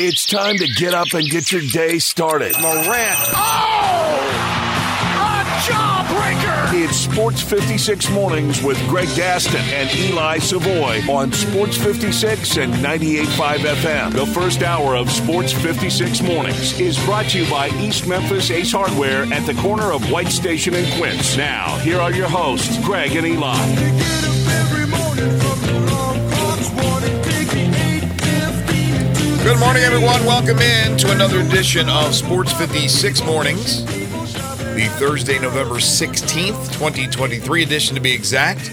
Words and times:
It's 0.00 0.24
time 0.26 0.56
to 0.58 0.68
get 0.68 0.94
up 0.94 1.12
and 1.12 1.28
get 1.28 1.50
your 1.50 1.60
day 1.60 1.98
started. 1.98 2.54
Morant. 2.60 3.18
Oh! 3.34 4.20
A 5.18 5.42
jawbreaker! 5.66 6.84
It's 6.84 6.96
Sports 6.96 7.42
56 7.42 8.08
Mornings 8.10 8.62
with 8.62 8.78
Greg 8.88 9.08
Gaston 9.16 9.56
and 9.56 9.90
Eli 9.98 10.38
Savoy 10.38 11.00
on 11.10 11.32
Sports 11.32 11.76
56 11.78 12.58
and 12.58 12.72
98.5 12.74 13.56
FM. 13.56 14.12
The 14.12 14.26
first 14.26 14.62
hour 14.62 14.94
of 14.94 15.10
Sports 15.10 15.50
56 15.52 16.22
Mornings 16.22 16.78
is 16.78 16.96
brought 17.04 17.24
to 17.30 17.40
you 17.40 17.50
by 17.50 17.70
East 17.80 18.06
Memphis 18.06 18.52
Ace 18.52 18.70
Hardware 18.70 19.24
at 19.32 19.46
the 19.46 19.54
corner 19.54 19.90
of 19.90 20.08
White 20.12 20.28
Station 20.28 20.74
and 20.74 20.86
Quince. 20.94 21.36
Now, 21.36 21.76
here 21.78 21.98
are 21.98 22.12
your 22.12 22.28
hosts, 22.28 22.78
Greg 22.84 23.16
and 23.16 23.26
Eli. 23.26 23.56
Good 29.48 29.60
morning, 29.60 29.82
everyone. 29.82 30.26
Welcome 30.26 30.58
in 30.58 30.98
to 30.98 31.10
another 31.10 31.40
edition 31.40 31.88
of 31.88 32.14
Sports 32.14 32.52
56 32.52 33.24
Mornings, 33.24 33.82
the 33.86 34.94
Thursday, 34.98 35.38
November 35.38 35.76
16th, 35.76 36.70
2023 36.74 37.62
edition 37.62 37.94
to 37.94 38.00
be 38.02 38.12
exact. 38.12 38.70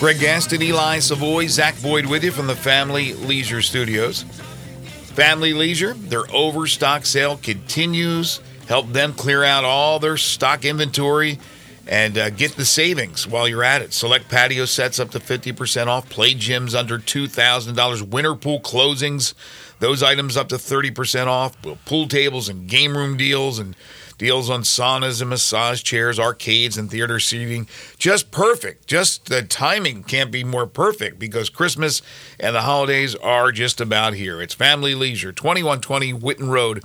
Greg 0.00 0.18
Gaston, 0.18 0.62
Eli 0.62 1.00
Savoy, 1.00 1.48
Zach 1.48 1.74
Boyd 1.82 2.06
with 2.06 2.24
you 2.24 2.32
from 2.32 2.46
the 2.46 2.56
Family 2.56 3.12
Leisure 3.12 3.60
Studios. 3.60 4.22
Family 4.22 5.52
Leisure, 5.52 5.92
their 5.92 6.24
overstock 6.34 7.04
sale 7.04 7.36
continues. 7.36 8.40
Help 8.68 8.90
them 8.92 9.12
clear 9.12 9.44
out 9.44 9.64
all 9.64 9.98
their 9.98 10.16
stock 10.16 10.64
inventory 10.64 11.38
and 11.86 12.18
uh, 12.18 12.30
get 12.30 12.52
the 12.52 12.64
savings 12.64 13.26
while 13.26 13.46
you're 13.46 13.62
at 13.62 13.82
it. 13.82 13.92
Select 13.92 14.28
patio 14.28 14.64
sets 14.64 14.98
up 14.98 15.10
to 15.10 15.18
50% 15.18 15.86
off, 15.86 16.08
play 16.08 16.34
gyms 16.34 16.74
under 16.74 16.98
$2,000, 16.98 18.02
winter 18.02 18.34
pool 18.34 18.60
closings, 18.60 19.34
those 19.78 20.02
items 20.02 20.36
up 20.36 20.48
to 20.48 20.56
30% 20.56 21.26
off, 21.26 21.56
pool 21.84 22.08
tables 22.08 22.48
and 22.48 22.68
game 22.68 22.96
room 22.96 23.16
deals, 23.16 23.58
and 23.58 23.76
deals 24.18 24.48
on 24.48 24.62
saunas 24.62 25.20
and 25.20 25.30
massage 25.30 25.82
chairs, 25.82 26.18
arcades, 26.18 26.78
and 26.78 26.90
theater 26.90 27.20
seating. 27.20 27.68
Just 27.98 28.30
perfect. 28.30 28.86
Just 28.86 29.26
the 29.26 29.42
timing 29.42 30.02
can't 30.02 30.30
be 30.30 30.44
more 30.44 30.66
perfect 30.66 31.18
because 31.18 31.50
Christmas 31.50 32.02
and 32.40 32.54
the 32.54 32.62
holidays 32.62 33.14
are 33.16 33.52
just 33.52 33.80
about 33.80 34.14
here. 34.14 34.40
It's 34.40 34.54
Family 34.54 34.94
Leisure, 34.94 35.32
2120 35.32 36.14
Whitten 36.14 36.48
Road, 36.48 36.84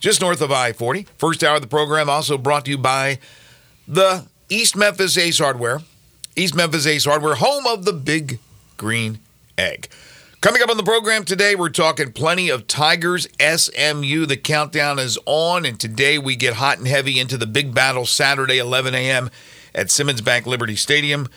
just 0.00 0.20
north 0.20 0.40
of 0.40 0.52
I 0.52 0.72
40. 0.72 1.06
First 1.16 1.42
hour 1.42 1.56
of 1.56 1.62
the 1.62 1.68
program 1.68 2.10
also 2.10 2.36
brought 2.36 2.64
to 2.66 2.70
you 2.70 2.78
by 2.78 3.18
the 3.88 4.26
East 4.48 4.76
Memphis 4.76 5.16
Ace 5.16 5.38
Hardware. 5.38 5.80
East 6.34 6.54
Memphis 6.54 6.86
Ace 6.86 7.04
Hardware, 7.04 7.34
home 7.34 7.66
of 7.66 7.84
the 7.84 7.92
big 7.92 8.38
green 8.76 9.18
egg. 9.58 9.88
Coming 10.42 10.60
up 10.60 10.70
on 10.70 10.76
the 10.76 10.82
program 10.82 11.24
today, 11.24 11.54
we're 11.54 11.68
talking 11.68 12.10
plenty 12.10 12.48
of 12.48 12.66
Tigers 12.66 13.28
SMU. 13.38 14.26
The 14.26 14.36
countdown 14.36 14.98
is 14.98 15.16
on, 15.24 15.64
and 15.64 15.78
today 15.78 16.18
we 16.18 16.34
get 16.34 16.54
hot 16.54 16.78
and 16.78 16.88
heavy 16.88 17.20
into 17.20 17.36
the 17.36 17.46
big 17.46 17.72
battle 17.72 18.06
Saturday, 18.06 18.58
11 18.58 18.92
a.m. 18.92 19.30
at 19.72 19.92
Simmons 19.92 20.20
Bank 20.20 20.44
Liberty 20.44 20.74
Stadium. 20.74 21.28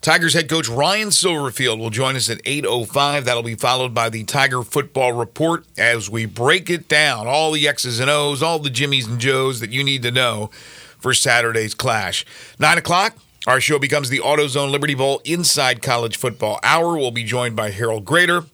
Tigers 0.00 0.34
head 0.34 0.48
coach 0.48 0.68
Ryan 0.68 1.10
Silverfield 1.10 1.78
will 1.78 1.90
join 1.90 2.16
us 2.16 2.28
at 2.28 2.42
8.05. 2.42 3.22
That'll 3.22 3.44
be 3.44 3.54
followed 3.54 3.94
by 3.94 4.08
the 4.08 4.24
Tiger 4.24 4.64
Football 4.64 5.12
Report 5.12 5.64
as 5.78 6.10
we 6.10 6.26
break 6.26 6.68
it 6.68 6.88
down, 6.88 7.28
all 7.28 7.52
the 7.52 7.68
X's 7.68 8.00
and 8.00 8.10
O's, 8.10 8.42
all 8.42 8.58
the 8.58 8.70
Jimmies 8.70 9.06
and 9.06 9.20
Joes 9.20 9.60
that 9.60 9.70
you 9.70 9.84
need 9.84 10.02
to 10.02 10.10
know 10.10 10.50
for 10.98 11.14
Saturday's 11.14 11.74
clash. 11.74 12.26
9 12.58 12.78
o'clock, 12.78 13.16
our 13.48 13.62
show 13.62 13.78
becomes 13.78 14.10
the 14.10 14.18
AutoZone 14.18 14.70
Liberty 14.70 14.94
Bowl 14.94 15.22
Inside 15.24 15.80
College 15.80 16.18
Football 16.18 16.60
Hour. 16.62 16.98
We'll 16.98 17.10
be 17.10 17.24
joined 17.24 17.56
by 17.56 17.70
Harold 17.70 18.04
Grader. 18.04 18.44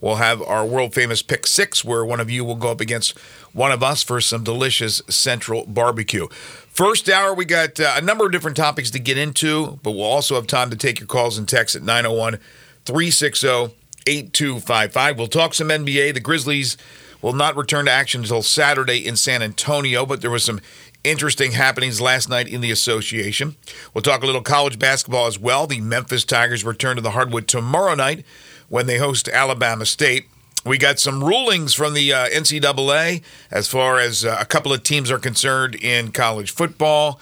We'll 0.00 0.14
have 0.14 0.40
our 0.42 0.64
world 0.64 0.94
famous 0.94 1.22
pick 1.22 1.48
six, 1.48 1.84
where 1.84 2.04
one 2.04 2.20
of 2.20 2.30
you 2.30 2.44
will 2.44 2.54
go 2.54 2.70
up 2.70 2.80
against 2.80 3.18
one 3.52 3.72
of 3.72 3.82
us 3.82 4.04
for 4.04 4.20
some 4.20 4.44
delicious 4.44 5.02
central 5.08 5.66
barbecue. 5.66 6.28
First 6.68 7.08
hour, 7.08 7.34
we 7.34 7.44
got 7.44 7.80
uh, 7.80 7.94
a 7.96 8.00
number 8.00 8.26
of 8.26 8.30
different 8.30 8.56
topics 8.56 8.92
to 8.92 9.00
get 9.00 9.18
into, 9.18 9.80
but 9.82 9.90
we'll 9.90 10.04
also 10.04 10.36
have 10.36 10.46
time 10.46 10.70
to 10.70 10.76
take 10.76 11.00
your 11.00 11.08
calls 11.08 11.36
and 11.36 11.48
texts 11.48 11.74
at 11.74 11.82
901 11.82 12.38
360 12.84 13.74
8255. 14.06 15.18
We'll 15.18 15.26
talk 15.26 15.54
some 15.54 15.68
NBA. 15.68 16.14
The 16.14 16.20
Grizzlies 16.20 16.76
will 17.20 17.32
not 17.32 17.56
return 17.56 17.86
to 17.86 17.90
action 17.90 18.20
until 18.20 18.42
Saturday 18.42 19.04
in 19.04 19.16
San 19.16 19.42
Antonio, 19.42 20.06
but 20.06 20.20
there 20.20 20.30
was 20.30 20.44
some 20.44 20.60
interesting 21.04 21.52
happenings 21.52 22.00
last 22.00 22.28
night 22.28 22.48
in 22.48 22.60
the 22.60 22.70
association. 22.70 23.56
We'll 23.92 24.02
talk 24.02 24.22
a 24.22 24.26
little 24.26 24.42
college 24.42 24.78
basketball 24.78 25.26
as 25.26 25.38
well. 25.38 25.66
The 25.66 25.80
Memphis 25.80 26.24
Tigers 26.24 26.64
return 26.64 26.96
to 26.96 27.02
the 27.02 27.12
hardwood 27.12 27.46
tomorrow 27.46 27.94
night 27.94 28.24
when 28.68 28.86
they 28.86 28.98
host 28.98 29.28
Alabama 29.28 29.86
State. 29.86 30.26
We 30.64 30.78
got 30.78 30.98
some 30.98 31.22
rulings 31.22 31.74
from 31.74 31.92
the 31.92 32.12
uh, 32.12 32.26
NCAA 32.28 33.22
as 33.50 33.68
far 33.68 33.98
as 33.98 34.24
uh, 34.24 34.38
a 34.40 34.46
couple 34.46 34.72
of 34.72 34.82
teams 34.82 35.10
are 35.10 35.18
concerned 35.18 35.74
in 35.74 36.10
college 36.10 36.50
football. 36.50 37.20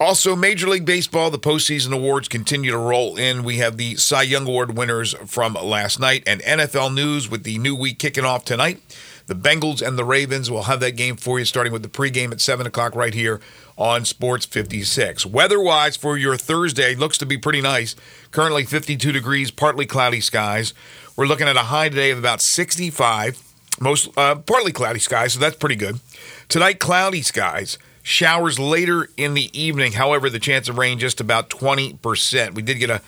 Also, 0.00 0.36
Major 0.36 0.68
League 0.68 0.84
Baseball, 0.84 1.28
the 1.28 1.40
postseason 1.40 1.92
awards 1.92 2.28
continue 2.28 2.70
to 2.70 2.78
roll 2.78 3.16
in. 3.16 3.42
We 3.42 3.56
have 3.56 3.78
the 3.78 3.96
Cy 3.96 4.22
Young 4.22 4.46
Award 4.46 4.78
winners 4.78 5.12
from 5.26 5.54
last 5.54 5.98
night, 5.98 6.22
and 6.24 6.40
NFL 6.42 6.94
news 6.94 7.28
with 7.28 7.42
the 7.42 7.58
new 7.58 7.74
week 7.74 7.98
kicking 7.98 8.24
off 8.24 8.44
tonight. 8.44 8.80
The 9.28 9.34
Bengals 9.34 9.86
and 9.86 9.98
the 9.98 10.06
Ravens 10.06 10.50
will 10.50 10.62
have 10.62 10.80
that 10.80 10.96
game 10.96 11.16
for 11.16 11.38
you 11.38 11.44
starting 11.44 11.70
with 11.70 11.82
the 11.82 11.88
pregame 11.90 12.32
at 12.32 12.40
7 12.40 12.66
o'clock 12.66 12.94
right 12.94 13.12
here 13.12 13.42
on 13.76 14.06
Sports 14.06 14.46
56. 14.46 15.26
Weather 15.26 15.60
wise 15.60 15.98
for 15.98 16.16
your 16.16 16.38
Thursday 16.38 16.94
looks 16.94 17.18
to 17.18 17.26
be 17.26 17.36
pretty 17.36 17.60
nice. 17.60 17.94
Currently 18.30 18.64
52 18.64 19.12
degrees, 19.12 19.50
partly 19.50 19.84
cloudy 19.84 20.22
skies. 20.22 20.72
We're 21.14 21.26
looking 21.26 21.46
at 21.46 21.56
a 21.56 21.64
high 21.64 21.90
today 21.90 22.10
of 22.10 22.18
about 22.18 22.40
65, 22.40 23.42
most 23.78 24.16
uh, 24.16 24.36
partly 24.36 24.72
cloudy 24.72 24.98
skies, 24.98 25.34
so 25.34 25.40
that's 25.40 25.56
pretty 25.56 25.76
good. 25.76 26.00
Tonight, 26.48 26.80
cloudy 26.80 27.20
skies. 27.20 27.76
Showers 28.02 28.58
later 28.58 29.10
in 29.18 29.34
the 29.34 29.50
evening. 29.52 29.92
However, 29.92 30.30
the 30.30 30.38
chance 30.38 30.70
of 30.70 30.78
rain 30.78 30.98
just 30.98 31.20
about 31.20 31.50
20%. 31.50 32.54
We 32.54 32.62
did 32.62 32.78
get 32.78 32.88
a 32.88 33.02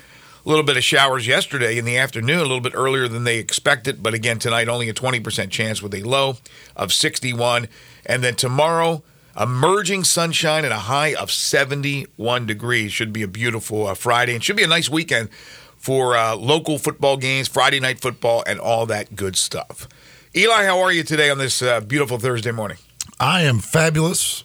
little 0.48 0.64
bit 0.64 0.76
of 0.76 0.84
showers 0.84 1.26
yesterday 1.26 1.78
in 1.78 1.84
the 1.84 1.96
afternoon, 1.96 2.38
a 2.38 2.42
little 2.42 2.60
bit 2.60 2.72
earlier 2.74 3.08
than 3.08 3.24
they 3.24 3.38
expected. 3.38 4.02
But 4.02 4.14
again, 4.14 4.38
tonight, 4.38 4.68
only 4.68 4.88
a 4.88 4.94
20% 4.94 5.50
chance 5.50 5.82
with 5.82 5.94
a 5.94 6.02
low 6.02 6.38
of 6.76 6.92
61. 6.92 7.68
And 8.06 8.24
then 8.24 8.34
tomorrow, 8.34 9.02
emerging 9.38 10.04
sunshine 10.04 10.64
and 10.64 10.72
a 10.72 10.78
high 10.78 11.14
of 11.14 11.30
71 11.30 12.46
degrees. 12.46 12.92
Should 12.92 13.12
be 13.12 13.22
a 13.22 13.28
beautiful 13.28 13.86
uh, 13.86 13.94
Friday 13.94 14.34
and 14.34 14.42
should 14.42 14.56
be 14.56 14.64
a 14.64 14.68
nice 14.68 14.88
weekend 14.88 15.30
for 15.76 16.16
uh, 16.16 16.36
local 16.36 16.78
football 16.78 17.16
games, 17.16 17.48
Friday 17.48 17.80
night 17.80 18.00
football, 18.00 18.44
and 18.46 18.60
all 18.60 18.86
that 18.86 19.16
good 19.16 19.36
stuff. 19.36 19.88
Eli, 20.36 20.64
how 20.64 20.78
are 20.80 20.92
you 20.92 21.02
today 21.02 21.30
on 21.30 21.38
this 21.38 21.62
uh, 21.62 21.80
beautiful 21.80 22.18
Thursday 22.18 22.52
morning? 22.52 22.76
I 23.18 23.42
am 23.42 23.58
fabulous. 23.58 24.44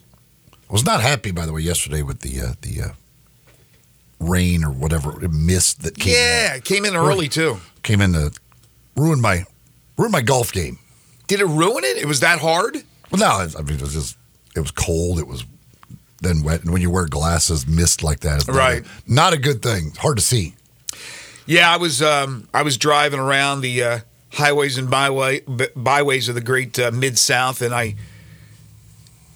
I 0.69 0.73
was 0.73 0.85
not 0.85 1.01
happy, 1.01 1.31
by 1.31 1.45
the 1.45 1.53
way, 1.53 1.61
yesterday 1.61 2.01
with 2.01 2.21
the 2.21 2.41
uh, 2.41 2.53
the 2.61 2.81
uh, 2.81 2.89
rain 4.29 4.63
or 4.63 4.71
whatever 4.71 5.11
mist 5.29 5.83
that 5.83 5.97
came. 5.97 6.13
Yeah, 6.13 6.51
in. 6.53 6.57
it 6.57 6.65
came 6.65 6.85
in 6.85 6.95
early 6.95 7.27
too. 7.29 7.57
Came 7.83 8.01
in 8.01 8.13
to 8.13 8.31
ruin 8.95 9.21
my 9.21 9.45
ruin 9.97 10.11
my 10.11 10.21
golf 10.21 10.51
game. 10.51 10.79
Did 11.27 11.39
it 11.41 11.45
ruin 11.45 11.83
it? 11.83 11.97
It 11.97 12.05
was 12.07 12.19
that 12.19 12.39
hard? 12.39 12.75
Well, 13.11 13.19
no, 13.19 13.47
I 13.57 13.61
mean 13.61 13.75
it 13.75 13.81
was 13.81 13.93
just 13.93 14.17
it 14.55 14.59
was 14.59 14.71
cold. 14.71 15.19
It 15.19 15.27
was 15.27 15.45
then 16.21 16.43
wet, 16.43 16.61
and 16.63 16.71
when 16.71 16.81
you 16.81 16.89
wear 16.89 17.05
glasses, 17.07 17.67
mist 17.67 18.01
like 18.03 18.21
that 18.21 18.37
is 18.37 18.47
not 18.47 18.55
Right. 18.55 18.83
a, 18.85 18.87
not 19.07 19.33
a 19.33 19.37
good 19.37 19.61
thing. 19.61 19.93
Hard 19.99 20.17
to 20.17 20.23
see. 20.23 20.55
Yeah, 21.45 21.71
I 21.71 21.77
was 21.77 22.01
um, 22.01 22.47
I 22.53 22.63
was 22.63 22.77
driving 22.77 23.19
around 23.19 23.61
the 23.61 23.83
uh, 23.83 23.99
highways 24.33 24.77
and 24.77 24.89
byway 24.89 25.41
byways 25.75 26.29
of 26.29 26.35
the 26.35 26.41
great 26.41 26.77
uh, 26.79 26.91
mid 26.91 27.17
South, 27.17 27.61
and 27.61 27.73
I. 27.73 27.95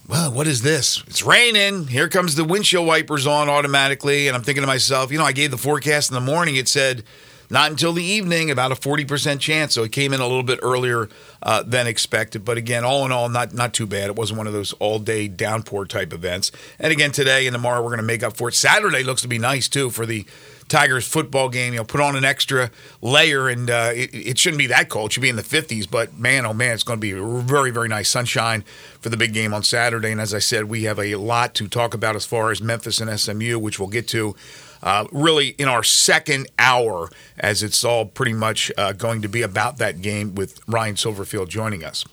Well, 0.10 0.32
what 0.32 0.48
is 0.48 0.64
this? 0.64 1.04
It's 1.06 1.22
raining. 1.22 1.86
Here 1.86 2.10
comes 2.10 2.34
the 2.34 2.44
windshield 2.44 2.88
wipers 2.88 3.28
on 3.28 3.48
automatically, 3.48 4.28
and 4.28 4.36
I'm 4.36 4.42
thinking 4.42 4.64
to 4.64 4.68
myself, 4.68 5.12
you 5.12 5.20
know, 5.20 5.24
I 5.24 5.34
gave 5.34 5.52
the 5.52 5.58
forecast 5.58 6.10
in 6.10 6.16
the 6.16 6.20
morning. 6.20 6.56
It 6.56 6.68
said 6.68 7.04
not 7.52 7.70
until 7.70 7.94
the 7.94 8.04
evening, 8.04 8.50
about 8.50 8.72
a 8.72 8.76
40% 8.76 9.40
chance. 9.40 9.76
So 9.76 9.84
it 9.84 9.92
came 9.92 10.12
in 10.12 10.20
a 10.20 10.26
little 10.26 10.42
bit 10.42 10.58
earlier 10.64 11.10
uh, 11.44 11.62
than 11.62 11.86
expected. 11.86 12.44
But 12.44 12.58
again, 12.58 12.84
all 12.84 13.06
in 13.06 13.12
all, 13.12 13.30
not 13.30 13.54
not 13.54 13.76
too 13.76 13.86
bad. 13.86 14.10
It 14.10 14.16
wasn't 14.16 14.40
one 14.40 14.48
of 14.48 14.54
those 14.54 14.74
all 14.74 14.98
day 14.98 15.28
downpour 15.28 15.86
type 15.86 16.12
events. 16.12 16.52
And 16.80 16.92
again, 16.92 17.12
today 17.12 17.46
and 17.46 17.54
tomorrow 17.54 17.80
we're 17.80 17.90
going 17.90 17.98
to 17.98 18.04
make 18.04 18.24
up 18.24 18.36
for 18.36 18.50
it. 18.50 18.56
Saturday 18.56 19.04
looks 19.04 19.22
to 19.22 19.28
be 19.28 19.38
nice 19.38 19.68
too 19.68 19.92
for 19.92 20.08
the 20.08 20.26
Tigers 20.70 21.08
football 21.08 21.50
game. 21.50 21.74
You 21.74 21.80
know, 21.80 21.84
put 21.84 22.00
on 22.00 22.16
an 22.16 22.24
extra 22.24 22.72
layer, 23.02 23.50
and 23.50 23.70
uh, 23.70 23.92
it, 23.94 24.14
it 24.14 24.38
shouldn't 24.38 24.60
be 24.60 24.68
that 24.68 24.90
cold. 24.90 25.10
It 25.10 25.14
should 25.14 25.22
be 25.22 25.30
in 25.30 25.36
the 25.36 25.42
50s. 25.42 25.90
But 25.90 26.18
man, 26.18 26.46
oh 26.46 26.54
man, 26.54 26.74
it's 26.74 26.84
going 26.84 27.00
to 27.00 27.02
be 27.02 27.14
very, 27.44 27.72
very 27.72 27.90
nice 27.90 28.10
sunshine 28.10 28.64
for 29.02 29.10
the 29.10 29.18
big 29.18 29.34
game 29.34 29.54
on 29.54 29.64
Saturday. 29.64 30.12
And 30.12 30.22
as 30.22 30.34
I 30.34 30.40
said, 30.40 30.66
we 30.66 30.84
have 30.84 31.00
a 31.00 31.16
lot 31.16 31.54
to 31.56 31.68
talk 31.68 31.94
about 31.94 32.16
as 32.16 32.26
far 32.26 32.52
as 32.52 32.62
Memphis 32.62 33.02
and 33.02 33.20
SMU, 33.20 33.60
which 33.60 33.80
we'll 33.80 33.90
get 33.90 34.08
to. 34.10 34.36
Uh, 34.82 35.06
really, 35.12 35.50
in 35.58 35.68
our 35.68 35.84
second 35.84 36.48
hour, 36.58 37.10
as 37.38 37.62
it's 37.62 37.84
all 37.84 38.06
pretty 38.06 38.32
much 38.32 38.72
uh, 38.78 38.94
going 38.94 39.22
to 39.22 39.28
be 39.28 39.42
about 39.42 39.78
that 39.78 40.02
game 40.02 40.36
with 40.36 40.62
Ryan 40.70 40.96
Silverfield 40.96 41.50
joining 41.50 41.84
us. 41.84 42.06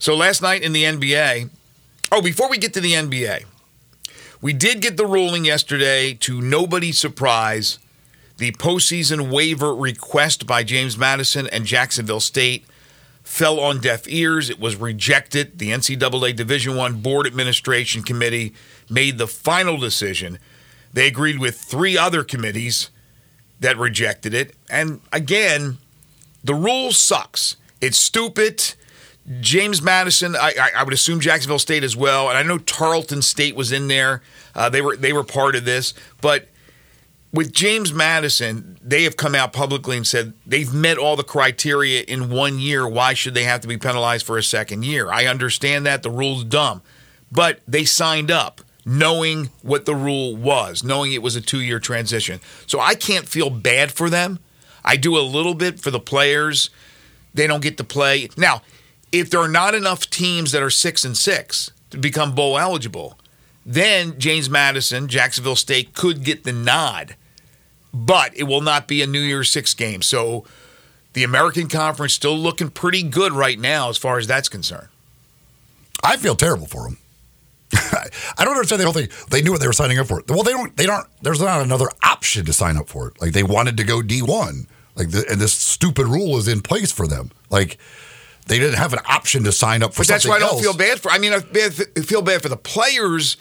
So, 0.00 0.16
last 0.16 0.42
night 0.42 0.62
in 0.62 0.72
the 0.72 0.82
NBA, 0.82 1.50
oh, 2.10 2.20
before 2.20 2.50
we 2.50 2.58
get 2.58 2.74
to 2.74 2.80
the 2.80 2.94
NBA, 2.94 3.44
we 4.40 4.52
did 4.52 4.80
get 4.80 4.96
the 4.96 5.06
ruling 5.06 5.44
yesterday 5.44 6.14
to 6.14 6.40
nobody's 6.40 6.98
surprise 6.98 7.78
the 8.40 8.52
postseason 8.52 9.30
waiver 9.30 9.74
request 9.74 10.46
by 10.46 10.64
James 10.64 10.96
Madison 10.96 11.46
and 11.48 11.66
Jacksonville 11.66 12.20
State 12.20 12.64
fell 13.22 13.60
on 13.60 13.80
deaf 13.80 14.08
ears. 14.08 14.48
It 14.48 14.58
was 14.58 14.76
rejected. 14.76 15.58
The 15.58 15.68
NCAA 15.68 16.34
Division 16.34 16.74
One 16.74 17.02
Board 17.02 17.26
Administration 17.26 18.02
Committee 18.02 18.54
made 18.88 19.18
the 19.18 19.26
final 19.26 19.76
decision. 19.76 20.38
They 20.90 21.06
agreed 21.06 21.38
with 21.38 21.60
three 21.60 21.98
other 21.98 22.24
committees 22.24 22.88
that 23.60 23.76
rejected 23.76 24.32
it. 24.32 24.54
And 24.70 25.02
again, 25.12 25.76
the 26.42 26.54
rule 26.54 26.92
sucks. 26.92 27.56
It's 27.82 27.98
stupid. 27.98 28.74
James 29.40 29.82
Madison, 29.82 30.34
I, 30.34 30.54
I, 30.58 30.70
I 30.78 30.82
would 30.82 30.94
assume 30.94 31.20
Jacksonville 31.20 31.58
State 31.58 31.84
as 31.84 31.94
well, 31.94 32.30
and 32.30 32.38
I 32.38 32.42
know 32.42 32.56
Tarleton 32.56 33.20
State 33.20 33.54
was 33.54 33.70
in 33.70 33.88
there. 33.88 34.22
Uh, 34.54 34.70
they 34.70 34.80
were 34.80 34.96
they 34.96 35.12
were 35.12 35.24
part 35.24 35.54
of 35.54 35.66
this, 35.66 35.92
but 36.22 36.48
with 37.32 37.52
James 37.52 37.92
Madison, 37.92 38.78
they 38.82 39.04
have 39.04 39.16
come 39.16 39.34
out 39.34 39.52
publicly 39.52 39.96
and 39.96 40.06
said 40.06 40.32
they've 40.44 40.72
met 40.72 40.98
all 40.98 41.14
the 41.16 41.22
criteria 41.22 42.02
in 42.02 42.30
one 42.30 42.58
year. 42.58 42.88
Why 42.88 43.14
should 43.14 43.34
they 43.34 43.44
have 43.44 43.60
to 43.60 43.68
be 43.68 43.78
penalized 43.78 44.26
for 44.26 44.36
a 44.36 44.42
second 44.42 44.84
year? 44.84 45.10
I 45.10 45.26
understand 45.26 45.86
that 45.86 46.02
the 46.02 46.10
rule's 46.10 46.44
dumb, 46.44 46.82
but 47.30 47.60
they 47.68 47.84
signed 47.84 48.30
up 48.30 48.62
knowing 48.84 49.50
what 49.62 49.84
the 49.84 49.94
rule 49.94 50.34
was, 50.34 50.82
knowing 50.82 51.12
it 51.12 51.22
was 51.22 51.36
a 51.36 51.40
two 51.40 51.60
year 51.60 51.78
transition. 51.78 52.40
So 52.66 52.80
I 52.80 52.94
can't 52.94 53.28
feel 53.28 53.50
bad 53.50 53.92
for 53.92 54.10
them. 54.10 54.40
I 54.84 54.96
do 54.96 55.16
a 55.16 55.20
little 55.20 55.54
bit 55.54 55.78
for 55.78 55.90
the 55.90 56.00
players. 56.00 56.70
They 57.32 57.46
don't 57.46 57.62
get 57.62 57.76
to 57.76 57.84
play. 57.84 58.28
Now, 58.36 58.62
if 59.12 59.30
there 59.30 59.40
are 59.40 59.48
not 59.48 59.74
enough 59.74 60.10
teams 60.10 60.50
that 60.52 60.62
are 60.62 60.70
six 60.70 61.04
and 61.04 61.16
six 61.16 61.70
to 61.90 61.98
become 61.98 62.34
bowl 62.34 62.58
eligible, 62.58 63.18
then 63.64 64.18
James 64.18 64.48
Madison, 64.48 65.06
Jacksonville 65.06 65.56
State 65.56 65.94
could 65.94 66.24
get 66.24 66.44
the 66.44 66.52
nod 66.52 67.14
but 67.92 68.36
it 68.36 68.44
will 68.44 68.60
not 68.60 68.88
be 68.88 69.02
a 69.02 69.06
New 69.06 69.20
Year's 69.20 69.50
Six 69.50 69.74
game. 69.74 70.02
So 70.02 70.44
the 71.12 71.24
American 71.24 71.68
Conference 71.68 72.14
still 72.14 72.36
looking 72.36 72.70
pretty 72.70 73.02
good 73.02 73.32
right 73.32 73.58
now 73.58 73.88
as 73.88 73.96
far 73.96 74.18
as 74.18 74.26
that's 74.26 74.48
concerned. 74.48 74.88
I 76.02 76.16
feel 76.16 76.36
terrible 76.36 76.66
for 76.66 76.84
them. 76.84 76.98
I 77.72 78.44
don't 78.44 78.54
understand 78.54 78.80
the 78.80 78.84
whole 78.84 78.94
thing. 78.94 79.08
They 79.30 79.42
knew 79.42 79.52
what 79.52 79.60
they 79.60 79.66
were 79.66 79.72
signing 79.72 79.98
up 79.98 80.06
for. 80.06 80.22
Well, 80.28 80.42
they 80.42 80.52
don't. 80.52 80.76
They 80.76 80.86
don't. 80.86 81.06
There's 81.22 81.40
not 81.40 81.62
another 81.62 81.88
option 82.02 82.44
to 82.46 82.52
sign 82.52 82.76
up 82.76 82.88
for 82.88 83.08
it. 83.08 83.20
Like 83.20 83.32
they 83.32 83.42
wanted 83.42 83.76
to 83.76 83.84
go 83.84 84.02
D 84.02 84.22
one. 84.22 84.66
Like 84.96 85.10
the, 85.10 85.24
and 85.30 85.40
this 85.40 85.52
stupid 85.52 86.06
rule 86.06 86.36
is 86.36 86.48
in 86.48 86.62
place 86.62 86.90
for 86.90 87.06
them. 87.06 87.30
Like 87.48 87.78
they 88.46 88.58
didn't 88.58 88.78
have 88.78 88.92
an 88.92 88.98
option 89.08 89.44
to 89.44 89.52
sign 89.52 89.82
up 89.82 89.94
for. 89.94 90.00
But 90.00 90.08
that's 90.08 90.26
why 90.26 90.36
I 90.36 90.38
don't 90.40 90.52
else. 90.54 90.62
feel 90.62 90.76
bad 90.76 91.00
for. 91.00 91.10
I 91.10 91.18
mean, 91.18 91.32
I 91.32 91.40
feel 91.40 92.22
bad 92.22 92.42
for 92.42 92.48
the 92.48 92.56
players 92.56 93.36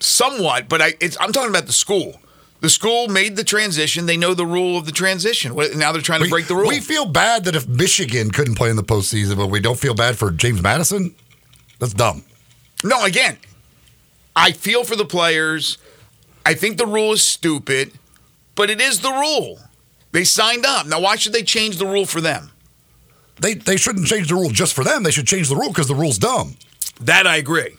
somewhat, 0.00 0.68
but 0.68 0.82
I, 0.82 0.94
I'm 1.20 1.32
talking 1.32 1.50
about 1.50 1.66
the 1.66 1.72
school. 1.72 2.20
The 2.66 2.70
school 2.70 3.06
made 3.06 3.36
the 3.36 3.44
transition. 3.44 4.06
They 4.06 4.16
know 4.16 4.34
the 4.34 4.44
rule 4.44 4.76
of 4.76 4.86
the 4.86 4.90
transition. 4.90 5.54
Now 5.76 5.92
they're 5.92 6.02
trying 6.02 6.18
to 6.18 6.24
we, 6.24 6.30
break 6.30 6.48
the 6.48 6.56
rule. 6.56 6.66
We 6.66 6.80
feel 6.80 7.06
bad 7.06 7.44
that 7.44 7.54
if 7.54 7.68
Michigan 7.68 8.32
couldn't 8.32 8.56
play 8.56 8.70
in 8.70 8.74
the 8.74 8.82
postseason, 8.82 9.36
but 9.36 9.46
we 9.46 9.60
don't 9.60 9.78
feel 9.78 9.94
bad 9.94 10.18
for 10.18 10.32
James 10.32 10.60
Madison. 10.60 11.14
That's 11.78 11.94
dumb. 11.94 12.24
No, 12.82 13.04
again, 13.04 13.38
I 14.34 14.50
feel 14.50 14.82
for 14.82 14.96
the 14.96 15.04
players. 15.04 15.78
I 16.44 16.54
think 16.54 16.76
the 16.76 16.86
rule 16.86 17.12
is 17.12 17.22
stupid, 17.22 17.92
but 18.56 18.68
it 18.68 18.80
is 18.80 18.98
the 18.98 19.12
rule. 19.12 19.60
They 20.10 20.24
signed 20.24 20.66
up. 20.66 20.88
Now, 20.88 20.98
why 20.98 21.14
should 21.14 21.34
they 21.34 21.44
change 21.44 21.76
the 21.76 21.86
rule 21.86 22.04
for 22.04 22.20
them? 22.20 22.50
They 23.40 23.54
they 23.54 23.76
shouldn't 23.76 24.08
change 24.08 24.26
the 24.26 24.34
rule 24.34 24.50
just 24.50 24.74
for 24.74 24.82
them. 24.82 25.04
They 25.04 25.12
should 25.12 25.28
change 25.28 25.48
the 25.48 25.54
rule 25.54 25.68
because 25.68 25.86
the 25.86 25.94
rule's 25.94 26.18
dumb. 26.18 26.56
That 27.00 27.28
I 27.28 27.36
agree 27.36 27.76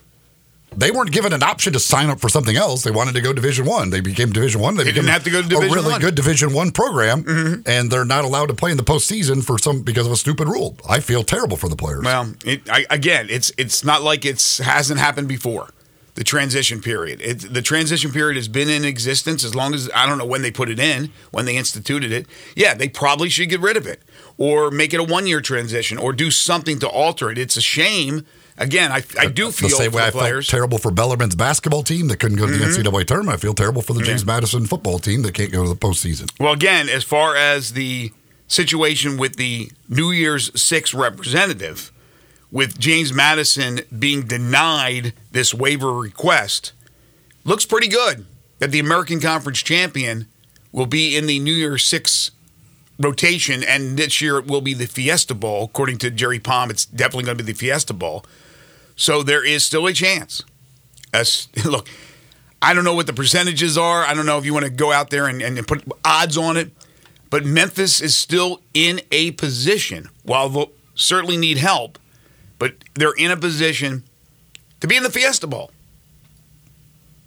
they 0.78 0.92
weren't 0.92 1.12
given 1.12 1.34
an 1.34 1.42
option 1.42 1.74
to 1.74 1.80
sign 1.80 2.10
up 2.10 2.20
for 2.20 2.30
something 2.30 2.56
else. 2.56 2.84
They 2.84 2.92
wanted 2.92 3.16
to 3.16 3.22
go 3.22 3.34
Division 3.34 3.66
One. 3.66 3.90
They 3.90 4.00
became 4.00 4.32
Division 4.32 4.62
One. 4.62 4.76
They, 4.76 4.84
they 4.84 4.92
didn't 4.92 5.10
have 5.10 5.24
to 5.24 5.32
go 5.32 5.42
to 5.42 5.48
Division 5.48 5.72
A 5.72 5.76
really 5.76 5.92
one. 5.92 6.02
good 6.02 6.14
Division 6.14 6.54
One 6.54 6.70
program, 6.70 7.24
mm-hmm. 7.24 7.62
and 7.66 7.92
they're 7.92 8.06
not 8.06 8.24
allowed 8.24 8.46
to 8.48 8.54
play 8.54 8.70
in 8.70 8.78
the 8.78 8.84
postseason 8.84 9.44
for 9.44 9.58
some 9.58 9.82
because 9.82 10.06
of 10.06 10.12
a 10.12 10.16
stupid 10.16 10.48
rule. 10.48 10.78
I 10.88 11.00
feel 11.00 11.24
terrible 11.24 11.58
for 11.58 11.68
the 11.68 11.76
players. 11.76 12.04
Well, 12.04 12.34
it, 12.46 12.70
I, 12.70 12.86
again, 12.92 13.28
it's 13.30 13.52
it's 13.58 13.84
not 13.84 14.04
like 14.04 14.24
it's 14.24 14.60
hasn't 14.60 15.00
happened 15.00 15.28
before. 15.28 15.70
The 16.14 16.24
transition 16.24 16.82
period. 16.82 17.22
It, 17.22 17.54
the 17.54 17.62
transition 17.62 18.12
period 18.12 18.38
has 18.38 18.48
been 18.48 18.70
in 18.70 18.84
existence 18.84 19.44
as 19.44 19.54
long 19.54 19.76
as 19.76 19.88
I 19.94 20.08
don't 20.08 20.18
know 20.18 20.26
when 20.26 20.42
they 20.42 20.50
put 20.50 20.68
it 20.68 20.80
in, 20.80 21.12
when 21.30 21.46
they 21.46 21.56
instituted 21.56 22.12
it. 22.12 22.26
Yeah, 22.56 22.74
they 22.74 22.90
probably 22.90 23.30
should 23.30 23.50
get 23.50 23.60
rid 23.60 23.78
of 23.78 23.86
it 23.86 24.02
or 24.36 24.72
make 24.72 24.96
it 24.96 25.00
a 25.00 25.04
one 25.04 25.28
year 25.28 25.42
transition 25.42 26.00
or 26.00 26.14
do 26.14 26.32
something 26.32 26.80
to 26.80 26.90
alter 26.90 27.30
it. 27.30 27.38
It's 27.38 27.56
a 27.56 27.62
shame 27.62 28.26
again, 28.58 28.92
I, 28.92 29.04
I 29.20 29.28
do 29.28 29.52
feel 29.52 29.70
the 29.70 29.76
same 29.76 29.92
way 29.92 30.04
I 30.04 30.12
players. 30.12 30.50
felt 30.50 30.58
terrible 30.58 30.78
for 30.78 30.92
Bellarmine's 30.92 31.36
basketball 31.36 31.84
team 31.84 32.08
that 32.08 32.18
couldn't 32.18 32.38
go 32.38 32.46
to 32.46 32.52
the 32.52 32.66
mm-hmm. 32.66 32.88
NCAA 32.88 33.06
tournament. 33.06 33.38
I 33.38 33.38
feel 33.38 33.54
terrible 33.54 33.82
for 33.82 33.94
the 33.94 34.02
James 34.02 34.24
yeah. 34.24 34.34
Madison 34.34 34.66
football 34.66 35.00
team 35.00 35.22
that 35.24 35.34
can't 35.34 35.52
go 35.52 35.64
to 35.64 35.70
the 35.70 35.76
postseason. 35.76 36.32
Well, 36.40 36.54
again, 36.54 36.90
as 36.90 37.04
far 37.04 37.36
as 37.36 37.74
the 37.74 38.12
situation 38.48 39.18
with 39.18 39.36
the 39.36 39.72
New 39.88 40.12
Year's 40.12 40.60
Six 40.60 40.94
representative, 40.94 41.92
with 42.52 42.80
James 42.80 43.14
Madison 43.14 43.82
being 43.98 44.26
denied 44.26 45.14
this 45.32 45.54
waiver 45.54 45.94
request, 45.94 46.74
looks 47.44 47.66
pretty 47.66 47.88
good 47.88 48.26
that 48.60 48.72
the 48.72 48.80
American 48.80 49.20
Conference 49.20 49.62
champion 49.62 50.28
will 50.72 50.86
be 50.86 51.16
in 51.16 51.28
the 51.28 51.40
New 51.40 51.54
Year's 51.54 51.84
Six 51.84 52.32
rotation, 53.00 53.64
and 53.64 53.98
this 53.98 54.22
year 54.22 54.38
it 54.38 54.48
will 54.48 54.62
be 54.62 54.74
the 54.74 54.88
Fiesta 54.88 55.36
Bowl. 55.36 55.66
According 55.66 55.98
to 56.00 56.12
Jerry 56.12 56.40
Palm, 56.40 56.70
it's 56.70 56.86
definitely 56.86 57.26
going 57.26 57.38
to 57.38 57.44
be 57.44 57.52
the 57.52 57.58
Fiesta 57.58 57.94
Bowl. 57.94 58.26
So 58.98 59.24
there 59.24 59.46
is 59.46 59.64
still 59.64 59.88
a 59.88 59.94
chance. 59.94 60.44
As, 61.14 61.48
look, 61.66 61.88
I 62.62 62.74
don't 62.74 62.84
know 62.84 62.96
what 62.96 63.08
the 63.08 63.14
percentages 63.14 63.78
are. 63.78 64.04
I 64.04 64.14
don't 64.14 64.26
know 64.26 64.38
if 64.38 64.44
you 64.44 64.54
want 64.54 64.66
to 64.66 64.72
go 64.72 64.92
out 64.92 65.10
there 65.10 65.28
and, 65.28 65.42
and 65.42 65.66
put 65.66 65.86
odds 66.04 66.38
on 66.38 66.58
it, 66.58 66.72
but 67.30 67.46
Memphis 67.46 68.02
is 68.02 68.18
still 68.18 68.62
in 68.74 69.00
a 69.12 69.32
position, 69.32 70.10
while 70.24 70.50
they'll 70.50 70.72
certainly 70.96 71.38
need 71.38 71.58
help, 71.58 72.00
but 72.58 72.74
they're 72.96 73.14
in 73.14 73.32
a 73.32 73.38
position 73.38 74.04
to 74.82 74.88
be 74.88 74.98
in 74.98 75.04
the 75.04 75.10
Fiesta 75.12 75.48
Bowl. 75.48 75.72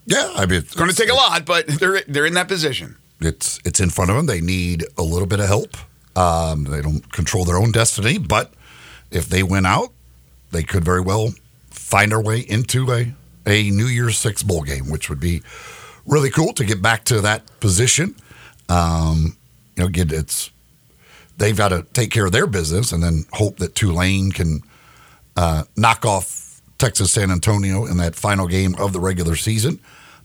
Yeah, 0.06 0.32
I 0.34 0.46
mean, 0.46 0.58
it's 0.58 0.74
going 0.74 0.90
to 0.90 0.96
take 0.96 1.10
a 1.10 1.14
lot, 1.14 1.44
but 1.44 1.66
they're 1.78 2.00
they're 2.08 2.26
in 2.26 2.34
that 2.34 2.48
position. 2.48 2.96
It's 3.20 3.60
it's 3.64 3.78
in 3.78 3.90
front 3.90 4.10
of 4.10 4.16
them. 4.16 4.26
They 4.26 4.40
need 4.40 4.84
a 4.98 5.02
little 5.02 5.26
bit 5.26 5.38
of 5.38 5.46
help. 5.46 5.76
Um, 6.16 6.64
they 6.64 6.82
don't 6.82 7.12
control 7.12 7.44
their 7.44 7.56
own 7.56 7.70
destiny, 7.70 8.18
but 8.18 8.52
if 9.12 9.28
they 9.28 9.44
win 9.44 9.66
out, 9.66 9.92
they 10.50 10.64
could 10.64 10.84
very 10.84 11.00
well 11.00 11.32
find 11.70 12.12
our 12.12 12.22
way 12.22 12.40
into 12.40 12.90
a, 12.92 13.12
a 13.46 13.70
New 13.70 13.86
Year's 13.86 14.18
Six 14.18 14.42
bowl 14.42 14.62
game, 14.62 14.90
which 14.90 15.08
would 15.08 15.20
be 15.20 15.42
really 16.06 16.30
cool 16.30 16.52
to 16.54 16.64
get 16.64 16.82
back 16.82 17.04
to 17.04 17.20
that 17.20 17.60
position. 17.60 18.14
Um, 18.68 19.36
you 19.76 19.82
know, 19.82 19.88
again, 19.88 20.10
it's 20.10 20.50
they've 21.36 21.56
got 21.56 21.68
to 21.68 21.86
take 21.92 22.10
care 22.10 22.26
of 22.26 22.32
their 22.32 22.46
business 22.46 22.92
and 22.92 23.02
then 23.02 23.24
hope 23.32 23.56
that 23.58 23.74
Tulane 23.74 24.30
can 24.30 24.60
uh, 25.36 25.64
knock 25.76 26.04
off 26.04 26.60
Texas 26.78 27.12
San 27.12 27.30
Antonio 27.30 27.86
in 27.86 27.96
that 27.98 28.14
final 28.14 28.46
game 28.46 28.74
of 28.78 28.92
the 28.92 29.00
regular 29.00 29.36
season. 29.36 29.80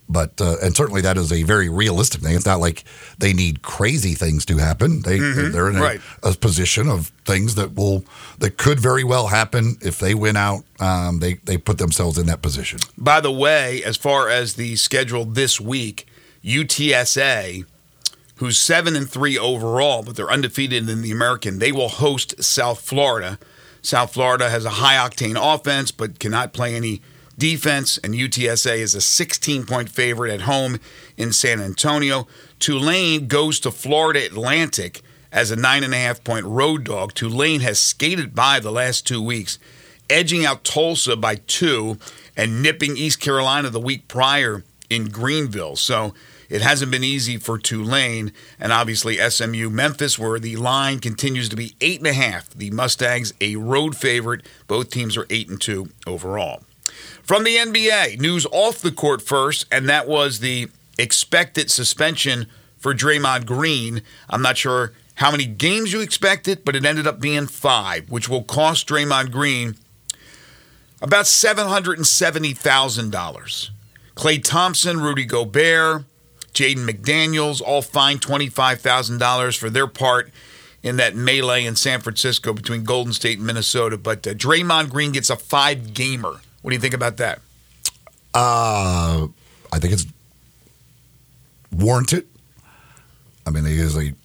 But 0.08 0.40
uh, 0.40 0.58
and 0.62 0.76
certainly 0.76 1.02
that 1.02 1.18
is 1.18 1.32
a 1.32 1.44
very 1.44 1.68
realistic 1.68 2.22
thing. 2.22 2.36
It's 2.36 2.46
not 2.46 2.60
like 2.60 2.84
they 3.18 3.34
need 3.34 3.64
crazy 3.64 4.14
things 4.14 4.46
to 4.46 4.58
happen. 4.58 5.02
They 5.02 5.18
mm-hmm. 5.18 5.52
they're 5.52 5.70
in 5.70 5.78
a, 5.78 5.82
right. 5.82 6.02
a, 6.22 6.34
position 6.34 6.90
of 6.90 7.08
things 7.26 7.56
that 7.56 7.74
will 7.74 8.06
that 8.38 8.58
could 8.58 8.80
very 8.80 9.04
well 9.04 9.28
happen 9.28 9.78
if 9.82 10.00
they 10.00 10.14
win 10.14 10.38
out. 10.38 10.64
Um, 10.80 11.20
they 11.20 11.36
they 11.46 11.58
put 11.58 11.80
themselves 11.80 12.20
in 12.20 12.28
that 12.28 12.44
position. 12.44 12.80
By 12.98 13.20
the 13.20 13.32
way, 13.32 13.84
as 13.84 13.98
far 13.98 14.30
as 14.30 14.54
the 14.54 14.76
schedule 14.76 15.26
this 15.26 15.60
week, 15.60 16.08
UTSA, 16.44 17.66
who's 18.36 18.60
seven 18.60 18.96
and 18.96 19.10
three 19.10 19.40
overall, 19.40 20.04
but 20.04 20.16
they're 20.16 20.32
undefeated 20.32 20.88
in 20.88 21.02
the 21.02 21.12
American, 21.12 21.58
they 21.58 21.72
will 21.72 21.90
host 21.90 22.44
South 22.44 22.82
Florida. 22.82 23.40
South 23.82 24.14
Florida 24.14 24.50
has 24.50 24.66
a 24.66 24.72
high 24.72 24.96
octane 24.96 25.38
offense, 25.40 25.92
but 25.92 26.20
cannot 26.20 26.54
play 26.54 26.76
any 26.76 27.02
defense, 27.38 27.98
and 27.98 28.14
UTSA 28.14 28.78
is 28.78 28.96
a 28.96 29.02
16 29.02 29.66
point 29.66 29.90
favorite 29.90 30.34
at 30.34 30.42
home 30.42 30.80
in 31.18 31.34
San 31.34 31.60
Antonio. 31.60 32.28
Tulane 32.60 33.28
goes 33.28 33.60
to 33.62 33.72
Florida 33.72 34.26
Atlantic 34.26 35.02
as 35.32 35.52
a 35.52 35.56
nine 35.56 35.84
and 35.84 35.94
a 35.94 35.98
half 35.98 36.24
point 36.24 36.46
road 36.46 36.86
dog. 36.86 37.14
Tulane 37.14 37.62
has 37.62 37.80
skated 37.80 38.34
by 38.34 38.60
the 38.60 38.72
last 38.72 39.06
two 39.06 39.22
weeks, 39.22 39.60
edging 40.10 40.46
out 40.46 40.64
Tulsa 40.64 41.16
by 41.16 41.36
two 41.36 41.98
and 42.38 42.64
nipping 42.64 42.98
East 42.98 43.20
Carolina 43.20 43.70
the 43.70 43.80
week 43.80 44.08
prior 44.08 44.64
in 44.90 45.10
Greenville. 45.10 45.76
So 45.76 46.14
it 46.50 46.62
hasn't 46.62 46.92
been 46.92 47.04
easy 47.04 47.38
for 47.38 47.58
Tulane 47.58 48.32
and 48.60 48.72
obviously 48.72 49.18
SMU 49.18 49.70
Memphis, 49.70 50.18
where 50.20 50.40
the 50.40 50.56
line 50.56 51.00
continues 51.00 51.50
to 51.50 51.56
be 51.56 51.76
eight 51.82 52.00
and 52.00 52.08
a 52.08 52.14
half. 52.14 52.50
The 52.52 52.72
Mustangs 52.72 53.34
a 53.42 53.56
road 53.56 53.96
favorite. 53.96 54.46
Both 54.68 54.90
teams 54.90 55.18
are 55.18 55.28
eight 55.30 55.50
and 55.50 55.60
two 55.60 55.90
overall. 56.08 56.64
From 57.26 57.44
the 57.44 57.56
NBA, 57.56 58.20
news 58.20 58.46
off 58.52 58.82
the 58.82 58.92
court 58.92 59.20
first, 59.20 59.66
and 59.72 59.90
that 59.90 60.08
was 60.08 60.42
the 60.42 60.68
expected 61.00 61.72
suspension 61.72 62.46
for 62.78 62.94
Draymond 62.94 63.48
Green. 63.48 64.04
I'm 64.30 64.44
not 64.44 64.58
sure 64.58 64.94
how 65.16 65.32
many 65.32 65.46
games 65.46 65.92
you 65.92 66.02
expected, 66.02 66.64
but 66.64 66.76
it 66.76 66.86
ended 66.86 67.08
up 67.08 67.20
being 67.20 67.48
five, 67.48 68.12
which 68.12 68.30
will 68.30 68.44
cost 68.44 68.88
Draymond 68.88 69.32
Green 69.32 69.76
about 71.02 71.26
$770,000. 71.26 73.70
Klay 74.16 74.44
Thompson, 74.44 75.02
Rudy 75.02 75.26
Gobert, 75.26 76.04
Jaden 76.54 76.88
McDaniels 76.88 77.60
all 77.60 77.82
fined 77.82 78.22
$25,000 78.22 79.58
for 79.58 79.72
their 79.72 79.88
part 79.88 80.30
in 80.84 80.98
that 80.98 81.16
melee 81.16 81.66
in 81.66 81.76
San 81.76 82.02
Francisco 82.02 82.54
between 82.54 82.84
Golden 82.84 83.14
State 83.14 83.40
and 83.40 83.48
Minnesota. 83.48 83.98
But 83.98 84.28
uh, 84.28 84.36
Draymond 84.36 84.92
Green 84.92 85.12
gets 85.12 85.32
a 85.32 85.36
five 85.36 85.96
gamer. 85.96 86.42
What 86.66 86.72
do 86.72 86.78
you 86.78 86.82
think 86.82 86.96
about 86.96 87.18
that? 87.18 87.42
Uh, 88.34 89.28
I 89.72 89.78
think 89.78 89.94
it's 89.94 90.08
warranted. 91.72 92.26
I 93.46 93.52
mean, 93.52 93.66
he 93.66 93.78
is 93.78 93.96
a 93.96 94.16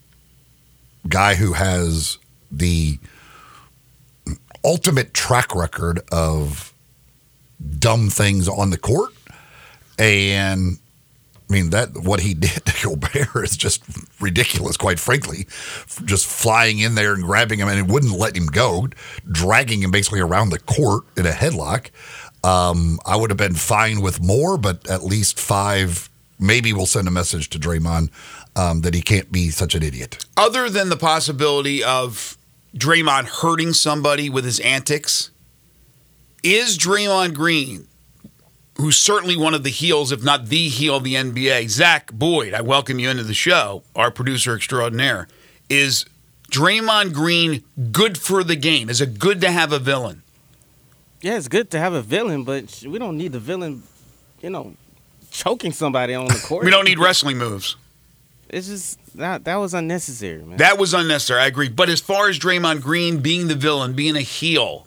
guy 1.07 1.35
who 1.35 1.53
has 1.53 2.17
the 2.51 2.99
ultimate 4.65 5.13
track 5.13 5.55
record 5.55 6.01
of 6.11 6.73
dumb 7.79 8.09
things 8.09 8.49
on 8.49 8.71
the 8.71 8.79
court. 8.79 9.13
And 9.99 10.79
I 11.51 11.53
mean, 11.53 11.71
that 11.71 11.91
what 11.95 12.21
he 12.21 12.33
did 12.35 12.65
to 12.65 12.83
Gobert 12.83 13.45
is 13.45 13.57
just 13.57 13.83
ridiculous, 14.21 14.77
quite 14.77 15.01
frankly. 15.01 15.47
Just 16.05 16.27
flying 16.27 16.79
in 16.79 16.95
there 16.95 17.13
and 17.13 17.25
grabbing 17.25 17.59
him, 17.59 17.69
and 17.69 17.79
it 17.79 17.93
wouldn't 17.93 18.13
let 18.13 18.37
him 18.37 18.47
go, 18.47 18.89
dragging 19.31 19.83
him 19.83 19.91
basically 19.91 20.21
around 20.21 20.51
the 20.51 20.61
court 20.61 21.05
in 21.17 21.27
a 21.27 21.33
headlock. 21.33 21.91
Um, 22.43 22.99
I 23.05 23.17
would 23.17 23.31
have 23.31 23.37
been 23.37 23.55
fine 23.55 24.01
with 24.01 24.21
more, 24.21 24.57
but 24.57 24.89
at 24.89 25.05
least 25.05 25.39
five. 25.39 26.09
Maybe 26.39 26.73
we'll 26.73 26.87
send 26.87 27.07
a 27.07 27.11
message 27.11 27.51
to 27.51 27.59
Draymond 27.59 28.11
um, 28.57 28.81
that 28.81 28.95
he 28.95 29.03
can't 29.03 29.31
be 29.31 29.51
such 29.51 29.75
an 29.75 29.83
idiot. 29.83 30.25
Other 30.37 30.71
than 30.71 30.89
the 30.89 30.97
possibility 30.97 31.85
of 31.85 32.39
Draymond 32.75 33.27
hurting 33.43 33.75
somebody 33.75 34.31
with 34.31 34.45
his 34.45 34.59
antics, 34.61 35.31
is 36.43 36.79
Draymond 36.79 37.35
Green, 37.35 37.87
who's 38.77 38.97
certainly 38.97 39.37
one 39.37 39.55
of 39.55 39.63
the 39.63 39.71
heels, 39.71 40.13
if 40.13 40.23
not 40.23 40.47
the 40.47 40.69
heel 40.69 40.97
of 40.97 41.05
the 41.05 41.15
NBA, 41.15 41.69
Zach 41.69 42.13
Boyd, 42.13 42.55
I 42.55 42.63
welcome 42.63 42.99
you 42.99 43.11
into 43.11 43.25
the 43.25 43.35
show, 43.35 43.83
our 43.95 44.11
producer 44.11 44.55
extraordinaire, 44.55 45.29
is 45.69 46.07
Draymond 46.51 47.13
Green 47.13 47.63
good 47.93 48.19
for 48.19 48.43
the 48.43 48.57
game? 48.57 48.89
Is 48.89 49.01
it 49.01 49.19
good 49.19 49.41
to 49.43 49.51
have 49.51 49.73
a 49.73 49.79
villain? 49.79 50.23
Yeah, 51.23 51.37
it's 51.37 51.49
good 51.49 51.71
to 51.73 51.79
have 51.79 51.93
a 51.93 52.03
villain, 52.03 52.45
but 52.45 52.83
we 52.87 52.99
don't 52.99 53.17
need 53.19 53.33
the 53.33 53.39
villain, 53.39 53.83
you 54.41 54.51
know, 54.51 54.75
choking 55.31 55.73
somebody 55.73 56.15
on 56.15 56.27
the 56.29 56.35
court. 56.47 56.65
we 56.65 56.71
don't 56.71 56.85
need 56.87 56.99
wrestling 56.99 57.37
moves. 57.39 57.77
It's 58.49 58.67
just 58.69 58.99
that 59.17 59.45
that 59.45 59.57
was 59.57 59.75
unnecessary, 59.75 60.43
man. 60.43 60.57
That 60.57 60.79
was 60.79 60.93
unnecessary. 60.95 61.41
I 61.41 61.47
agree. 61.47 61.69
But 61.69 61.89
as 61.89 62.01
far 62.01 62.29
as 62.29 62.39
Draymond 62.39 62.81
Green 62.83 63.19
being 63.19 63.47
the 63.49 63.55
villain, 63.55 63.93
being 63.93 64.17
a 64.17 64.23
heel, 64.23 64.87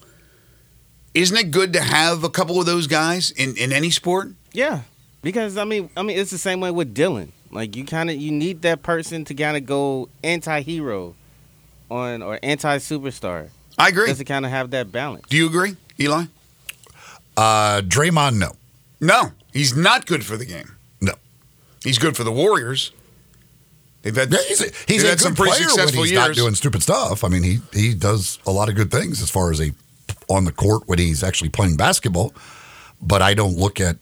isn't 1.14 1.38
it 1.38 1.52
good 1.52 1.72
to 1.74 1.82
have 1.82 2.24
a 2.24 2.30
couple 2.30 2.60
of 2.60 2.66
those 2.66 2.88
guys 2.88 3.32
in, 3.32 3.56
in 3.56 3.72
any 3.72 3.90
sport? 3.90 4.30
yeah, 4.52 4.82
because 5.22 5.58
I 5.58 5.64
mean, 5.64 5.90
I 5.96 6.02
mean, 6.04 6.18
it's 6.18 6.32
the 6.32 6.38
same 6.38 6.60
way 6.60 6.72
with 6.72 6.94
Dylan. 6.94 7.30
Like 7.52 7.76
you 7.76 7.86
kind 7.86 8.10
of 8.10 8.18
you 8.18 8.32
need 8.32 8.64
that 8.64 8.82
person 8.84 9.24
to 9.26 9.34
kind 9.34 9.56
of 9.56 9.66
go 9.66 10.10
anti-hero 10.24 11.16
on 11.90 12.22
or 12.24 12.40
anti-superstar. 12.44 13.50
I 13.78 13.90
agree. 13.90 14.08
Just 14.08 14.20
to 14.20 14.26
kind 14.26 14.44
of 14.46 14.52
have 14.52 14.72
that 14.72 14.92
balance. 14.92 15.24
Do 15.30 15.38
you 15.38 15.48
agree, 15.48 15.78
Eli? 16.00 16.26
Uh, 17.36 17.82
Draymond, 17.82 18.38
no. 18.38 18.52
No, 19.00 19.32
he's 19.52 19.76
not 19.76 20.06
good 20.06 20.26
for 20.26 20.38
the 20.38 20.46
game. 20.46 20.76
No. 21.02 21.14
He's 21.84 21.98
good 21.98 22.16
for 22.16 22.24
the 22.24 22.32
Warriors. 22.32 22.92
They've 24.02 24.16
had 24.16 24.32
Yeah, 24.32 24.40
he's 24.48 24.62
a, 24.62 24.72
he's 24.88 25.04
a 25.04 25.08
had 25.08 25.20
some 25.20 25.34
pretty 25.36 25.52
player 25.52 25.66
when 25.66 25.70
successful 25.70 26.04
he's 26.04 26.12
years. 26.12 26.28
not 26.28 26.36
doing 26.36 26.56
stupid 26.56 26.84
stuff. 26.84 27.24
I 27.24 27.30
mean, 27.30 27.44
he 27.44 27.60
he 27.74 27.94
does 27.94 28.40
a 28.46 28.52
lot 28.52 28.70
of 28.70 28.76
good 28.76 28.92
things 28.92 29.22
as 29.22 29.30
far 29.30 29.52
as 29.52 29.62
a 29.62 29.72
on 30.30 30.46
the 30.46 30.52
court 30.52 30.84
when 30.88 31.00
he's 31.00 31.24
actually 31.24 31.50
playing 31.50 31.78
basketball. 31.78 32.34
But 33.02 33.22
I 33.22 33.34
don't 33.34 33.58
look 33.58 33.80
at 33.80 33.98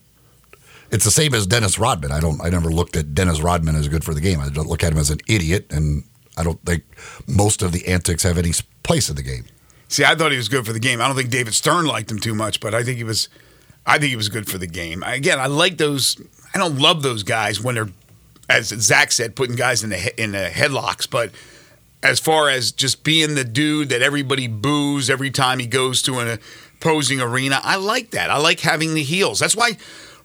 it's 0.90 1.04
the 1.04 1.10
same 1.10 1.34
as 1.34 1.46
Dennis 1.46 1.78
Rodman. 1.78 2.12
I 2.12 2.20
don't. 2.20 2.40
I 2.40 2.50
never 2.50 2.70
looked 2.70 2.96
at 2.96 3.14
Dennis 3.14 3.40
Rodman 3.40 3.76
as 3.76 3.88
good 3.88 4.04
for 4.04 4.12
the 4.12 4.20
game. 4.20 4.40
I 4.40 4.48
don't 4.48 4.68
look 4.68 4.84
at 4.84 4.92
him 4.92 4.98
as 4.98 5.10
an 5.10 5.20
idiot, 5.28 5.66
and 5.70 6.04
I 6.36 6.42
don't 6.42 6.60
think 6.66 6.82
most 7.26 7.62
of 7.62 7.72
the 7.72 7.86
antics 7.88 8.24
have 8.24 8.38
any 8.38 8.52
place 8.82 9.08
in 9.08 9.16
the 9.16 9.22
game. 9.22 9.44
See, 9.92 10.06
I 10.06 10.14
thought 10.14 10.30
he 10.30 10.38
was 10.38 10.48
good 10.48 10.64
for 10.64 10.72
the 10.72 10.78
game. 10.80 11.02
I 11.02 11.06
don't 11.06 11.14
think 11.16 11.28
David 11.28 11.52
Stern 11.52 11.84
liked 11.84 12.10
him 12.10 12.18
too 12.18 12.34
much, 12.34 12.60
but 12.60 12.74
I 12.74 12.82
think 12.82 12.96
he 12.96 13.04
was. 13.04 13.28
I 13.84 13.98
think 13.98 14.08
he 14.08 14.16
was 14.16 14.30
good 14.30 14.48
for 14.48 14.56
the 14.56 14.66
game. 14.66 15.02
Again, 15.02 15.38
I 15.38 15.46
like 15.48 15.76
those. 15.76 16.16
I 16.54 16.58
don't 16.58 16.78
love 16.78 17.02
those 17.02 17.22
guys 17.22 17.60
when 17.60 17.74
they're, 17.74 17.88
as 18.48 18.68
Zach 18.68 19.12
said, 19.12 19.36
putting 19.36 19.54
guys 19.54 19.84
in 19.84 19.90
the 19.90 19.98
he- 19.98 20.12
in 20.16 20.32
the 20.32 20.48
headlocks. 20.50 21.08
But 21.08 21.30
as 22.02 22.18
far 22.18 22.48
as 22.48 22.72
just 22.72 23.04
being 23.04 23.34
the 23.34 23.44
dude 23.44 23.90
that 23.90 24.00
everybody 24.00 24.46
boos 24.46 25.10
every 25.10 25.30
time 25.30 25.58
he 25.58 25.66
goes 25.66 26.00
to 26.02 26.20
an 26.20 26.38
opposing 26.78 27.20
arena, 27.20 27.60
I 27.62 27.76
like 27.76 28.12
that. 28.12 28.30
I 28.30 28.38
like 28.38 28.60
having 28.60 28.94
the 28.94 29.02
heels. 29.02 29.40
That's 29.40 29.54
why 29.54 29.76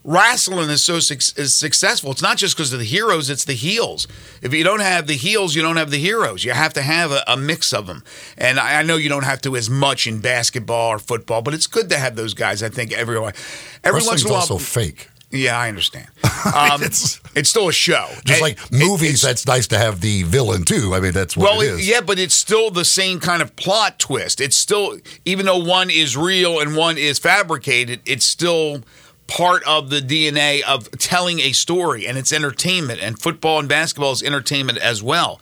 wrestling 0.07 0.69
is 0.71 0.83
so 0.83 0.99
suc- 0.99 1.37
is 1.37 1.53
successful. 1.53 2.09
It's 2.11 2.21
not 2.23 2.37
just 2.37 2.55
because 2.55 2.73
of 2.73 2.79
the 2.79 2.85
heroes; 2.85 3.29
it's 3.29 3.45
the 3.45 3.53
heels. 3.53 4.07
If 4.41 4.53
you 4.53 4.63
don't 4.63 4.79
have 4.79 5.05
the 5.05 5.15
heels, 5.17 5.53
you 5.53 5.61
don't 5.61 5.77
have 5.77 5.91
the 5.91 5.97
heroes. 5.99 6.43
You 6.43 6.53
have 6.53 6.73
to 6.73 6.81
have 6.81 7.11
a, 7.11 7.23
a 7.27 7.37
mix 7.37 7.73
of 7.73 7.85
them. 7.85 8.03
And 8.37 8.59
I, 8.59 8.79
I 8.79 8.83
know 8.83 8.95
you 8.95 9.09
don't 9.09 9.25
have 9.25 9.41
to 9.41 9.55
as 9.55 9.69
much 9.69 10.07
in 10.07 10.19
basketball 10.19 10.89
or 10.89 10.97
football, 10.99 11.41
but 11.43 11.53
it's 11.53 11.67
good 11.67 11.89
to 11.89 11.97
have 11.99 12.15
those 12.15 12.33
guys. 12.33 12.63
I 12.63 12.69
think 12.69 12.91
everyone, 12.93 13.33
every 13.83 13.99
once 13.99 14.23
Wrestling's 14.23 14.23
in 14.23 14.29
a 14.29 14.31
while. 14.31 14.41
also 14.41 14.57
fake. 14.57 15.09
yeah, 15.29 15.59
I 15.59 15.67
understand. 15.67 16.07
Um, 16.55 16.81
It's- 16.81 17.19
it's, 17.35 17.49
still 17.49 17.67
a 17.67 17.73
show. 17.73 18.07
Just 18.23 18.29
And 18.29 18.41
like 18.41 18.71
movies, 18.71 19.21
that's 19.21 19.45
nice 19.45 19.67
to 19.67 19.77
have 19.77 19.99
the 19.99 20.23
villain 20.23 20.63
too. 20.63 20.93
I 20.95 21.01
mean, 21.01 21.11
that's 21.11 21.35
what 21.35 21.51
well, 21.51 21.61
it 21.61 21.71
is. 21.71 21.87
yeah, 21.89 21.99
but 21.99 22.19
it's 22.19 22.33
still 22.35 22.71
the 22.71 22.85
same 22.85 23.19
kind 23.19 23.41
of 23.41 23.53
plot 23.57 23.99
twist. 23.99 24.39
It's 24.39 24.55
still, 24.55 24.97
even 25.25 25.45
though 25.45 25.57
one 25.57 25.89
is 25.89 26.15
real 26.15 26.59
and 26.61 26.75
one 26.77 26.97
is 26.97 27.19
fabricated, 27.19 27.99
it's 28.05 28.25
still 28.25 28.81
part 29.27 29.63
of 29.63 29.89
the 29.89 29.99
DNA 29.99 30.61
of 30.63 30.89
telling 30.91 31.39
a 31.39 31.51
story, 31.51 32.07
and 32.07 32.17
it's 32.17 32.31
entertainment. 32.31 33.01
And 33.01 33.19
football 33.19 33.59
and 33.59 33.67
basketball 33.69 34.13
is 34.13 34.23
entertainment 34.23 34.79
as 34.79 35.03
well. 35.03 35.39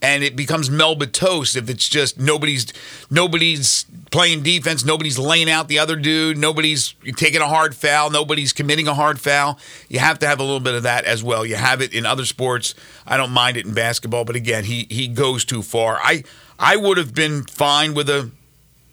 And 0.00 0.22
it 0.22 0.36
becomes 0.36 0.70
Melba 0.70 1.06
toast 1.08 1.56
if 1.56 1.68
it's 1.68 1.88
just 1.88 2.20
nobody's 2.20 2.72
nobody's 3.10 3.84
playing 4.12 4.44
defense, 4.44 4.84
nobody's 4.84 5.18
laying 5.18 5.50
out 5.50 5.66
the 5.66 5.80
other 5.80 5.96
dude, 5.96 6.38
nobody's 6.38 6.94
taking 7.16 7.40
a 7.40 7.48
hard 7.48 7.74
foul, 7.74 8.08
nobody's 8.08 8.52
committing 8.52 8.86
a 8.86 8.94
hard 8.94 9.20
foul. 9.20 9.58
You 9.88 9.98
have 9.98 10.20
to 10.20 10.28
have 10.28 10.38
a 10.38 10.44
little 10.44 10.60
bit 10.60 10.74
of 10.74 10.84
that 10.84 11.04
as 11.04 11.24
well. 11.24 11.44
You 11.44 11.56
have 11.56 11.80
it 11.80 11.92
in 11.92 12.06
other 12.06 12.24
sports. 12.24 12.76
I 13.08 13.16
don't 13.16 13.32
mind 13.32 13.56
it 13.56 13.66
in 13.66 13.74
basketball, 13.74 14.24
but 14.24 14.36
again, 14.36 14.64
he 14.64 14.86
he 14.88 15.08
goes 15.08 15.44
too 15.44 15.62
far. 15.62 15.98
I 16.00 16.22
I 16.60 16.76
would 16.76 16.96
have 16.96 17.12
been 17.12 17.42
fine 17.42 17.94
with 17.94 18.08
a 18.08 18.30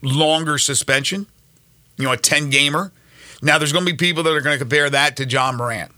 longer 0.02 0.58
suspension, 0.58 1.28
you 1.98 2.06
know, 2.06 2.14
a 2.14 2.18
10 2.18 2.50
gamer. 2.50 2.92
Now 3.46 3.60
there's 3.60 3.72
going 3.72 3.86
to 3.86 3.92
be 3.92 3.96
people 3.96 4.24
that 4.24 4.34
are 4.34 4.42
going 4.42 4.56
to 4.56 4.60
compare 4.60 4.90
that 4.90 5.16
to 5.18 5.25
Ja 5.25 5.52
Morant. 5.52 5.92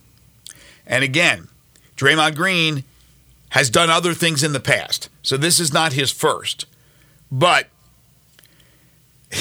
And 0.86 1.02
again, 1.02 1.48
Draymond 1.96 2.36
Green 2.36 2.84
has 3.52 3.70
done 3.70 3.90
other 3.90 4.14
things 4.14 4.44
in 4.44 4.52
the 4.52 4.60
past. 4.60 5.08
So 5.24 5.38
this 5.38 5.58
is 5.58 5.72
not 5.72 5.94
his 5.94 6.12
first. 6.12 6.66
But 7.32 7.68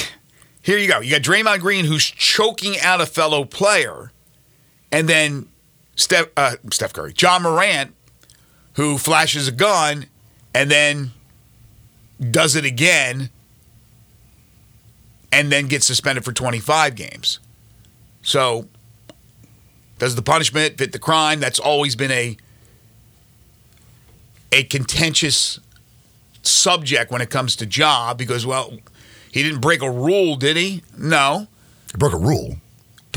here 0.61 0.77
you 0.77 0.87
go. 0.87 1.01
You 1.01 1.11
got 1.11 1.21
Draymond 1.21 1.59
Green 1.59 1.83
who's 1.83 2.05
choking 2.05 2.79
out 2.79 3.01
a 3.01 3.05
fellow 3.05 3.43
player, 3.43 4.13
and 4.89 5.09
then 5.09 5.49
Steph, 5.97 6.27
uh, 6.37 6.55
Steph 6.71 6.93
Curry, 6.93 7.13
Ja 7.19 7.39
Morant, 7.39 7.93
who 8.75 8.97
flashes 8.97 9.49
a 9.49 9.51
gun 9.51 10.05
and 10.53 10.71
then 10.71 11.11
does 12.31 12.55
it 12.55 12.63
again 12.63 13.31
and 15.29 15.51
then 15.51 15.67
gets 15.67 15.85
suspended 15.85 16.23
for 16.23 16.31
25 16.31 16.95
games. 16.95 17.39
So, 18.27 18.67
does 19.99 20.15
the 20.15 20.21
punishment 20.21 20.77
fit 20.77 20.91
the 20.91 20.99
crime? 20.99 21.39
That's 21.39 21.59
always 21.59 21.95
been 21.95 22.11
a 22.11 22.35
a 24.51 24.63
contentious 24.63 25.61
subject 26.41 27.09
when 27.09 27.21
it 27.21 27.29
comes 27.29 27.55
to 27.55 27.65
job 27.65 28.17
because 28.17 28.45
well, 28.45 28.73
he 29.31 29.43
didn't 29.43 29.61
break 29.61 29.81
a 29.81 29.89
rule, 29.89 30.35
did 30.35 30.57
he? 30.57 30.83
No. 30.97 31.47
He 31.89 31.97
broke 31.97 32.11
a 32.11 32.17
rule. 32.17 32.57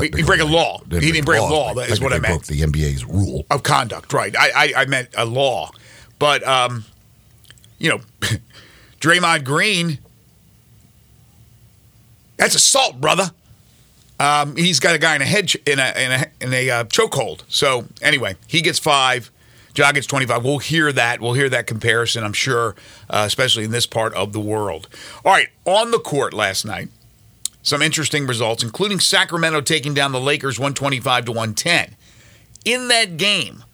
He, 0.01 0.11
he 0.15 0.23
break 0.23 0.41
a 0.41 0.45
law. 0.45 0.81
He 0.89 1.01
didn't 1.01 1.25
break 1.25 1.41
a 1.41 1.45
law. 1.45 1.75
That 1.75 1.91
is 1.91 2.01
what 2.01 2.13
I 2.13 2.21
meant. 2.21 2.35
Broke 2.35 2.45
the 2.45 2.61
NBA's 2.61 3.05
rule. 3.05 3.45
Of 3.51 3.65
conduct, 3.65 4.13
right? 4.13 4.33
I, 4.39 4.51
I 4.55 4.73
I 4.83 4.85
meant 4.87 5.09
a 5.17 5.25
law, 5.27 5.73
but 6.21 6.47
um, 6.47 6.85
you 7.81 7.91
know, 7.91 8.01
Draymond 9.01 9.43
Green. 9.43 9.99
That's 12.37 12.55
assault, 12.55 13.01
brother. 13.01 13.33
Um, 14.21 14.55
he's 14.55 14.81
got 14.81 14.95
a 14.95 14.99
guy 14.99 15.17
in 15.17 15.23
a 15.23 15.27
head 15.27 15.49
ch- 15.49 15.57
in 15.67 15.79
a 15.79 15.93
in 15.99 16.13
a 16.13 16.27
in 16.43 16.53
a 16.53 16.71
uh, 16.71 16.85
chokehold. 16.85 17.41
So 17.49 17.87
anyway, 18.03 18.37
he 18.47 18.61
gets 18.61 18.79
five. 18.79 19.31
Ja 19.75 19.93
gets 19.93 20.07
twenty 20.07 20.27
five. 20.27 20.45
We'll 20.45 20.59
hear 20.59 20.93
that. 20.93 21.21
We'll 21.21 21.33
hear 21.33 21.49
that 21.49 21.67
comparison. 21.67 22.23
I'm 22.23 22.35
sure, 22.35 22.75
uh, 23.09 23.25
especially 23.27 23.65
in 23.65 23.71
this 23.71 23.87
part 23.87 24.13
of 24.15 24.33
the 24.35 24.41
world. 24.41 24.89
All 25.25 25.33
right, 25.33 25.49
on 25.65 25.91
the 25.91 25.99
court 25.99 26.35
last 26.35 26.67
night, 26.67 26.89
some 27.63 27.81
interesting 27.81 28.27
results, 28.27 28.63
including 28.63 29.01
Sacramento 29.01 29.63
taking 29.63 29.95
down 29.95 30.13
the 30.13 30.21
Lakers 30.21 30.59
125 30.59 31.25
to 31.27 31.33
110. 31.33 31.97
In 32.67 32.89
that 32.89 33.17
game, 33.17 33.65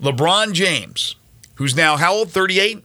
LeBron 0.00 0.52
James, 0.52 1.16
who's 1.56 1.74
now 1.74 1.96
how 1.96 2.14
old? 2.14 2.30
38? 2.30 2.84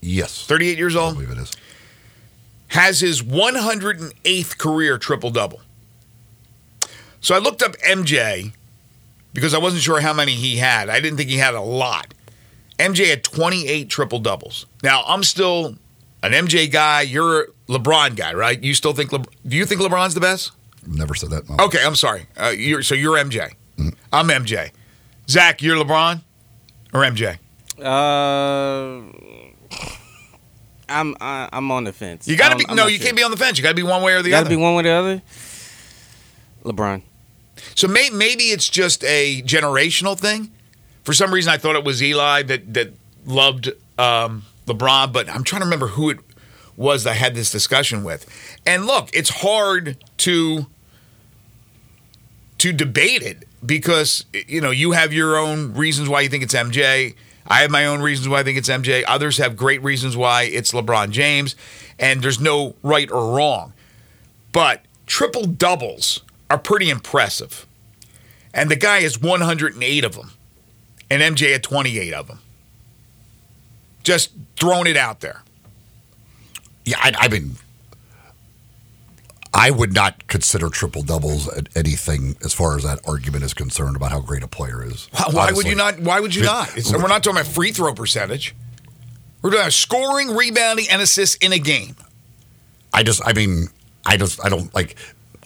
Yes. 0.00 0.46
38 0.46 0.78
years 0.78 0.96
I 0.96 1.00
old? 1.00 1.14
believe 1.14 1.30
it 1.30 1.38
is. 1.38 1.52
Has 2.68 3.00
his 3.00 3.22
108th 3.22 4.58
career 4.58 4.98
triple 4.98 5.30
double. 5.30 5.60
So 7.20 7.34
I 7.34 7.38
looked 7.38 7.62
up 7.62 7.76
MJ 7.78 8.52
because 9.32 9.54
I 9.54 9.58
wasn't 9.58 9.82
sure 9.82 10.00
how 10.00 10.12
many 10.12 10.32
he 10.34 10.56
had. 10.56 10.88
I 10.88 11.00
didn't 11.00 11.16
think 11.16 11.30
he 11.30 11.38
had 11.38 11.54
a 11.54 11.60
lot. 11.60 12.14
MJ 12.78 13.06
had 13.10 13.24
28 13.24 13.88
triple 13.88 14.20
doubles. 14.20 14.66
Now, 14.82 15.02
I'm 15.06 15.24
still 15.24 15.76
an 16.22 16.32
MJ 16.32 16.70
guy. 16.70 17.02
You're 17.02 17.40
a 17.42 17.46
LeBron 17.68 18.14
guy, 18.16 18.34
right? 18.34 18.62
You 18.62 18.74
still 18.74 18.92
think, 18.92 19.12
Le- 19.12 19.24
do 19.46 19.56
you 19.56 19.66
think 19.66 19.80
LeBron's 19.80 20.14
the 20.14 20.20
best? 20.20 20.52
Never 20.86 21.14
said 21.14 21.30
that. 21.30 21.48
No. 21.48 21.64
Okay, 21.64 21.84
I'm 21.84 21.96
sorry. 21.96 22.26
Uh, 22.36 22.48
you're, 22.56 22.82
so 22.82 22.94
you're 22.94 23.16
MJ. 23.16 23.52
I'm 24.12 24.28
MJ. 24.28 24.70
Zach, 25.28 25.60
you're 25.60 25.76
LeBron 25.76 26.22
or 26.94 27.00
MJ? 27.02 27.38
Uh, 27.78 29.12
I'm 30.88 31.16
I, 31.20 31.48
I'm 31.52 31.70
on 31.70 31.84
the 31.84 31.92
fence. 31.92 32.26
You 32.26 32.36
got 32.36 32.50
to 32.50 32.56
be, 32.56 32.66
I'm 32.68 32.76
no, 32.76 32.86
you 32.86 32.96
sure. 32.96 33.04
can't 33.06 33.16
be 33.16 33.22
on 33.22 33.30
the 33.30 33.36
fence. 33.36 33.58
You 33.58 33.62
got 33.62 33.70
to 33.70 33.74
be 33.74 33.82
one 33.82 34.02
way 34.02 34.14
or 34.14 34.16
the 34.16 34.20
other. 34.20 34.28
You 34.28 34.32
got 34.32 34.40
to 34.40 34.46
other. 34.46 34.56
be 34.56 34.62
one 34.62 34.74
way 34.74 34.80
or 34.80 34.82
the 34.84 34.90
other. 34.90 35.22
LeBron. 36.64 37.02
So 37.74 37.88
may, 37.88 38.10
maybe 38.10 38.44
it's 38.44 38.68
just 38.68 39.04
a 39.04 39.42
generational 39.42 40.18
thing. 40.18 40.52
For 41.04 41.12
some 41.12 41.32
reason, 41.32 41.52
I 41.52 41.58
thought 41.58 41.76
it 41.76 41.84
was 41.84 42.02
Eli 42.02 42.42
that 42.44 42.74
that 42.74 42.92
loved 43.26 43.70
um, 43.98 44.44
LeBron, 44.66 45.12
but 45.12 45.28
I'm 45.28 45.44
trying 45.44 45.60
to 45.60 45.66
remember 45.66 45.88
who 45.88 46.10
it 46.10 46.18
was 46.76 47.04
that 47.04 47.10
I 47.10 47.14
had 47.14 47.34
this 47.34 47.50
discussion 47.50 48.04
with. 48.04 48.26
And 48.66 48.86
look, 48.86 49.10
it's 49.12 49.30
hard 49.30 49.96
to 50.18 50.66
to 52.58 52.72
debate 52.72 53.22
it 53.22 53.44
because 53.64 54.24
you 54.32 54.60
know 54.60 54.70
you 54.70 54.92
have 54.92 55.12
your 55.12 55.36
own 55.36 55.74
reasons 55.74 56.08
why 56.08 56.20
you 56.20 56.28
think 56.28 56.42
it's 56.42 56.54
MJ. 56.54 57.14
I 57.48 57.62
have 57.62 57.70
my 57.70 57.86
own 57.86 58.00
reasons 58.02 58.28
why 58.28 58.40
I 58.40 58.42
think 58.42 58.58
it's 58.58 58.68
MJ. 58.68 59.02
Others 59.08 59.38
have 59.38 59.56
great 59.56 59.82
reasons 59.82 60.16
why 60.16 60.42
it's 60.42 60.72
LeBron 60.72 61.10
James, 61.10 61.56
and 61.98 62.22
there's 62.22 62.38
no 62.38 62.76
right 62.82 63.10
or 63.10 63.34
wrong. 63.34 63.72
But 64.52 64.84
triple 65.06 65.46
doubles 65.46 66.20
are 66.50 66.58
pretty 66.58 66.90
impressive. 66.90 67.66
And 68.52 68.70
the 68.70 68.76
guy 68.76 69.00
has 69.00 69.20
108 69.20 70.04
of 70.04 70.14
them, 70.14 70.32
and 71.10 71.22
MJ 71.22 71.52
had 71.52 71.62
28 71.62 72.12
of 72.12 72.26
them. 72.28 72.40
Just 74.02 74.32
throwing 74.56 74.86
it 74.86 74.96
out 74.96 75.20
there. 75.20 75.42
Yeah, 76.84 76.98
I, 77.00 77.12
I 77.18 77.28
mean, 77.28 77.56
I 79.58 79.70
would 79.70 79.92
not 79.92 80.28
consider 80.28 80.68
triple 80.68 81.02
doubles 81.02 81.50
anything 81.74 82.36
as 82.44 82.54
far 82.54 82.76
as 82.76 82.84
that 82.84 83.00
argument 83.08 83.42
is 83.42 83.54
concerned 83.54 83.96
about 83.96 84.12
how 84.12 84.20
great 84.20 84.44
a 84.44 84.48
player 84.48 84.84
is. 84.84 85.08
Why, 85.12 85.24
why 85.32 85.52
would 85.52 85.66
you 85.66 85.74
not? 85.74 85.98
Why 85.98 86.20
would 86.20 86.32
you 86.32 86.44
not? 86.44 86.76
It's, 86.76 86.92
we're 86.92 87.00
not 87.08 87.24
talking 87.24 87.40
about 87.40 87.46
free 87.46 87.72
throw 87.72 87.92
percentage. 87.92 88.54
We're 89.42 89.50
talking 89.50 89.62
about 89.62 89.72
scoring, 89.72 90.36
rebounding, 90.36 90.86
and 90.88 91.02
assists 91.02 91.36
in 91.36 91.52
a 91.52 91.58
game. 91.58 91.96
I 92.92 93.02
just, 93.02 93.20
I 93.26 93.32
mean, 93.32 93.66
I 94.06 94.16
just, 94.16 94.44
I 94.44 94.48
don't 94.48 94.72
like. 94.74 94.96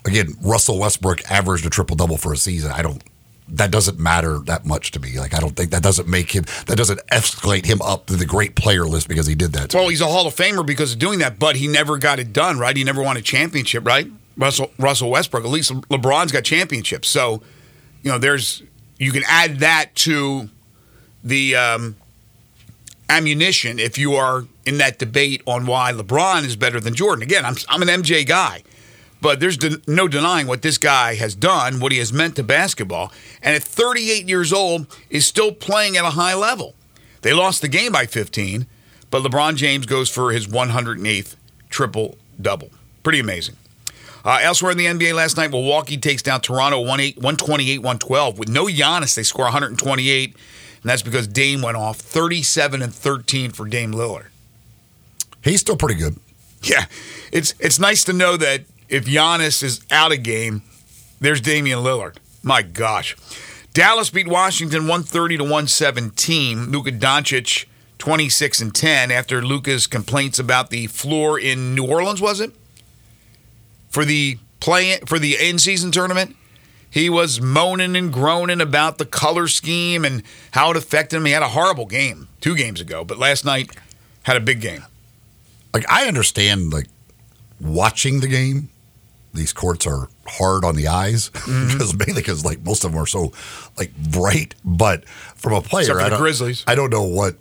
Again, 0.05 0.35
Russell 0.41 0.77
Westbrook 0.79 1.23
averaged 1.31 1.65
a 1.65 1.69
triple 1.69 1.95
double 1.95 2.17
for 2.17 2.33
a 2.33 2.37
season. 2.37 2.71
I 2.71 2.83
don't. 2.83 3.03
That 3.49 3.71
doesn't 3.71 3.99
matter 3.99 4.39
that 4.45 4.65
much 4.65 4.91
to 4.91 4.99
me. 4.99 5.19
Like, 5.19 5.33
I 5.33 5.39
don't 5.39 5.55
think 5.55 5.71
that 5.71 5.83
doesn't 5.83 6.07
make 6.07 6.31
him. 6.31 6.45
That 6.67 6.77
doesn't 6.77 7.05
escalate 7.07 7.65
him 7.65 7.81
up 7.81 8.05
to 8.07 8.15
the 8.15 8.25
great 8.25 8.55
player 8.55 8.85
list 8.85 9.07
because 9.07 9.27
he 9.27 9.35
did 9.35 9.53
that. 9.53 9.73
Well, 9.73 9.89
he's 9.89 10.01
a 10.01 10.05
Hall 10.07 10.25
of 10.25 10.35
Famer 10.35 10.65
because 10.65 10.93
of 10.93 10.99
doing 10.99 11.19
that, 11.19 11.39
but 11.39 11.57
he 11.57 11.67
never 11.67 11.97
got 11.97 12.19
it 12.19 12.31
done, 12.31 12.57
right? 12.57 12.75
He 12.75 12.83
never 12.83 13.03
won 13.03 13.17
a 13.17 13.21
championship, 13.21 13.85
right? 13.85 14.09
Russell 14.37 14.71
Russell 14.79 15.09
Westbrook. 15.09 15.43
At 15.43 15.49
least 15.49 15.71
LeBron's 15.89 16.31
got 16.31 16.43
championships. 16.43 17.09
So, 17.09 17.41
you 18.01 18.11
know, 18.11 18.17
there's 18.17 18.63
you 18.97 19.11
can 19.11 19.23
add 19.27 19.59
that 19.59 19.93
to 19.95 20.49
the 21.23 21.55
um, 21.55 21.95
ammunition 23.09 23.79
if 23.79 23.97
you 23.97 24.15
are 24.15 24.45
in 24.65 24.77
that 24.77 24.99
debate 24.99 25.41
on 25.45 25.65
why 25.65 25.91
LeBron 25.91 26.45
is 26.45 26.55
better 26.55 26.79
than 26.79 26.95
Jordan. 26.95 27.23
Again, 27.23 27.45
I'm 27.45 27.55
I'm 27.69 27.81
an 27.81 27.87
MJ 27.87 28.25
guy, 28.25 28.63
but 29.23 29.39
there's 29.39 29.57
de- 29.57 29.81
no 29.87 30.09
denying 30.09 30.47
what 30.47 30.61
this 30.61 30.77
guy 30.77 31.15
has 31.15 31.33
done, 31.33 31.79
what 31.79 31.93
he 31.93 31.97
has 31.97 32.11
meant 32.11 32.35
to 32.35 32.43
basketball, 32.43 33.11
and 33.41 33.55
at 33.55 33.63
38 33.63 34.27
years 34.27 34.51
old 34.51 34.85
is 35.09 35.25
still 35.25 35.53
playing 35.53 35.95
at 35.95 36.03
a 36.03 36.09
high 36.09 36.35
level. 36.35 36.75
They 37.21 37.31
lost 37.31 37.61
the 37.61 37.69
game 37.69 37.93
by 37.93 38.05
15, 38.05 38.67
but 39.09 39.23
LeBron 39.23 39.55
James 39.55 39.85
goes 39.85 40.09
for 40.09 40.33
his 40.33 40.47
108th 40.47 41.37
triple 41.69 42.17
double. 42.39 42.69
Pretty 43.01 43.19
amazing. 43.21 43.55
Uh, 44.25 44.39
elsewhere 44.41 44.73
in 44.73 44.77
the 44.77 44.85
NBA 44.87 45.13
last 45.13 45.37
night, 45.37 45.51
Milwaukee 45.51 45.97
takes 45.97 46.21
down 46.21 46.41
Toronto 46.41 46.79
128 46.79 47.77
112. 47.79 48.37
With 48.39 48.49
no 48.49 48.65
Giannis, 48.65 49.15
they 49.15 49.23
score 49.23 49.45
128, 49.45 50.33
and 50.33 50.35
that's 50.83 51.01
because 51.01 51.27
Dame 51.27 51.61
went 51.61 51.77
off 51.77 51.97
37 51.97 52.81
and 52.81 52.93
13 52.93 53.51
for 53.51 53.65
Dame 53.65 53.93
Lillard. 53.93 54.27
he's 55.43 55.61
still 55.61 55.77
pretty 55.77 55.95
good. 55.95 56.17
Yeah, 56.61 56.85
it's 57.31 57.53
it's 57.59 57.79
nice 57.79 58.05
to 58.05 58.13
know 58.13 58.37
that 58.37 58.61
if 58.89 59.05
Giannis 59.05 59.63
is 59.63 59.81
out 59.89 60.11
of 60.11 60.23
game, 60.23 60.63
there's 61.19 61.41
Damian 61.41 61.79
Lillard. 61.79 62.17
My 62.41 62.61
gosh. 62.61 63.15
Dallas 63.73 64.09
beat 64.09 64.27
Washington 64.27 64.81
130 64.81 65.37
to 65.37 65.43
117. 65.43 66.71
Luka 66.71 66.91
Doncic 66.91 67.65
26 67.97 68.61
and 68.61 68.75
10 68.75 69.11
after 69.11 69.41
Luka's 69.41 69.87
complaints 69.87 70.37
about 70.37 70.69
the 70.69 70.87
floor 70.87 71.39
in 71.39 71.73
New 71.73 71.87
Orleans, 71.87 72.21
was 72.21 72.41
it? 72.41 72.51
For 73.89 74.03
the 74.05 74.37
play 74.59 74.97
for 75.05 75.17
the 75.17 75.37
in-season 75.39 75.91
tournament, 75.91 76.35
he 76.89 77.09
was 77.09 77.41
moaning 77.41 77.95
and 77.95 78.13
groaning 78.13 78.61
about 78.61 78.97
the 78.97 79.05
color 79.05 79.47
scheme 79.47 80.05
and 80.05 80.21
how 80.51 80.71
it 80.71 80.77
affected 80.77 81.17
him. 81.17 81.25
He 81.25 81.31
had 81.31 81.41
a 81.41 81.49
horrible 81.49 81.85
game 81.85 82.27
2 82.41 82.55
games 82.55 82.79
ago, 82.81 83.03
but 83.03 83.17
last 83.17 83.45
night 83.45 83.71
had 84.23 84.37
a 84.37 84.41
big 84.41 84.61
game. 84.61 84.83
like 85.73 85.89
I 85.91 86.07
understand 86.07 86.71
like 86.71 86.87
watching 87.59 88.19
the 88.19 88.27
game. 88.27 88.69
These 89.33 89.53
courts 89.53 89.87
are 89.87 90.09
hard 90.27 90.63
on 90.63 90.75
the 90.75 90.87
eyes 90.87 91.29
Mm-hmm. 91.29 91.67
because 91.73 91.93
mainly 91.97 92.21
because 92.21 92.45
like 92.45 92.63
most 92.63 92.83
of 92.83 92.91
them 92.91 93.01
are 93.01 93.07
so 93.07 93.33
like 93.77 93.95
bright. 93.95 94.55
But 94.63 95.07
from 95.07 95.53
a 95.53 95.61
player, 95.61 95.99
I 95.99 96.09
don't, 96.09 96.19
Grizzlies. 96.19 96.63
I 96.67 96.75
don't 96.75 96.89
know 96.89 97.03
what 97.03 97.35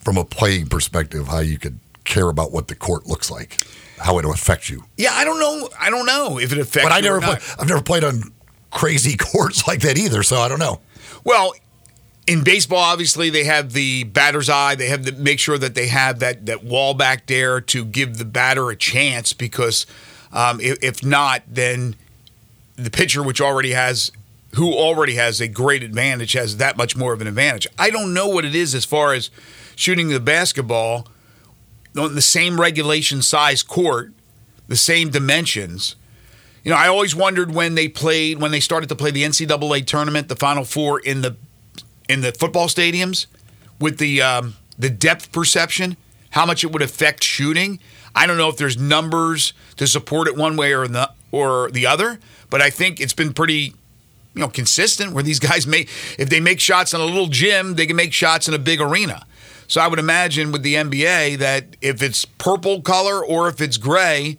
from 0.00 0.16
a 0.16 0.24
playing 0.24 0.66
perspective 0.66 1.28
how 1.28 1.40
you 1.40 1.58
could 1.58 1.78
care 2.04 2.28
about 2.28 2.52
what 2.52 2.68
the 2.68 2.74
court 2.74 3.06
looks 3.06 3.30
like, 3.30 3.58
how 3.98 4.18
it 4.18 4.24
will 4.24 4.32
affect 4.32 4.70
you. 4.70 4.84
Yeah, 4.96 5.12
I 5.12 5.24
don't 5.24 5.38
know. 5.38 5.68
I 5.78 5.90
don't 5.90 6.06
know 6.06 6.38
if 6.38 6.52
it 6.52 6.58
affects. 6.58 6.88
But 6.88 6.92
I 6.92 7.00
never, 7.00 7.20
play, 7.20 7.36
I've 7.58 7.68
never 7.68 7.82
played 7.82 8.04
on 8.04 8.22
crazy 8.70 9.16
courts 9.18 9.66
like 9.68 9.80
that 9.80 9.98
either, 9.98 10.22
so 10.22 10.38
I 10.38 10.48
don't 10.48 10.58
know. 10.58 10.80
Well, 11.24 11.52
in 12.26 12.44
baseball, 12.44 12.78
obviously 12.78 13.28
they 13.28 13.44
have 13.44 13.72
the 13.72 14.04
batter's 14.04 14.48
eye. 14.48 14.74
They 14.74 14.88
have 14.88 15.04
to 15.06 15.12
make 15.12 15.38
sure 15.40 15.58
that 15.58 15.74
they 15.74 15.88
have 15.88 16.20
that 16.20 16.46
that 16.46 16.64
wall 16.64 16.94
back 16.94 17.26
there 17.26 17.60
to 17.60 17.84
give 17.84 18.18
the 18.18 18.24
batter 18.24 18.70
a 18.70 18.76
chance. 18.76 19.32
Because 19.32 19.84
um, 20.32 20.60
if, 20.60 20.78
if 20.82 21.04
not, 21.04 21.42
then 21.48 21.96
the 22.76 22.90
pitcher, 22.90 23.22
which 23.22 23.40
already 23.40 23.72
has 23.72 24.12
who 24.54 24.72
already 24.72 25.14
has 25.14 25.40
a 25.40 25.48
great 25.48 25.82
advantage, 25.82 26.32
has 26.32 26.56
that 26.56 26.76
much 26.76 26.96
more 26.96 27.12
of 27.12 27.20
an 27.20 27.26
advantage. 27.26 27.66
I 27.78 27.90
don't 27.90 28.14
know 28.14 28.28
what 28.28 28.44
it 28.44 28.54
is 28.54 28.74
as 28.74 28.84
far 28.84 29.12
as 29.12 29.30
shooting 29.76 30.08
the 30.08 30.20
basketball 30.20 31.06
on 31.96 32.14
the 32.14 32.22
same 32.22 32.60
regulation 32.60 33.20
size 33.20 33.62
court, 33.62 34.12
the 34.66 34.76
same 34.76 35.10
dimensions. 35.10 35.96
You 36.64 36.72
know, 36.72 36.78
I 36.78 36.88
always 36.88 37.14
wondered 37.14 37.54
when 37.54 37.74
they 37.74 37.88
played 37.88 38.40
when 38.40 38.50
they 38.50 38.60
started 38.60 38.88
to 38.88 38.96
play 38.96 39.10
the 39.10 39.22
NCAA 39.22 39.86
tournament, 39.86 40.28
the 40.28 40.36
Final 40.36 40.64
Four 40.64 41.00
in 41.00 41.22
the 41.22 41.36
in 42.08 42.22
the 42.22 42.32
football 42.32 42.68
stadiums, 42.68 43.26
with 43.78 43.98
the 43.98 44.22
um, 44.22 44.56
the 44.78 44.90
depth 44.90 45.30
perception, 45.32 45.96
how 46.30 46.46
much 46.46 46.64
it 46.64 46.72
would 46.72 46.82
affect 46.82 47.22
shooting. 47.22 47.78
I 48.18 48.26
don't 48.26 48.36
know 48.36 48.48
if 48.48 48.56
there's 48.56 48.76
numbers 48.76 49.52
to 49.76 49.86
support 49.86 50.28
it 50.28 50.36
one 50.36 50.56
way 50.56 50.72
or 50.74 50.88
the 50.88 51.10
or 51.30 51.70
the 51.70 51.86
other, 51.86 52.18
but 52.50 52.60
I 52.60 52.70
think 52.70 53.00
it's 53.00 53.12
been 53.14 53.32
pretty 53.32 53.74
you 54.34 54.40
know 54.40 54.48
consistent 54.48 55.12
where 55.12 55.22
these 55.22 55.38
guys 55.50 55.66
make 55.66 55.88
if 56.18 56.28
they 56.28 56.40
make 56.40 56.60
shots 56.60 56.92
in 56.92 57.00
a 57.00 57.04
little 57.04 57.28
gym, 57.28 57.74
they 57.76 57.86
can 57.86 57.96
make 57.96 58.12
shots 58.12 58.48
in 58.48 58.54
a 58.54 58.58
big 58.58 58.80
arena. 58.80 59.24
So 59.68 59.80
I 59.80 59.86
would 59.86 59.98
imagine 59.98 60.50
with 60.50 60.62
the 60.62 60.74
NBA 60.74 61.38
that 61.38 61.76
if 61.82 62.02
it's 62.02 62.24
purple 62.24 62.80
color 62.80 63.22
or 63.22 63.48
if 63.48 63.60
it's 63.60 63.76
gray, 63.76 64.38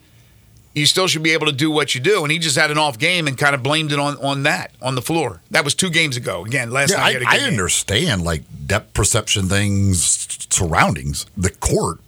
you 0.74 0.88
still 0.88 1.08
should 1.08 1.22
be 1.22 1.32
able 1.34 1.46
to 1.46 1.52
do 1.52 1.70
what 1.70 1.94
you 1.94 2.02
do. 2.02 2.24
And 2.24 2.32
he 2.32 2.40
just 2.40 2.58
had 2.58 2.72
an 2.72 2.80
off 2.80 2.98
game 2.98 3.28
and 3.28 3.38
kind 3.38 3.54
of 3.54 3.62
blamed 3.62 3.92
it 3.92 4.00
on 4.00 4.18
on 4.18 4.44
that 4.44 4.72
on 4.82 4.96
the 4.96 5.02
floor. 5.04 5.42
That 5.52 5.64
was 5.64 5.76
two 5.76 5.90
games 5.92 6.18
ago. 6.18 6.46
Again, 6.46 6.72
last 6.72 6.92
Yeah, 6.92 6.98
night. 6.98 7.18
I, 7.18 7.20
he 7.20 7.26
had 7.26 7.40
a 7.40 7.44
I 7.44 7.48
understand 7.48 8.24
like 8.24 8.44
depth 8.66 8.94
perception 8.94 9.48
things, 9.48 10.48
surroundings. 10.50 11.26
The 11.38 11.52
court, 11.52 12.00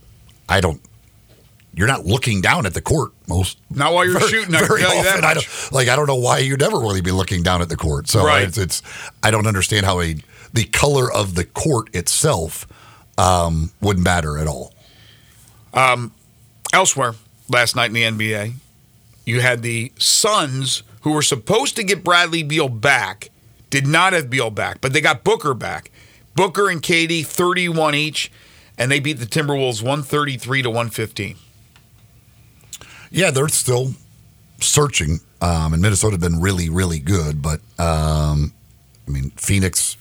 I 0.49 0.59
don't. 0.59 0.81
You're 1.73 1.87
not 1.87 2.05
looking 2.05 2.41
down 2.41 2.65
at 2.65 2.73
the 2.73 2.81
court 2.81 3.11
most. 3.27 3.57
Not 3.69 3.93
while 3.93 4.05
you're 4.05 4.19
shooting, 4.21 4.53
I 4.53 4.59
can 4.59 4.67
very 4.67 4.81
tell 4.81 4.95
you 4.95 5.03
that 5.03 5.23
often. 5.23 5.25
I 5.25 5.33
don't, 5.35 5.71
like 5.71 5.87
I 5.87 5.95
don't 5.95 6.07
know 6.07 6.15
why 6.17 6.39
you'd 6.39 6.61
ever 6.61 6.77
really 6.77 6.99
be 7.01 7.11
looking 7.11 7.43
down 7.43 7.61
at 7.61 7.69
the 7.69 7.77
court. 7.77 8.09
So 8.09 8.25
Right. 8.25 8.43
it's, 8.47 8.57
it's 8.57 8.81
I 9.23 9.31
don't 9.31 9.47
understand 9.47 9.85
how 9.85 10.01
a 10.01 10.15
the 10.53 10.65
color 10.65 11.09
of 11.11 11.35
the 11.35 11.45
court 11.45 11.95
itself 11.95 12.67
um, 13.17 13.71
would 13.79 13.97
matter 13.99 14.37
at 14.37 14.47
all. 14.47 14.73
Elsewhere, 16.73 17.15
last 17.49 17.75
night 17.75 17.87
in 17.87 17.93
the 17.93 18.03
NBA, 18.03 18.53
you 19.25 19.41
had 19.41 19.61
the 19.61 19.91
Suns 19.97 20.83
who 21.01 21.11
were 21.11 21.21
supposed 21.21 21.75
to 21.77 21.83
get 21.83 22.03
Bradley 22.03 22.43
Beal 22.43 22.69
back, 22.69 23.29
did 23.69 23.87
not 23.87 24.13
have 24.13 24.29
Beal 24.29 24.49
back, 24.49 24.81
but 24.81 24.93
they 24.93 25.01
got 25.01 25.23
Booker 25.23 25.53
back. 25.53 25.91
Booker 26.35 26.69
and 26.69 26.81
KD, 26.81 27.25
31 27.25 27.95
each, 27.95 28.31
and 28.77 28.89
they 28.91 28.99
beat 28.99 29.19
the 29.19 29.25
Timberwolves 29.25 29.81
133 29.81 30.61
to 30.63 30.69
115. 30.69 31.35
Yeah, 33.11 33.31
they're 33.31 33.49
still 33.49 33.93
searching. 34.59 35.19
Um, 35.41 35.73
and 35.73 35.81
Minnesota 35.81 36.13
have 36.13 36.21
been 36.21 36.39
really, 36.39 36.69
really 36.69 36.99
good. 36.99 37.41
But 37.41 37.59
um, 37.77 38.53
I 39.07 39.11
mean, 39.11 39.31
Phoenix, 39.31 39.97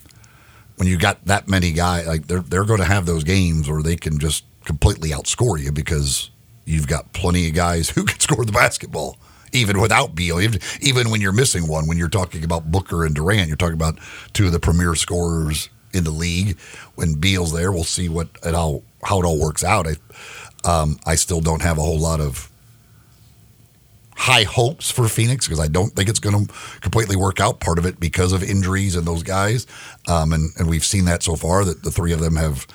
when 0.76 0.88
you 0.88 0.96
got 0.96 1.24
that 1.26 1.48
many 1.48 1.72
guys, 1.72 2.06
like 2.06 2.26
they're 2.26 2.40
they're 2.40 2.64
going 2.64 2.80
to 2.80 2.86
have 2.86 3.06
those 3.06 3.24
games 3.24 3.68
where 3.68 3.82
they 3.82 3.96
can 3.96 4.18
just 4.18 4.44
completely 4.64 5.10
outscore 5.10 5.58
you 5.60 5.72
because 5.72 6.30
you've 6.64 6.86
got 6.86 7.12
plenty 7.12 7.48
of 7.48 7.54
guys 7.54 7.90
who 7.94 8.04
can 8.04 8.20
score 8.20 8.44
the 8.44 8.52
basketball 8.52 9.16
even 9.52 9.80
without 9.80 10.14
Beal. 10.14 10.40
Even, 10.40 10.60
even 10.80 11.10
when 11.10 11.20
you're 11.20 11.32
missing 11.32 11.66
one, 11.66 11.86
when 11.86 11.98
you're 11.98 12.08
talking 12.08 12.44
about 12.44 12.70
Booker 12.70 13.04
and 13.04 13.14
Durant, 13.14 13.48
you're 13.48 13.56
talking 13.56 13.74
about 13.74 13.98
two 14.32 14.46
of 14.46 14.52
the 14.52 14.60
premier 14.60 14.94
scorers 14.94 15.68
in 15.92 16.04
the 16.04 16.10
league. 16.10 16.58
When 16.94 17.14
Beal's 17.14 17.52
there, 17.52 17.72
we'll 17.72 17.84
see 17.84 18.08
what 18.08 18.28
it 18.44 18.54
all 18.54 18.84
how 19.02 19.20
it 19.20 19.24
all 19.24 19.40
works 19.40 19.64
out. 19.64 19.86
I 19.86 19.96
um, 20.64 20.98
I 21.06 21.14
still 21.14 21.40
don't 21.40 21.62
have 21.62 21.78
a 21.78 21.82
whole 21.82 21.98
lot 21.98 22.20
of 22.20 22.49
high 24.20 24.42
hopes 24.42 24.90
for 24.90 25.08
Phoenix 25.08 25.46
because 25.46 25.58
I 25.58 25.66
don't 25.66 25.94
think 25.96 26.10
it's 26.10 26.18
going 26.18 26.46
to 26.46 26.52
completely 26.82 27.16
work 27.16 27.40
out. 27.40 27.58
Part 27.58 27.78
of 27.78 27.86
it 27.86 27.98
because 27.98 28.34
of 28.34 28.42
injuries 28.42 28.94
and 28.94 29.06
those 29.06 29.22
guys, 29.22 29.66
um, 30.08 30.34
and 30.34 30.50
and 30.58 30.68
we've 30.68 30.84
seen 30.84 31.06
that 31.06 31.22
so 31.22 31.36
far 31.36 31.64
that 31.64 31.82
the 31.82 31.90
three 31.90 32.12
of 32.12 32.20
them 32.20 32.36
have 32.36 32.66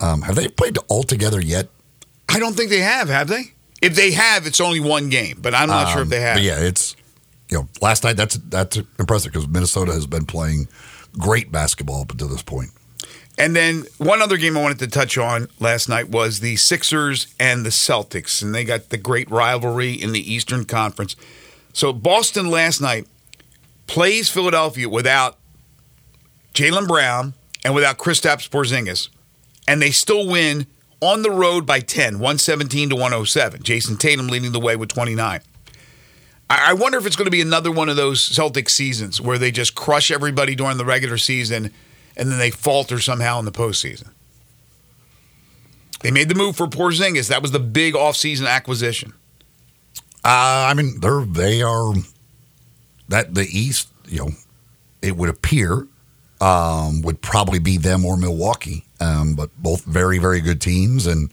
um, 0.00 0.22
have 0.22 0.34
they 0.34 0.48
played 0.48 0.78
all 0.88 1.02
together 1.02 1.40
yet? 1.42 1.68
I 2.28 2.38
don't 2.38 2.54
think 2.56 2.70
they 2.70 2.80
have. 2.80 3.08
Have 3.08 3.28
they? 3.28 3.52
If 3.82 3.94
they 3.94 4.12
have, 4.12 4.46
it's 4.46 4.60
only 4.60 4.80
one 4.80 5.10
game, 5.10 5.38
but 5.42 5.54
I'm 5.54 5.68
not 5.68 5.92
sure 5.92 6.02
if 6.02 6.08
they 6.08 6.20
have. 6.20 6.36
Um, 6.38 6.42
But 6.42 6.42
yeah, 6.44 6.58
it's 6.60 6.96
you 7.50 7.58
know 7.58 7.68
last 7.82 8.02
night 8.02 8.16
that's 8.16 8.36
that's 8.48 8.78
impressive 8.98 9.30
because 9.30 9.46
Minnesota 9.46 9.92
has 9.92 10.06
been 10.06 10.24
playing 10.24 10.68
great 11.18 11.52
basketball 11.52 12.00
up 12.00 12.12
until 12.12 12.28
this 12.28 12.42
point. 12.42 12.70
And 13.36 13.56
then 13.56 13.84
one 13.98 14.22
other 14.22 14.36
game 14.36 14.56
I 14.56 14.62
wanted 14.62 14.78
to 14.80 14.86
touch 14.86 15.18
on 15.18 15.48
last 15.58 15.88
night 15.88 16.08
was 16.08 16.40
the 16.40 16.56
Sixers 16.56 17.34
and 17.40 17.66
the 17.66 17.70
Celtics, 17.70 18.42
and 18.42 18.54
they 18.54 18.64
got 18.64 18.90
the 18.90 18.96
great 18.96 19.28
rivalry 19.30 19.92
in 19.92 20.12
the 20.12 20.32
Eastern 20.32 20.64
Conference. 20.64 21.16
So 21.72 21.92
Boston 21.92 22.48
last 22.48 22.80
night 22.80 23.08
plays 23.88 24.30
Philadelphia 24.30 24.88
without 24.88 25.36
Jaylen 26.54 26.86
Brown 26.86 27.34
and 27.64 27.74
without 27.74 27.98
Kristaps 27.98 28.48
Porzingis, 28.48 29.08
and 29.66 29.82
they 29.82 29.90
still 29.90 30.28
win 30.28 30.66
on 31.00 31.22
the 31.22 31.30
road 31.30 31.66
by 31.66 31.80
10, 31.80 32.14
117 32.14 32.90
to 32.90 32.94
107. 32.94 33.62
Jayson 33.62 33.98
Tatum 33.98 34.28
leading 34.28 34.52
the 34.52 34.60
way 34.60 34.76
with 34.76 34.90
29. 34.90 35.40
I 36.50 36.70
I 36.70 36.72
wonder 36.74 36.98
if 36.98 37.06
it's 37.06 37.16
going 37.16 37.26
to 37.26 37.32
be 37.32 37.40
another 37.40 37.72
one 37.72 37.88
of 37.88 37.96
those 37.96 38.22
Celtic 38.22 38.68
seasons 38.68 39.20
where 39.20 39.38
they 39.38 39.50
just 39.50 39.74
crush 39.74 40.12
everybody 40.12 40.54
during 40.54 40.76
the 40.76 40.84
regular 40.84 41.18
season 41.18 41.72
and 42.16 42.30
then 42.30 42.38
they 42.38 42.50
falter 42.50 42.98
somehow 42.98 43.38
in 43.38 43.44
the 43.44 43.52
postseason. 43.52 44.08
They 46.00 46.10
made 46.10 46.28
the 46.28 46.34
move 46.34 46.56
for 46.56 46.66
Porzingis. 46.66 47.28
That 47.28 47.40
was 47.40 47.50
the 47.52 47.58
big 47.58 47.94
offseason 47.94 48.46
acquisition. 48.46 49.14
Uh, 50.24 50.68
I 50.68 50.74
mean, 50.74 51.00
they're 51.00 51.24
they 51.24 51.62
are 51.62 51.94
that 53.08 53.34
the 53.34 53.46
East. 53.50 53.88
You 54.06 54.18
know, 54.18 54.30
it 55.00 55.16
would 55.16 55.30
appear 55.30 55.86
um, 56.40 57.00
would 57.02 57.22
probably 57.22 57.58
be 57.58 57.78
them 57.78 58.04
or 58.04 58.16
Milwaukee, 58.16 58.84
um, 59.00 59.34
but 59.34 59.50
both 59.56 59.84
very 59.84 60.18
very 60.18 60.40
good 60.40 60.60
teams. 60.60 61.06
And 61.06 61.32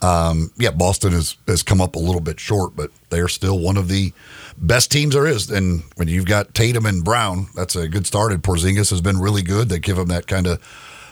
um, 0.00 0.50
yeah, 0.56 0.70
Boston 0.70 1.12
has 1.12 1.36
has 1.46 1.62
come 1.62 1.80
up 1.80 1.96
a 1.96 1.98
little 1.98 2.20
bit 2.20 2.40
short, 2.40 2.74
but 2.76 2.90
they're 3.10 3.28
still 3.28 3.58
one 3.58 3.76
of 3.76 3.88
the 3.88 4.12
best 4.60 4.90
teams 4.90 5.14
there 5.14 5.26
is. 5.26 5.50
And 5.50 5.82
when 5.96 6.08
you've 6.08 6.26
got 6.26 6.54
Tatum 6.54 6.86
and 6.86 7.04
Brown, 7.04 7.48
that's 7.54 7.76
a 7.76 7.88
good 7.88 8.06
start. 8.06 8.32
And 8.32 8.42
Porzingis 8.42 8.90
has 8.90 9.00
been 9.00 9.18
really 9.18 9.42
good. 9.42 9.68
They 9.68 9.78
give 9.78 9.98
him 9.98 10.08
that 10.08 10.26
kind 10.26 10.46
of 10.46 10.60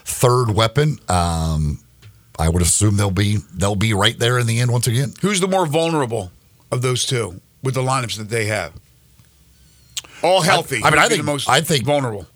third 0.04 0.50
weapon. 0.50 0.98
Um, 1.08 1.80
I 2.38 2.48
would 2.48 2.62
assume 2.62 2.96
they'll 2.96 3.10
be 3.10 3.38
they'll 3.54 3.76
be 3.76 3.94
right 3.94 4.18
there 4.18 4.38
in 4.38 4.46
the 4.46 4.60
end 4.60 4.70
once 4.70 4.86
again. 4.86 5.14
Who's 5.22 5.40
the 5.40 5.48
more 5.48 5.66
vulnerable 5.66 6.30
of 6.70 6.82
those 6.82 7.06
two 7.06 7.40
with 7.62 7.74
the 7.74 7.82
lineups 7.82 8.16
that 8.18 8.28
they 8.28 8.44
have? 8.46 8.72
All 10.22 10.42
healthy. 10.42 10.80
I 10.84 10.90
mean, 10.90 10.98
I 10.98 11.08
think- 11.08 11.20
the 11.20 11.24
most 11.26 11.48
I 11.48 11.60
think- 11.60 11.84
vulnerable. 11.84 12.26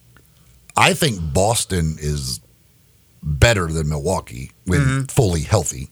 I 0.76 0.94
think 0.94 1.18
Boston 1.34 1.96
is 2.00 2.40
better 3.22 3.66
than 3.66 3.88
Milwaukee 3.90 4.52
when 4.64 5.06
fully 5.08 5.42
healthy. 5.42 5.90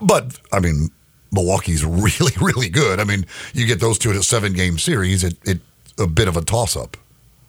But 0.00 0.38
I 0.52 0.60
mean, 0.60 0.90
Milwaukee's 1.34 1.84
really, 1.84 2.32
really 2.40 2.68
good. 2.68 3.00
I 3.00 3.04
mean, 3.04 3.26
you 3.52 3.66
get 3.66 3.80
those 3.80 3.98
two 3.98 4.10
in 4.10 4.16
a 4.16 4.22
seven 4.22 4.52
game 4.52 4.78
series, 4.78 5.24
it, 5.24 5.36
it 5.44 5.60
a 5.98 6.06
bit 6.06 6.28
of 6.28 6.36
a 6.36 6.42
toss 6.42 6.76
up. 6.76 6.96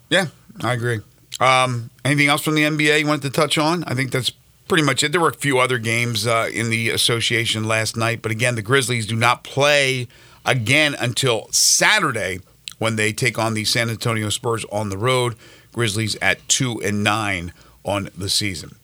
Yeah, 0.09 0.27
I 0.61 0.73
agree. 0.73 0.99
Um, 1.39 1.89
anything 2.03 2.27
else 2.27 2.41
from 2.41 2.55
the 2.55 2.63
NBA 2.63 2.99
you 2.99 3.07
wanted 3.07 3.23
to 3.23 3.29
touch 3.29 3.57
on? 3.57 3.83
I 3.85 3.93
think 3.93 4.11
that's 4.11 4.31
pretty 4.67 4.83
much 4.83 5.03
it. 5.03 5.11
There 5.11 5.21
were 5.21 5.29
a 5.29 5.33
few 5.33 5.59
other 5.59 5.77
games 5.77 6.25
uh, 6.25 6.49
in 6.53 6.69
the 6.69 6.89
association 6.89 7.65
last 7.65 7.97
night, 7.97 8.21
but 8.21 8.31
again, 8.31 8.55
the 8.55 8.61
Grizzlies 8.61 9.05
do 9.05 9.15
not 9.15 9.43
play 9.43 10.07
again 10.45 10.95
until 10.99 11.47
Saturday 11.51 12.39
when 12.77 12.95
they 12.95 13.11
take 13.11 13.37
on 13.39 13.53
the 13.53 13.65
San 13.65 13.89
Antonio 13.89 14.29
Spurs 14.29 14.65
on 14.71 14.89
the 14.89 14.97
road. 14.97 15.35
Grizzlies 15.73 16.15
at 16.21 16.47
two 16.47 16.81
and 16.81 17.03
nine 17.03 17.51
on 17.83 18.09
the 18.17 18.29
season. 18.29 18.75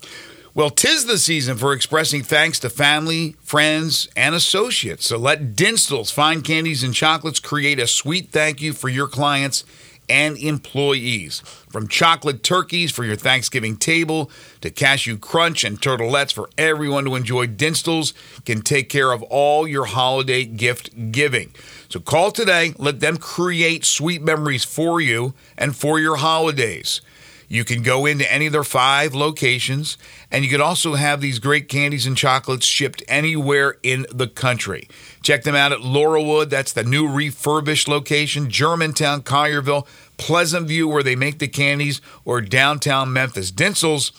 Well, 0.54 0.70
tis 0.70 1.06
the 1.06 1.18
season 1.18 1.56
for 1.56 1.72
expressing 1.72 2.24
thanks 2.24 2.60
to 2.60 2.70
family, 2.70 3.38
friends, 3.42 4.10
and 4.18 4.36
associates. 4.36 5.08
So 5.08 5.18
let 5.18 5.56
Dinstuhl's 5.56 6.12
fine 6.12 6.42
candies 6.42 6.84
and 6.84 6.94
chocolates 6.94 7.40
create 7.40 7.80
a 7.80 7.88
sweet 7.88 8.32
thank 8.32 8.62
you 8.62 8.74
for 8.74 8.90
your 8.90 9.08
clients 9.08 9.64
and 10.10 10.38
employees. 10.38 11.40
From 11.70 11.88
chocolate 11.88 12.44
turkeys 12.44 12.92
for 12.92 13.06
your 13.06 13.16
Thanksgiving 13.16 13.78
table 13.78 14.30
to 14.60 14.70
cashew 14.70 15.18
crunch 15.18 15.64
and 15.64 15.80
turtlettes 15.80 16.34
for 16.34 16.50
everyone 16.58 17.06
to 17.06 17.16
enjoy, 17.16 17.48
Dinstuhl's 17.48 18.14
can 18.44 18.62
take 18.62 18.90
care 18.90 19.14
of 19.14 19.24
all 19.24 19.66
your 19.66 19.86
holiday 19.86 20.44
gift 20.44 21.14
giving. 21.14 21.52
So 21.88 22.02
call 22.02 22.30
today, 22.30 22.74
let 22.78 23.00
them 23.00 23.16
create 23.16 23.86
sweet 23.86 24.22
memories 24.22 24.66
for 24.66 25.00
you 25.00 25.34
and 25.58 25.74
for 25.74 25.98
your 25.98 26.18
holidays. 26.18 27.00
You 27.52 27.66
can 27.66 27.84
go 27.84 28.06
into 28.06 28.32
any 28.32 28.46
of 28.46 28.54
their 28.54 28.64
five 28.64 29.14
locations, 29.14 29.98
and 30.32 30.46
you 30.46 30.50
can 30.50 30.62
also 30.62 30.94
have 30.94 31.20
these 31.20 31.38
great 31.38 31.68
candies 31.68 32.06
and 32.06 32.16
chocolates 32.16 32.66
shipped 32.66 33.04
anywhere 33.10 33.76
in 33.84 34.06
the 34.10 34.30
country. 34.30 34.88
Check 35.22 35.44
them 35.44 35.54
out 35.54 35.74
at 35.74 35.80
Laurelwood. 35.80 36.50
That's 36.50 36.72
the 36.72 36.86
new 36.86 37.10
refurbished 37.10 37.90
location. 37.90 38.50
Germantown, 38.50 39.24
Collierville, 39.24 39.86
Pleasant 40.16 40.66
View, 40.70 40.88
where 40.88 41.04
they 41.04 41.18
make 41.18 41.40
the 41.40 41.50
candies, 41.50 42.00
or 42.24 42.40
downtown 42.40 43.12
Memphis. 43.12 43.52
Dinstuhl's 43.52 44.14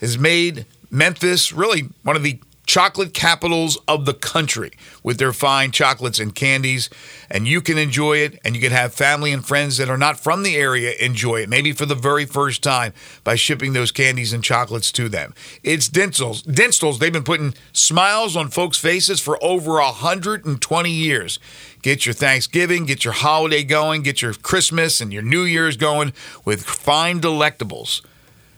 has 0.00 0.18
made 0.18 0.66
Memphis 0.90 1.54
really 1.54 1.88
one 2.02 2.14
of 2.14 2.22
the 2.22 2.40
chocolate 2.76 3.14
capitals 3.14 3.78
of 3.88 4.04
the 4.04 4.12
country 4.12 4.70
with 5.02 5.16
their 5.16 5.32
fine 5.32 5.70
chocolates 5.70 6.18
and 6.18 6.34
candies. 6.34 6.90
And 7.30 7.48
you 7.48 7.62
can 7.62 7.78
enjoy 7.78 8.18
it, 8.18 8.38
and 8.44 8.54
you 8.54 8.60
can 8.60 8.70
have 8.70 8.92
family 8.92 9.32
and 9.32 9.42
friends 9.42 9.78
that 9.78 9.88
are 9.88 9.96
not 9.96 10.20
from 10.20 10.42
the 10.42 10.56
area 10.56 10.92
enjoy 11.00 11.36
it, 11.36 11.48
maybe 11.48 11.72
for 11.72 11.86
the 11.86 11.94
very 11.94 12.26
first 12.26 12.62
time 12.62 12.92
by 13.24 13.34
shipping 13.34 13.72
those 13.72 13.92
candies 13.92 14.34
and 14.34 14.44
chocolates 14.44 14.92
to 14.92 15.08
them. 15.08 15.32
It's 15.62 15.88
Dinstuhl's. 15.88 16.42
Dinstuhl's, 16.42 16.98
they've 16.98 17.10
been 17.10 17.24
putting 17.24 17.54
smiles 17.72 18.36
on 18.36 18.50
folks' 18.50 18.76
faces 18.76 19.22
for 19.22 19.42
over 19.42 19.80
120 19.80 20.90
years. 20.90 21.38
Get 21.80 22.04
your 22.04 22.12
Thanksgiving, 22.12 22.84
get 22.84 23.06
your 23.06 23.14
holiday 23.14 23.64
going, 23.64 24.02
get 24.02 24.20
your 24.20 24.34
Christmas 24.34 25.00
and 25.00 25.14
your 25.14 25.22
New 25.22 25.44
Year's 25.44 25.78
going 25.78 26.12
with 26.44 26.62
fine 26.62 27.22
delectables 27.22 28.02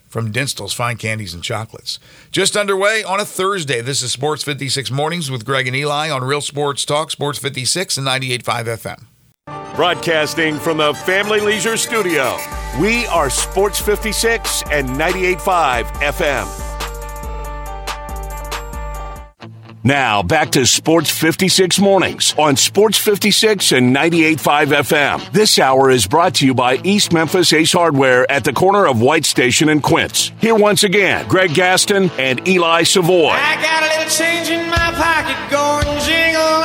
from 0.09 0.33
Dinstuhl's 0.33 0.73
Fine 0.73 0.97
Candies 0.97 1.35
and 1.35 1.43
Chocolates. 1.43 1.99
Just 2.33 2.57
underway 2.57 3.05
on 3.05 3.21
a 3.21 3.25
Thursday. 3.25 3.81
This 3.81 4.03
is 4.03 4.11
Sports 4.11 4.43
56 4.43 4.91
Mornings 4.91 5.31
with 5.31 5.45
Greg 5.45 5.67
and 5.67 5.77
Eli 5.77 6.11
on 6.11 6.25
Real 6.25 6.41
Sports 6.41 6.85
Talk, 6.85 7.11
Sports 7.11 7.39
56 7.39 7.99
and 7.99 8.07
98.5 8.07 8.65
FM. 8.65 9.05
Broadcasting 9.77 10.59
from 10.59 10.79
the 10.79 10.93
Family 10.93 11.41
Leisure 11.41 11.77
Studio, 11.77 12.37
we 12.81 13.07
are 13.07 13.31
Sports 13.31 13.81
56 13.81 14.65
and 14.73 14.89
98.5 14.89 15.85
FM. 16.01 16.68
Now, 19.89 20.23
back 20.23 20.51
to 20.51 20.67
Sports 20.67 21.09
56 21.09 21.79
Mornings 21.79 22.35
on 22.37 22.57
Sports 22.57 22.99
56 22.99 23.73
and 23.73 23.97
98.5 23.97 24.67
FM. 24.67 25.33
This 25.33 25.59
hour 25.59 25.89
is 25.89 26.07
brought 26.07 26.35
to 26.35 26.47
you 26.47 26.53
by 26.53 26.75
East 26.85 27.11
Memphis 27.11 27.55
Ace 27.55 27.73
Hardware 27.73 28.31
at 28.31 28.45
the 28.45 28.53
corner 28.53 28.87
of 28.87 29.01
White 29.01 29.25
Station 29.25 29.71
and 29.71 29.83
Quince. 29.83 30.31
Here 30.43 30.55
once 30.55 30.85
again, 30.85 31.27
Greg 31.27 31.55
Gaston 31.55 32.11
and 32.19 32.47
Eli 32.47 32.83
Savoy. 32.83 33.31
I 33.31 33.55
got 33.63 33.83
a 33.83 33.99
little 33.99 34.11
change 34.11 34.51
in 34.51 34.69
my 34.69 34.93
pocket 34.93 35.51
going 35.51 35.87
jingle 36.05 36.59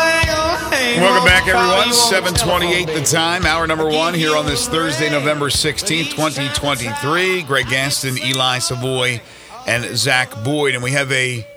Welcome 1.01 1.25
back, 1.25 1.47
everyone. 1.47 1.93
728 1.93 2.87
the 2.87 3.05
time, 3.05 3.45
hour 3.45 3.65
number 3.67 3.87
one 3.87 4.13
here 4.13 4.35
on 4.35 4.45
this 4.45 4.67
Thursday, 4.67 5.09
November 5.09 5.45
16th, 5.45 6.11
2023. 6.11 7.43
Greg 7.43 7.67
Gaston, 7.69 8.17
Eli 8.17 8.59
Savoy, 8.59 9.21
and 9.65 9.97
Zach 9.97 10.29
Boyd. 10.43 10.75
And 10.75 10.83
we 10.83 10.91
have 10.91 11.09
a, 11.13 11.47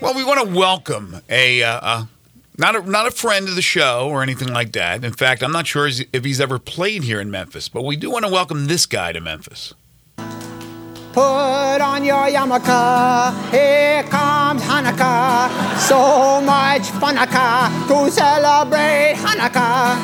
well, 0.00 0.14
we 0.14 0.24
want 0.24 0.46
to 0.46 0.54
welcome 0.54 1.20
a, 1.28 1.62
uh, 1.62 1.80
uh, 1.82 2.04
not 2.58 2.76
a, 2.76 2.82
not 2.88 3.06
a 3.06 3.10
friend 3.10 3.48
of 3.48 3.54
the 3.54 3.62
show 3.62 4.08
or 4.08 4.22
anything 4.22 4.48
like 4.48 4.72
that. 4.72 5.04
In 5.04 5.12
fact, 5.12 5.42
I'm 5.42 5.52
not 5.52 5.66
sure 5.66 5.88
if 5.88 6.24
he's 6.24 6.40
ever 6.40 6.58
played 6.58 7.04
here 7.04 7.20
in 7.20 7.30
Memphis, 7.30 7.68
but 7.68 7.82
we 7.82 7.96
do 7.96 8.10
want 8.10 8.24
to 8.24 8.30
welcome 8.30 8.66
this 8.66 8.86
guy 8.86 9.12
to 9.12 9.20
Memphis. 9.20 9.74
Put 11.12 11.80
on 11.80 12.04
your 12.04 12.26
yarmulke, 12.26 13.50
here 13.50 14.02
comes 14.04 14.62
Hanukkah. 14.62 15.78
So 15.78 16.40
much 16.40 16.82
Hanukkah 16.82 17.86
to 17.88 18.10
celebrate 18.10 19.14
Hanukkah. 19.16 19.96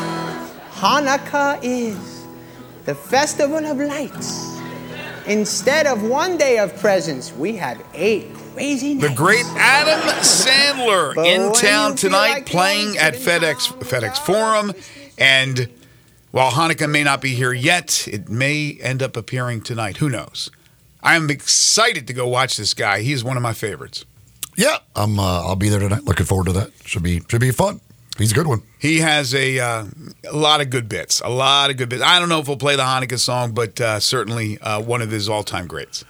Hanukkah 0.73 1.59
is 1.63 2.25
the 2.85 2.95
festival 2.95 3.65
of 3.67 3.79
lights 3.79 4.51
Instead 5.27 5.87
of 5.87 6.03
one 6.03 6.37
day 6.37 6.59
of 6.59 6.75
presents, 6.79 7.33
we 7.33 7.55
have 7.55 7.81
eight 7.95 8.35
The 8.55 9.13
great 9.15 9.45
Adam 9.57 10.01
Sandler 10.23 11.17
in 11.25 11.53
town 11.53 11.95
tonight 11.97 12.31
like 12.31 12.47
playing 12.47 12.99
at 12.99 13.15
FedEx 13.15 13.69
town, 13.69 13.81
FedEx 13.81 14.19
Forum 14.19 14.73
and 15.19 15.69
while 16.31 16.53
Hanukkah 16.53 16.89
may 16.89 17.03
not 17.03 17.21
be 17.21 17.35
here 17.35 17.53
yet, 17.53 18.07
it 18.07 18.29
may 18.29 18.79
end 18.81 19.03
up 19.03 19.17
appearing 19.17 19.63
tonight. 19.63 19.97
Who 19.97 20.09
knows? 20.09 20.51
I 21.03 21.17
am 21.17 21.31
excited 21.31 22.07
to 22.07 22.13
go 22.13 22.29
watch 22.29 22.57
this 22.57 22.75
guy. 22.75 23.01
He 23.01 23.13
is 23.13 23.25
one 23.25 23.37
of 23.37 23.43
my 23.43 23.53
favorites. 23.53 24.05
Yeah, 24.57 24.79
I'm. 24.95 25.19
Uh, 25.19 25.43
I'll 25.47 25.57
be 25.57 25.69
there 25.69 25.81
tonight. 25.81 26.05
Looking 26.05 26.27
forward 26.27 26.47
to 26.47 26.53
that. 26.53 26.71
Should 26.85 27.03
be 27.03 27.23
should 27.29 27.41
be 27.41 27.51
fun. 27.51 27.81
He's 28.19 28.33
a 28.33 28.35
good 28.35 28.47
one. 28.47 28.63
He 28.79 28.99
has 28.99 29.35
a 29.35 29.59
uh, 29.59 29.87
a 30.29 30.37
lot 30.37 30.61
of 30.61 30.71
good 30.71 30.89
bits. 30.89 31.21
A 31.21 31.31
lot 31.31 31.71
of 31.71 31.77
good 31.79 31.89
bits. 31.89 32.03
I 32.03 32.19
don't 32.19 32.29
know 32.29 32.41
if 32.41 32.49
we'll 32.49 32.59
play 32.59 32.77
the 32.77 32.83
Hanukkah 32.83 33.19
song, 33.19 33.53
but 33.53 33.81
uh, 33.81 33.99
certainly 34.01 34.59
uh, 34.59 34.81
one 34.83 35.01
of 35.01 35.11
his 35.11 35.29
all 35.29 35.43
time 35.43 35.67
greats. 35.67 36.05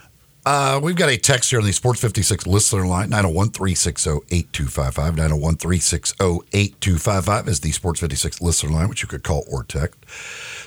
Uh, 0.47 0.81
we've 0.83 0.97
got 0.97 1.11
a 1.11 1.19
text 1.19 1.51
here 1.51 1.59
on 1.59 1.67
the 1.67 1.73
Sports 1.73 2.01
56 2.01 2.47
listener 2.47 2.87
line, 2.87 3.11
901 3.11 3.51
360 3.51 4.11
8255. 4.31 5.17
901 5.17 5.57
360 5.57 6.25
8255 6.53 7.49
is 7.49 7.61
the 7.61 7.73
Sports 7.73 8.01
56 8.01 8.41
listener 8.41 8.71
line, 8.71 8.89
which 8.89 9.03
you 9.03 9.09
could 9.09 9.23
call 9.23 9.45
or 9.51 9.65
text. 9.65 10.01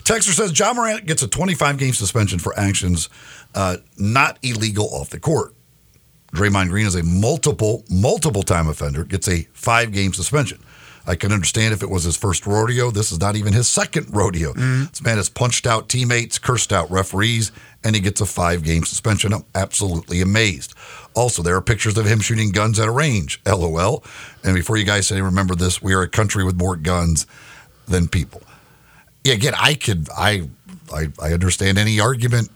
Texter 0.04 0.34
says 0.34 0.58
Ja 0.58 0.74
Morant 0.74 1.06
gets 1.06 1.24
a 1.24 1.28
25 1.28 1.78
game 1.78 1.94
suspension 1.94 2.38
for 2.38 2.58
actions 2.58 3.10
uh, 3.56 3.78
not 3.98 4.38
illegal 4.44 4.90
off 4.94 5.10
the 5.10 5.20
court. 5.20 5.54
Draymond 6.34 6.70
Green 6.70 6.88
is 6.88 6.96
a 6.96 7.04
multiple, 7.04 7.84
multiple 7.90 8.44
time 8.44 8.68
offender, 8.68 9.04
gets 9.04 9.28
a 9.28 9.48
five 9.54 9.92
game 9.92 10.14
suspension. 10.14 10.60
I 11.06 11.16
can 11.16 11.34
understand 11.34 11.74
if 11.74 11.84
it 11.84 11.90
was 11.90 12.04
his 12.04 12.16
first 12.16 12.46
rodeo. 12.48 12.90
This 12.90 13.12
is 13.12 13.20
not 13.20 13.36
even 13.36 13.54
his 13.54 13.68
second 13.68 14.16
rodeo. 14.16 14.54
Mm-hmm. 14.54 14.86
This 14.86 15.04
man 15.04 15.18
has 15.18 15.30
punched 15.30 15.68
out 15.68 15.90
teammates, 15.90 16.40
cursed 16.40 16.72
out 16.72 16.90
referees, 16.90 17.52
and 17.84 17.96
he 17.96 18.02
gets 18.02 18.22
a 18.22 18.26
five 18.26 18.64
game 18.64 18.86
suspension. 18.86 19.34
I'm 19.34 19.44
absolutely 19.54 20.22
amazed. 20.22 20.74
Also, 21.14 21.44
there 21.44 21.56
are 21.56 21.62
pictures 21.62 21.98
of 21.98 22.06
him 22.06 22.22
shooting 22.22 22.52
guns 22.52 22.80
at 22.80 22.88
a 22.88 22.92
range. 22.92 23.42
LOL. 23.46 24.04
And 24.44 24.56
before 24.56 24.78
you 24.78 24.86
guys 24.86 25.08
say, 25.08 25.22
remember 25.22 25.56
this, 25.56 25.82
we 25.82 25.94
are 25.94 26.02
a 26.02 26.10
country 26.10 26.44
with 26.44 26.56
more 26.56 26.76
guns 26.76 27.28
than 27.88 28.08
people. 28.08 28.42
Yeah, 29.24 29.34
again, 29.34 29.54
I 29.60 29.76
could, 29.76 30.08
I, 30.16 30.50
I, 30.94 31.08
I 31.22 31.34
understand 31.34 31.78
any 31.78 32.00
argument. 32.00 32.50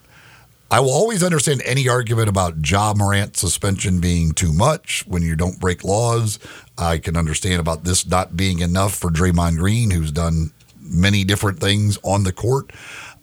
I 0.69 0.82
will 0.82 0.91
always 0.91 1.23
understand 1.23 1.62
any 1.63 1.88
argument 1.88 2.27
about 2.27 2.69
Ja 2.69 2.93
Morant 2.93 3.38
suspension 3.38 3.99
being 4.01 4.34
too 4.34 4.51
much 4.51 5.06
when 5.08 5.21
you 5.23 5.36
don't 5.36 5.60
break 5.60 5.84
laws. 5.84 6.39
I 6.77 6.97
can 6.97 7.15
understand 7.15 7.62
about 7.62 7.86
this 7.86 8.06
not 8.06 8.36
being 8.36 8.60
enough 8.60 8.93
for 8.93 9.10
Draymond 9.10 9.58
Green, 9.58 9.91
who's 9.91 10.12
done 10.12 10.51
many 10.82 11.23
different 11.23 11.60
things 11.60 11.97
on 12.03 12.23
the 12.23 12.34
court. 12.34 12.71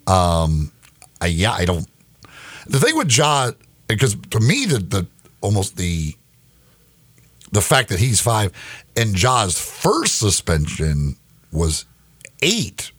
Um, 0.06 0.72
I, 1.20 1.26
yeah, 1.26 1.52
I 1.52 1.66
don't. 1.66 1.86
The 2.66 2.80
thing 2.80 2.96
with 2.96 3.14
Ja, 3.14 3.52
because 3.88 4.16
to 4.30 4.40
me, 4.40 4.64
the, 4.64 4.78
the 4.78 5.06
almost 5.42 5.76
the 5.76 6.14
the 7.52 7.60
fact 7.60 7.90
that 7.90 7.98
he's 8.00 8.20
five 8.20 8.52
and 8.96 9.14
Ja's 9.14 9.58
first 9.58 10.18
suspension 10.18 11.16
was 11.52 11.84
eight 12.42 12.90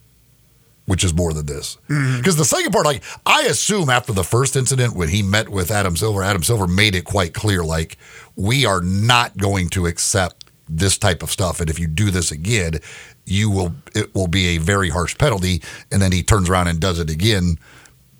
which 0.86 1.04
is 1.04 1.12
more 1.14 1.32
than 1.32 1.46
this. 1.46 1.76
Because 1.88 2.36
the 2.36 2.44
second 2.44 2.72
part, 2.72 2.86
like, 2.86 3.02
I 3.26 3.42
assume 3.42 3.90
after 3.90 4.12
the 4.12 4.24
first 4.24 4.56
incident 4.56 4.94
when 4.94 5.08
he 5.08 5.22
met 5.22 5.48
with 5.48 5.70
Adam 5.70 5.96
Silver, 5.96 6.22
Adam 6.22 6.42
Silver 6.42 6.66
made 6.66 6.94
it 6.94 7.04
quite 7.04 7.34
clear, 7.34 7.62
like, 7.64 7.98
we 8.36 8.64
are 8.66 8.80
not 8.80 9.36
going 9.36 9.68
to 9.70 9.86
accept 9.86 10.44
this 10.68 10.96
type 10.98 11.22
of 11.22 11.30
stuff. 11.30 11.60
And 11.60 11.68
if 11.70 11.78
you 11.78 11.86
do 11.86 12.10
this 12.10 12.30
again, 12.32 12.74
you 13.24 13.50
will, 13.50 13.74
it 13.94 14.14
will 14.14 14.26
be 14.28 14.56
a 14.56 14.58
very 14.58 14.88
harsh 14.88 15.16
penalty. 15.18 15.62
And 15.92 16.00
then 16.02 16.12
he 16.12 16.22
turns 16.22 16.48
around 16.48 16.68
and 16.68 16.80
does 16.80 16.98
it 16.98 17.10
again, 17.10 17.58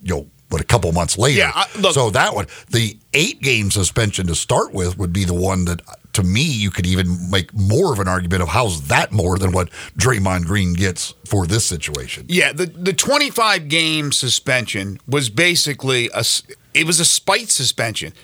you 0.02 0.14
know, 0.14 0.26
but 0.48 0.60
a 0.60 0.64
couple 0.64 0.90
months 0.92 1.18
later. 1.18 1.38
Yeah, 1.38 1.52
I- 1.54 1.66
look- 1.80 1.94
so 1.94 2.10
that 2.10 2.34
one, 2.34 2.46
the 2.70 2.96
eight 3.14 3.42
game 3.42 3.70
suspension 3.70 4.26
to 4.28 4.34
start 4.36 4.72
with 4.72 4.96
would 4.98 5.12
be 5.12 5.24
the 5.24 5.34
one 5.34 5.64
that, 5.64 5.82
to 6.16 6.22
me, 6.22 6.42
you 6.42 6.70
could 6.70 6.86
even 6.86 7.30
make 7.30 7.52
more 7.54 7.92
of 7.92 8.00
an 8.00 8.08
argument 8.08 8.42
of 8.42 8.48
how's 8.48 8.88
that 8.88 9.12
more 9.12 9.38
than 9.38 9.52
what 9.52 9.68
Draymond 9.98 10.46
Green 10.46 10.72
gets 10.72 11.14
for 11.26 11.46
this 11.46 11.66
situation. 11.66 12.24
Yeah, 12.28 12.52
the 12.52 12.64
the 12.64 12.94
25 12.94 13.68
game 13.68 14.12
suspension 14.12 14.98
was 15.06 15.28
basically 15.28 16.08
a 16.14 16.24
it 16.72 16.86
was 16.86 17.00
a 17.00 17.04
spite 17.04 17.50
suspension. 17.50 18.14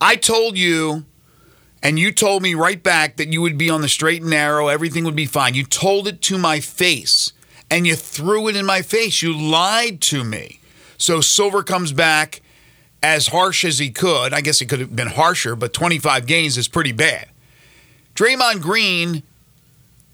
I 0.00 0.16
told 0.16 0.58
you 0.58 1.04
and 1.84 2.00
you 2.00 2.10
told 2.10 2.42
me 2.42 2.54
right 2.54 2.82
back 2.82 3.16
that 3.16 3.32
you 3.32 3.40
would 3.42 3.56
be 3.56 3.70
on 3.70 3.80
the 3.80 3.88
straight 3.88 4.22
and 4.22 4.30
narrow, 4.30 4.66
everything 4.66 5.04
would 5.04 5.14
be 5.14 5.26
fine. 5.26 5.54
You 5.54 5.64
told 5.64 6.08
it 6.08 6.20
to 6.22 6.38
my 6.38 6.58
face 6.58 7.32
and 7.70 7.86
you 7.86 7.94
threw 7.94 8.48
it 8.48 8.56
in 8.56 8.66
my 8.66 8.82
face. 8.82 9.22
You 9.22 9.38
lied 9.38 10.00
to 10.02 10.24
me. 10.24 10.58
So 10.98 11.20
Silver 11.20 11.62
comes 11.62 11.92
back 11.92 12.42
as 13.04 13.28
harsh 13.28 13.64
as 13.64 13.78
he 13.78 13.90
could. 13.90 14.34
I 14.34 14.40
guess 14.40 14.58
he 14.58 14.66
could 14.66 14.80
have 14.80 14.96
been 14.96 15.08
harsher, 15.08 15.54
but 15.54 15.72
25 15.72 16.26
games 16.26 16.58
is 16.58 16.66
pretty 16.66 16.92
bad. 16.92 17.28
Draymond 18.16 18.60
Green 18.62 19.22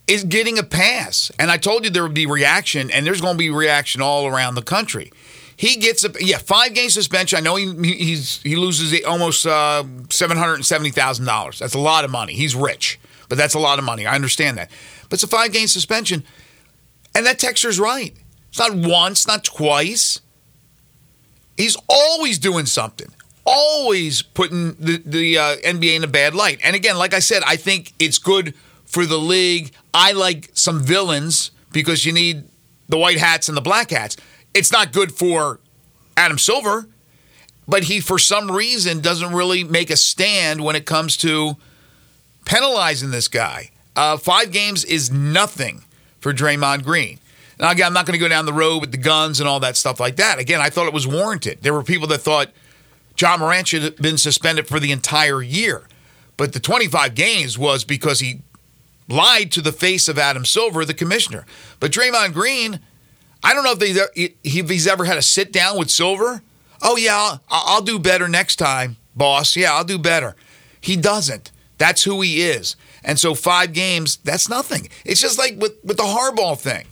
is 0.06 0.24
getting 0.24 0.58
a 0.58 0.62
pass. 0.62 1.30
And 1.38 1.50
I 1.50 1.56
told 1.56 1.84
you 1.84 1.90
there 1.90 2.02
would 2.02 2.14
be 2.14 2.26
reaction, 2.26 2.90
and 2.90 3.06
there's 3.06 3.20
going 3.20 3.34
to 3.34 3.38
be 3.38 3.50
reaction 3.50 4.02
all 4.02 4.26
around 4.26 4.56
the 4.56 4.62
country. 4.62 5.12
He 5.56 5.76
gets 5.76 6.04
a 6.04 6.10
yeah 6.18 6.38
five 6.38 6.74
game 6.74 6.90
suspension. 6.90 7.36
I 7.36 7.40
know 7.40 7.54
he 7.56 7.94
he's 7.94 8.42
he 8.42 8.56
loses 8.56 9.04
almost 9.04 9.46
uh, 9.46 9.84
seven 10.10 10.36
hundred 10.36 10.54
and 10.54 10.66
seventy 10.66 10.90
thousand 10.90 11.26
dollars. 11.26 11.60
That's 11.60 11.74
a 11.74 11.78
lot 11.78 12.04
of 12.04 12.10
money. 12.10 12.32
He's 12.34 12.56
rich, 12.56 12.98
but 13.28 13.38
that's 13.38 13.54
a 13.54 13.60
lot 13.60 13.78
of 13.78 13.84
money. 13.84 14.04
I 14.04 14.14
understand 14.14 14.58
that. 14.58 14.70
But 15.08 15.14
it's 15.14 15.22
a 15.22 15.28
five 15.28 15.52
game 15.52 15.68
suspension, 15.68 16.24
and 17.14 17.24
that 17.26 17.38
texture's 17.38 17.78
right. 17.78 18.12
It's 18.48 18.58
not 18.58 18.74
once, 18.74 19.26
not 19.26 19.44
twice. 19.44 20.20
He's 21.56 21.76
always 21.88 22.38
doing 22.38 22.66
something, 22.66 23.12
always 23.44 24.22
putting 24.22 24.74
the, 24.74 25.02
the 25.04 25.38
uh, 25.38 25.56
NBA 25.56 25.96
in 25.96 26.04
a 26.04 26.08
bad 26.08 26.34
light. 26.34 26.60
And 26.62 26.76
again, 26.76 26.96
like 26.96 27.14
I 27.14 27.18
said, 27.18 27.42
I 27.44 27.56
think 27.56 27.92
it's 27.98 28.18
good 28.18 28.54
for 28.84 29.06
the 29.06 29.18
league. 29.18 29.72
I 29.92 30.12
like 30.12 30.50
some 30.54 30.80
villains 30.80 31.50
because 31.72 32.04
you 32.04 32.12
need 32.12 32.44
the 32.88 32.98
white 32.98 33.18
hats 33.18 33.48
and 33.48 33.56
the 33.56 33.62
black 33.62 33.90
hats. 33.90 34.16
It's 34.54 34.70
not 34.70 34.92
good 34.92 35.12
for 35.12 35.60
Adam 36.16 36.38
Silver, 36.38 36.86
but 37.66 37.84
he, 37.84 38.00
for 38.00 38.18
some 38.18 38.50
reason, 38.50 39.00
doesn't 39.00 39.32
really 39.32 39.64
make 39.64 39.90
a 39.90 39.96
stand 39.96 40.62
when 40.62 40.76
it 40.76 40.84
comes 40.84 41.16
to 41.18 41.56
penalizing 42.44 43.10
this 43.10 43.28
guy. 43.28 43.70
Uh, 43.96 44.16
five 44.16 44.52
games 44.52 44.84
is 44.84 45.10
nothing 45.10 45.84
for 46.20 46.32
Draymond 46.32 46.84
Green. 46.84 47.18
Now, 47.58 47.70
again, 47.70 47.86
I'm 47.86 47.92
not 47.92 48.06
going 48.06 48.18
to 48.18 48.18
go 48.18 48.28
down 48.28 48.46
the 48.46 48.52
road 48.52 48.80
with 48.80 48.90
the 48.90 48.98
guns 48.98 49.40
and 49.40 49.48
all 49.48 49.60
that 49.60 49.76
stuff 49.76 50.00
like 50.00 50.16
that. 50.16 50.38
Again, 50.38 50.60
I 50.60 50.70
thought 50.70 50.86
it 50.86 50.92
was 50.92 51.06
warranted. 51.06 51.58
There 51.62 51.74
were 51.74 51.82
people 51.82 52.08
that 52.08 52.18
thought 52.18 52.50
Ja 53.18 53.36
Morant 53.36 53.68
should 53.68 53.82
have 53.82 53.96
been 53.96 54.18
suspended 54.18 54.66
for 54.66 54.80
the 54.80 54.92
entire 54.92 55.42
year. 55.42 55.86
But 56.36 56.52
the 56.52 56.60
25 56.60 57.14
games 57.14 57.58
was 57.58 57.84
because 57.84 58.20
he 58.20 58.40
lied 59.08 59.52
to 59.52 59.60
the 59.60 59.72
face 59.72 60.08
of 60.08 60.18
Adam 60.18 60.44
Silver, 60.44 60.84
the 60.84 60.94
commissioner. 60.94 61.44
But 61.78 61.92
Draymond 61.92 62.32
Green, 62.32 62.80
I 63.44 63.54
don't 63.54 63.64
know 63.64 63.74
if, 63.78 64.32
if 64.42 64.70
he's 64.70 64.86
ever 64.86 65.04
had 65.04 65.18
a 65.18 65.22
sit 65.22 65.52
down 65.52 65.78
with 65.78 65.90
Silver. 65.90 66.42
Oh, 66.80 66.96
yeah, 66.96 67.16
I'll, 67.16 67.40
I'll 67.48 67.82
do 67.82 67.98
better 67.98 68.28
next 68.28 68.56
time, 68.56 68.96
boss. 69.14 69.56
Yeah, 69.56 69.74
I'll 69.74 69.84
do 69.84 69.98
better. 69.98 70.34
He 70.80 70.96
doesn't. 70.96 71.52
That's 71.78 72.04
who 72.04 72.20
he 72.20 72.42
is. 72.42 72.76
And 73.04 73.18
so 73.18 73.34
five 73.34 73.72
games, 73.72 74.16
that's 74.18 74.48
nothing. 74.48 74.88
It's 75.04 75.20
just 75.20 75.38
like 75.38 75.60
with, 75.60 75.74
with 75.84 75.96
the 75.96 76.04
hardball 76.04 76.58
thing. 76.58 76.86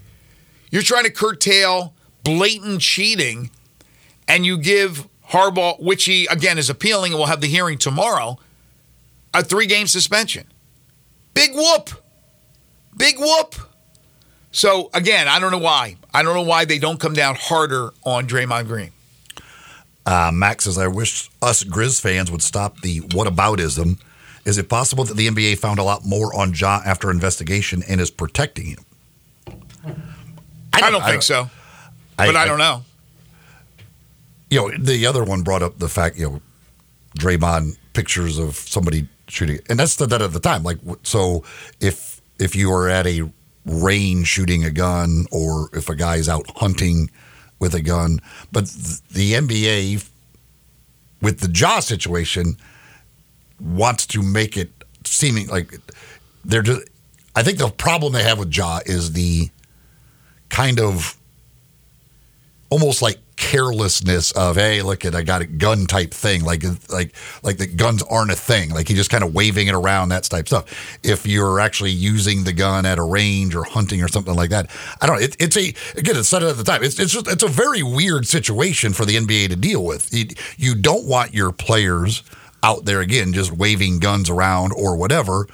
You're 0.71 0.83
trying 0.83 1.05
to 1.05 1.11
curtail 1.11 1.95
blatant 2.23 2.81
cheating, 2.81 3.51
and 4.29 4.47
you 4.47 4.59
give 4.59 5.07
Harbaugh, 5.31 5.81
which 5.81 6.05
he, 6.05 6.27
again, 6.27 6.59
is 6.59 6.69
appealing 6.69 7.13
and 7.13 7.19
will 7.19 7.27
have 7.27 7.41
the 7.41 7.47
hearing 7.47 7.79
tomorrow, 7.79 8.39
a 9.33 9.43
three 9.43 9.67
game 9.67 9.87
suspension. 9.87 10.47
Big 11.35 11.53
whoop. 11.55 11.91
Big 12.97 13.19
whoop. 13.19 13.55
So, 14.53 14.91
again, 14.93 15.29
I 15.29 15.39
don't 15.39 15.53
know 15.53 15.59
why. 15.59 15.97
I 16.13 16.23
don't 16.23 16.35
know 16.35 16.43
why 16.43 16.65
they 16.65 16.79
don't 16.79 16.99
come 16.99 17.15
down 17.15 17.37
harder 17.37 17.91
on 18.05 18.27
Draymond 18.27 18.67
Green. 18.67 18.91
Uh, 20.05 20.31
Max 20.33 20.65
says, 20.65 20.77
I 20.77 20.89
wish 20.89 21.31
us 21.41 21.63
Grizz 21.63 22.01
fans 22.01 22.31
would 22.33 22.43
stop 22.43 22.81
the 22.81 23.01
whataboutism. 23.01 24.01
Is 24.45 24.59
it 24.59 24.69
possible 24.69 25.05
that 25.05 25.17
the 25.17 25.29
NBA 25.29 25.59
found 25.59 25.79
a 25.79 25.85
lot 25.85 26.05
more 26.05 26.35
on 26.35 26.53
Ja 26.55 26.81
after 26.85 27.11
investigation 27.11 27.85
and 27.89 28.01
is 28.01 28.11
protecting 28.11 28.67
him? 28.67 28.85
I 30.73 30.91
don't, 30.91 31.05
think 31.05 31.23
so, 31.23 31.51
but 32.17 32.35
I, 32.37 32.47
don't 32.47 32.59
know. 32.59 32.83
You 34.51 34.61
know, 34.61 34.77
the 34.79 35.07
other 35.07 35.25
one 35.25 35.43
brought 35.43 35.63
up 35.63 35.79
the 35.79 35.89
fact, 35.89 36.19
you 36.19 36.29
know, 36.29 36.43
Draymond 37.19 37.77
pictures 37.93 38.39
of 38.39 38.57
somebody 38.57 39.09
shooting, 39.29 39.59
and 39.69 39.79
that's 39.79 39.97
the 39.97 40.07
that 40.07 40.23
at 40.23 40.33
the 40.33 40.41
time. 40.41 40.63
Like, 40.63 40.79
so 41.03 41.45
if 41.81 42.21
if 42.39 42.57
you 42.57 42.73
are 42.73 42.89
at 42.89 43.07
a 43.07 43.31
range 43.67 44.27
shooting 44.27 44.65
a 44.65 44.71
gun, 44.71 45.27
or 45.31 45.69
if 45.73 45.89
a 45.89 45.95
guy's 45.95 46.29
out 46.29 46.47
hunting 46.57 47.11
with 47.59 47.75
a 47.75 47.83
gun, 47.83 48.21
but 48.53 48.67
the 49.13 49.35
NBA 49.35 50.09
with 51.21 51.41
the 51.41 51.51
Ja 51.55 51.81
situation 51.81 52.57
wants 53.61 54.07
to 54.07 54.23
make 54.23 54.57
it 54.57 54.71
seeming 55.05 55.47
like 55.49 55.75
they're 56.45 56.63
just. 56.63 56.89
I 57.37 57.45
think 57.45 57.59
the 57.59 57.69
problem 57.69 58.13
they 58.13 58.25
have 58.25 58.39
with 58.39 58.53
Ja 58.55 58.81
is 58.85 59.13
the 59.13 59.51
kind 60.49 60.81
of 60.81 61.17
almost 62.71 63.03
like 63.03 63.19
carelessness 63.41 64.33
of 64.33 64.57
hey, 64.57 64.83
look 64.83 65.07
at 65.07 65.15
I 65.15 65.23
got 65.23 65.41
a 65.41 65.47
gun 65.47 65.87
type 65.87 66.13
thing, 66.13 66.45
like 66.45 66.63
like 66.91 67.15
like 67.43 67.57
the 67.57 67.67
guns 67.67 68.03
aren't 68.03 68.31
a 68.31 68.37
thing. 68.37 68.69
Like 68.71 68.87
he 68.87 68.95
just 68.95 69.09
kind 69.09 69.25
of 69.25 69.35
waving 69.35 69.67
it 69.67 69.75
around 69.75 70.11
that 70.11 70.25
type 70.25 70.47
stuff. 70.47 70.99
If 71.03 71.27
you're 71.27 71.59
actually 71.59 71.93
using 71.93 72.45
the 72.45 72.53
gun 72.53 72.85
at 72.85 72.99
a 72.99 73.03
range 73.03 73.55
or 73.55 73.65
hunting 73.65 74.03
or 74.03 74.09
something 74.09 74.35
like 74.35 74.51
that, 74.51 74.71
I 75.01 75.07
don't. 75.07 75.17
know. 75.17 75.23
It, 75.23 75.37
it's 75.41 75.57
a 75.57 75.75
again, 75.99 76.17
it's 76.19 76.29
said 76.29 76.43
it 76.43 76.51
at 76.51 76.59
the 76.59 76.65
time. 76.65 76.85
It's 76.85 77.01
it's 77.01 77.13
just 77.13 77.29
it's 77.29 77.43
a 77.43 77.49
very 77.49 77.83
weird 77.83 78.27
situation 78.27 78.93
for 78.93 79.07
the 79.07 79.17
NBA 79.17 79.49
to 79.49 79.57
deal 79.57 79.83
with. 79.83 80.13
You, 80.13 80.27
you 80.59 80.75
don't 80.75 81.07
want 81.07 81.33
your 81.33 81.51
players 81.51 82.23
out 82.63 82.85
there 82.85 83.01
again 83.01 83.33
just 83.33 83.51
waving 83.51 84.01
guns 84.01 84.29
around 84.29 84.73
or 84.77 84.97
whatever. 84.97 85.47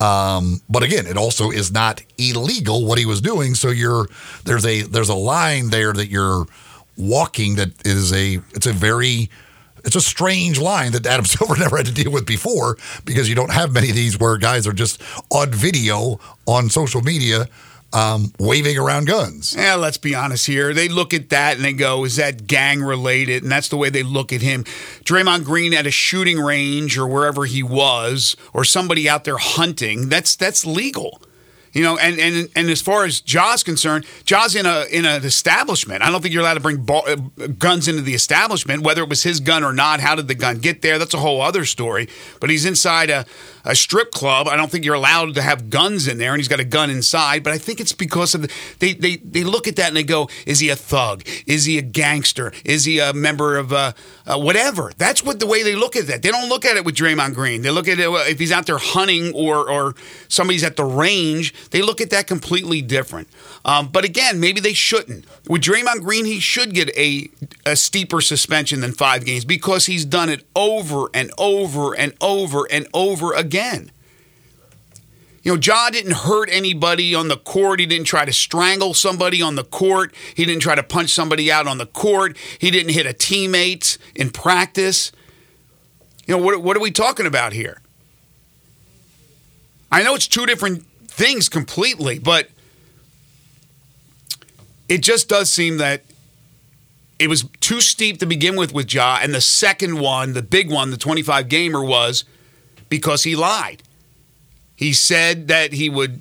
Um, 0.00 0.60
but 0.68 0.82
again, 0.82 1.06
it 1.06 1.16
also 1.16 1.50
is 1.50 1.70
not 1.70 2.02
illegal 2.18 2.84
what 2.84 2.98
he 2.98 3.06
was 3.06 3.20
doing. 3.20 3.54
So 3.54 3.70
you're 3.70 4.06
there's 4.44 4.66
a 4.66 4.82
there's 4.82 5.08
a 5.08 5.14
line 5.14 5.70
there 5.70 5.92
that 5.92 6.08
you're 6.08 6.46
walking 6.98 7.54
that 7.56 7.86
is 7.86 8.12
a 8.12 8.40
it's 8.54 8.66
a 8.66 8.72
very 8.72 9.30
it's 9.84 9.96
a 9.96 10.00
strange 10.00 10.58
line 10.58 10.92
that 10.92 11.06
Adam 11.06 11.24
Silver 11.24 11.56
never 11.56 11.76
had 11.76 11.86
to 11.86 11.92
deal 11.92 12.10
with 12.12 12.26
before 12.26 12.76
because 13.04 13.28
you 13.28 13.34
don't 13.34 13.52
have 13.52 13.72
many 13.72 13.88
of 13.90 13.96
these 13.96 14.18
where 14.18 14.36
guys 14.36 14.66
are 14.66 14.72
just 14.72 15.00
on 15.30 15.50
video 15.50 16.20
on 16.46 16.68
social 16.68 17.00
media 17.00 17.46
um, 17.92 18.32
waving 18.38 18.76
around 18.76 19.06
guns. 19.06 19.54
Yeah, 19.56 19.76
let's 19.76 19.96
be 19.96 20.14
honest 20.14 20.46
here. 20.46 20.74
They 20.74 20.88
look 20.88 21.14
at 21.14 21.30
that 21.30 21.56
and 21.56 21.64
they 21.64 21.72
go, 21.72 22.04
is 22.04 22.16
that 22.16 22.46
gang 22.46 22.82
related? 22.82 23.42
And 23.42 23.50
that's 23.50 23.68
the 23.68 23.76
way 23.76 23.88
they 23.88 24.02
look 24.02 24.32
at 24.32 24.42
him. 24.42 24.64
Draymond 25.04 25.44
Green 25.44 25.72
at 25.72 25.86
a 25.86 25.90
shooting 25.90 26.38
range 26.38 26.98
or 26.98 27.06
wherever 27.06 27.46
he 27.46 27.62
was, 27.62 28.36
or 28.52 28.64
somebody 28.64 29.08
out 29.08 29.24
there 29.24 29.38
hunting, 29.38 30.08
that's 30.08 30.36
that's 30.36 30.66
legal. 30.66 31.22
You 31.78 31.84
know, 31.84 31.96
and, 31.96 32.18
and 32.18 32.48
and 32.56 32.70
as 32.70 32.82
far 32.82 33.04
as 33.04 33.20
Ja's 33.20 33.62
concerned, 33.62 34.04
Ja's 34.24 34.56
in 34.56 34.66
a 34.66 34.84
in 34.90 35.04
an 35.04 35.24
establishment. 35.24 36.02
I 36.02 36.10
don't 36.10 36.20
think 36.20 36.34
you're 36.34 36.42
allowed 36.42 36.54
to 36.54 36.60
bring 36.60 36.78
ball, 36.78 37.04
uh, 37.06 37.46
guns 37.56 37.86
into 37.86 38.02
the 38.02 38.14
establishment, 38.14 38.82
whether 38.82 39.04
it 39.04 39.08
was 39.08 39.22
his 39.22 39.38
gun 39.38 39.62
or 39.62 39.72
not. 39.72 40.00
How 40.00 40.16
did 40.16 40.26
the 40.26 40.34
gun 40.34 40.58
get 40.58 40.82
there? 40.82 40.98
That's 40.98 41.14
a 41.14 41.18
whole 41.18 41.40
other 41.40 41.64
story. 41.64 42.08
But 42.40 42.50
he's 42.50 42.64
inside 42.64 43.10
a, 43.10 43.26
a 43.68 43.76
strip 43.76 44.10
club. 44.10 44.48
I 44.48 44.56
don't 44.56 44.70
think 44.70 44.84
you're 44.84 44.94
allowed 44.94 45.34
to 45.34 45.42
have 45.42 45.70
guns 45.70 46.08
in 46.08 46.18
there, 46.18 46.32
and 46.32 46.40
he's 46.40 46.48
got 46.48 46.58
a 46.58 46.64
gun 46.64 46.90
inside. 46.90 47.44
But 47.44 47.52
I 47.52 47.58
think 47.58 47.80
it's 47.80 47.92
because 47.92 48.34
of 48.34 48.42
the, 48.42 48.52
they 48.78 48.94
they 48.94 49.16
they 49.16 49.44
look 49.44 49.68
at 49.68 49.76
that 49.76 49.88
and 49.88 49.96
they 49.96 50.02
go, 50.02 50.28
is 50.46 50.58
he 50.60 50.70
a 50.70 50.76
thug? 50.76 51.22
Is 51.46 51.66
he 51.66 51.78
a 51.78 51.82
gangster? 51.82 52.52
Is 52.64 52.84
he 52.84 52.98
a 52.98 53.12
member 53.12 53.56
of 53.56 53.72
uh, 53.72 53.92
uh, 54.26 54.38
whatever? 54.38 54.90
That's 54.96 55.22
what 55.22 55.38
the 55.38 55.46
way 55.46 55.62
they 55.62 55.76
look 55.76 55.94
at 55.94 56.06
that. 56.06 56.22
They 56.22 56.30
don't 56.30 56.48
look 56.48 56.64
at 56.64 56.76
it 56.76 56.84
with 56.84 56.96
Draymond 56.96 57.34
Green. 57.34 57.62
They 57.62 57.70
look 57.70 57.88
at 57.88 57.98
it 58.00 58.08
if 58.28 58.38
he's 58.38 58.52
out 58.52 58.66
there 58.66 58.78
hunting 58.78 59.32
or 59.34 59.70
or 59.70 59.94
somebody's 60.28 60.64
at 60.64 60.76
the 60.76 60.84
range. 60.84 61.52
They 61.70 61.82
look 61.82 62.00
at 62.00 62.10
that 62.10 62.26
completely 62.26 62.80
different. 62.80 63.28
Um, 63.64 63.88
but 63.88 64.04
again, 64.04 64.40
maybe 64.40 64.60
they 64.60 64.72
shouldn't. 64.72 65.26
With 65.46 65.62
Draymond 65.62 66.02
Green, 66.02 66.24
he 66.24 66.40
should 66.40 66.72
get 66.72 66.88
a, 66.96 67.28
a 67.66 67.76
steeper 67.76 68.20
suspension 68.20 68.80
than 68.80 68.92
five 68.92 69.24
games 69.24 69.44
because 69.44 69.86
he's 69.86 70.04
done 70.04 70.28
it 70.28 70.44
over 70.56 71.08
and 71.12 71.30
over 71.36 71.94
and 71.94 72.14
over 72.20 72.66
and 72.70 72.86
over 72.94 73.34
again. 73.34 73.57
You 75.42 75.54
know, 75.54 75.60
Ja 75.60 75.88
didn't 75.90 76.12
hurt 76.12 76.48
anybody 76.52 77.14
on 77.14 77.28
the 77.28 77.36
court. 77.36 77.80
He 77.80 77.86
didn't 77.86 78.06
try 78.06 78.24
to 78.24 78.32
strangle 78.32 78.92
somebody 78.92 79.40
on 79.40 79.54
the 79.54 79.64
court. 79.64 80.14
He 80.34 80.44
didn't 80.44 80.62
try 80.62 80.74
to 80.74 80.82
punch 80.82 81.10
somebody 81.10 81.50
out 81.50 81.66
on 81.66 81.78
the 81.78 81.86
court. 81.86 82.36
He 82.58 82.70
didn't 82.70 82.92
hit 82.92 83.06
a 83.06 83.14
teammate 83.14 83.96
in 84.14 84.30
practice. 84.30 85.10
You 86.26 86.36
know, 86.36 86.42
what, 86.42 86.62
what 86.62 86.76
are 86.76 86.80
we 86.80 86.90
talking 86.90 87.24
about 87.24 87.52
here? 87.54 87.80
I 89.90 90.02
know 90.02 90.14
it's 90.14 90.28
two 90.28 90.44
different 90.44 90.84
things 91.06 91.48
completely, 91.48 92.18
but 92.18 92.50
it 94.88 95.02
just 95.02 95.28
does 95.28 95.50
seem 95.52 95.78
that 95.78 96.02
it 97.18 97.28
was 97.28 97.44
too 97.60 97.80
steep 97.80 98.18
to 98.20 98.26
begin 98.26 98.56
with 98.56 98.72
with 98.72 98.92
Ja, 98.92 99.18
and 99.22 99.34
the 99.34 99.40
second 99.40 99.98
one, 99.98 100.34
the 100.34 100.42
big 100.42 100.70
one, 100.70 100.90
the 100.90 100.96
25 100.96 101.48
gamer, 101.48 101.82
was 101.82 102.24
because 102.88 103.22
he 103.24 103.36
lied. 103.36 103.82
He 104.76 104.92
said 104.92 105.48
that 105.48 105.72
he 105.72 105.88
would 105.88 106.20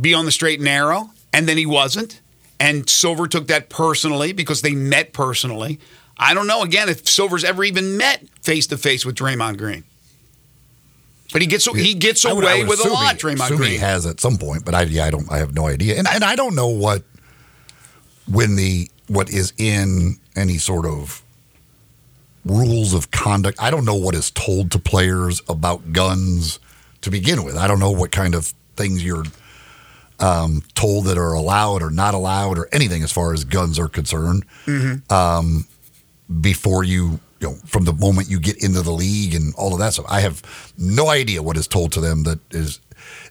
be 0.00 0.14
on 0.14 0.24
the 0.24 0.32
straight 0.32 0.58
and 0.58 0.64
narrow, 0.64 1.10
and 1.32 1.48
then 1.48 1.56
he 1.56 1.66
wasn't. 1.66 2.20
And 2.60 2.88
Silver 2.88 3.26
took 3.28 3.48
that 3.48 3.68
personally 3.68 4.32
because 4.32 4.62
they 4.62 4.72
met 4.74 5.12
personally. 5.12 5.78
I 6.16 6.32
don't 6.34 6.46
know 6.46 6.62
again 6.62 6.88
if 6.88 7.06
Silver's 7.06 7.44
ever 7.44 7.64
even 7.64 7.96
met 7.96 8.22
face 8.42 8.66
to 8.68 8.78
face 8.78 9.04
with 9.04 9.16
Draymond 9.16 9.58
Green. 9.58 9.84
But 11.32 11.42
he 11.42 11.48
gets 11.48 11.64
he 11.66 11.94
gets 11.94 12.24
I 12.24 12.32
would- 12.32 12.44
I 12.44 12.52
away 12.52 12.60
would 12.60 12.68
with 12.78 12.86
a 12.86 12.88
lot, 12.88 13.16
he- 13.16 13.20
Draymond 13.22 13.56
Green. 13.56 13.70
He 13.72 13.76
has 13.78 14.06
at 14.06 14.20
some 14.20 14.38
point, 14.38 14.64
but 14.64 14.74
I 14.74 14.82
yeah, 14.82 15.04
I 15.06 15.10
don't 15.10 15.30
I 15.30 15.38
have 15.38 15.52
no 15.52 15.66
idea. 15.66 15.96
And 15.98 16.06
and 16.06 16.22
I 16.22 16.36
don't 16.36 16.54
know 16.54 16.68
what 16.68 17.02
when 18.30 18.54
the 18.56 18.88
what 19.08 19.28
is 19.30 19.52
in 19.58 20.16
any 20.36 20.58
sort 20.58 20.86
of 20.86 21.22
rules 22.44 22.94
of 22.94 23.10
conduct. 23.10 23.60
I 23.60 23.70
don't 23.70 23.84
know 23.84 23.94
what 23.94 24.14
is 24.14 24.30
told 24.30 24.70
to 24.72 24.78
players 24.78 25.40
about 25.48 25.92
guns 25.92 26.58
to 27.02 27.10
begin 27.10 27.44
with. 27.44 27.56
I 27.56 27.66
don't 27.66 27.80
know 27.80 27.90
what 27.90 28.10
kind 28.12 28.34
of 28.34 28.52
things 28.76 29.04
you're 29.04 29.24
um, 30.20 30.62
told 30.74 31.06
that 31.06 31.18
are 31.18 31.32
allowed 31.32 31.82
or 31.82 31.90
not 31.90 32.14
allowed 32.14 32.58
or 32.58 32.68
anything 32.72 33.02
as 33.02 33.12
far 33.12 33.32
as 33.32 33.44
guns 33.44 33.78
are 33.78 33.88
concerned. 33.88 34.44
Um, 35.10 35.66
before 36.40 36.84
you, 36.84 37.20
you 37.40 37.48
know, 37.48 37.54
from 37.66 37.84
the 37.84 37.92
moment 37.92 38.30
you 38.30 38.40
get 38.40 38.62
into 38.62 38.80
the 38.82 38.92
league 38.92 39.34
and 39.34 39.54
all 39.56 39.72
of 39.72 39.78
that 39.80 39.92
stuff, 39.92 40.06
I 40.08 40.20
have 40.20 40.42
no 40.78 41.08
idea 41.08 41.42
what 41.42 41.56
is 41.56 41.66
told 41.68 41.92
to 41.92 42.00
them 42.00 42.22
that 42.24 42.38
is 42.50 42.80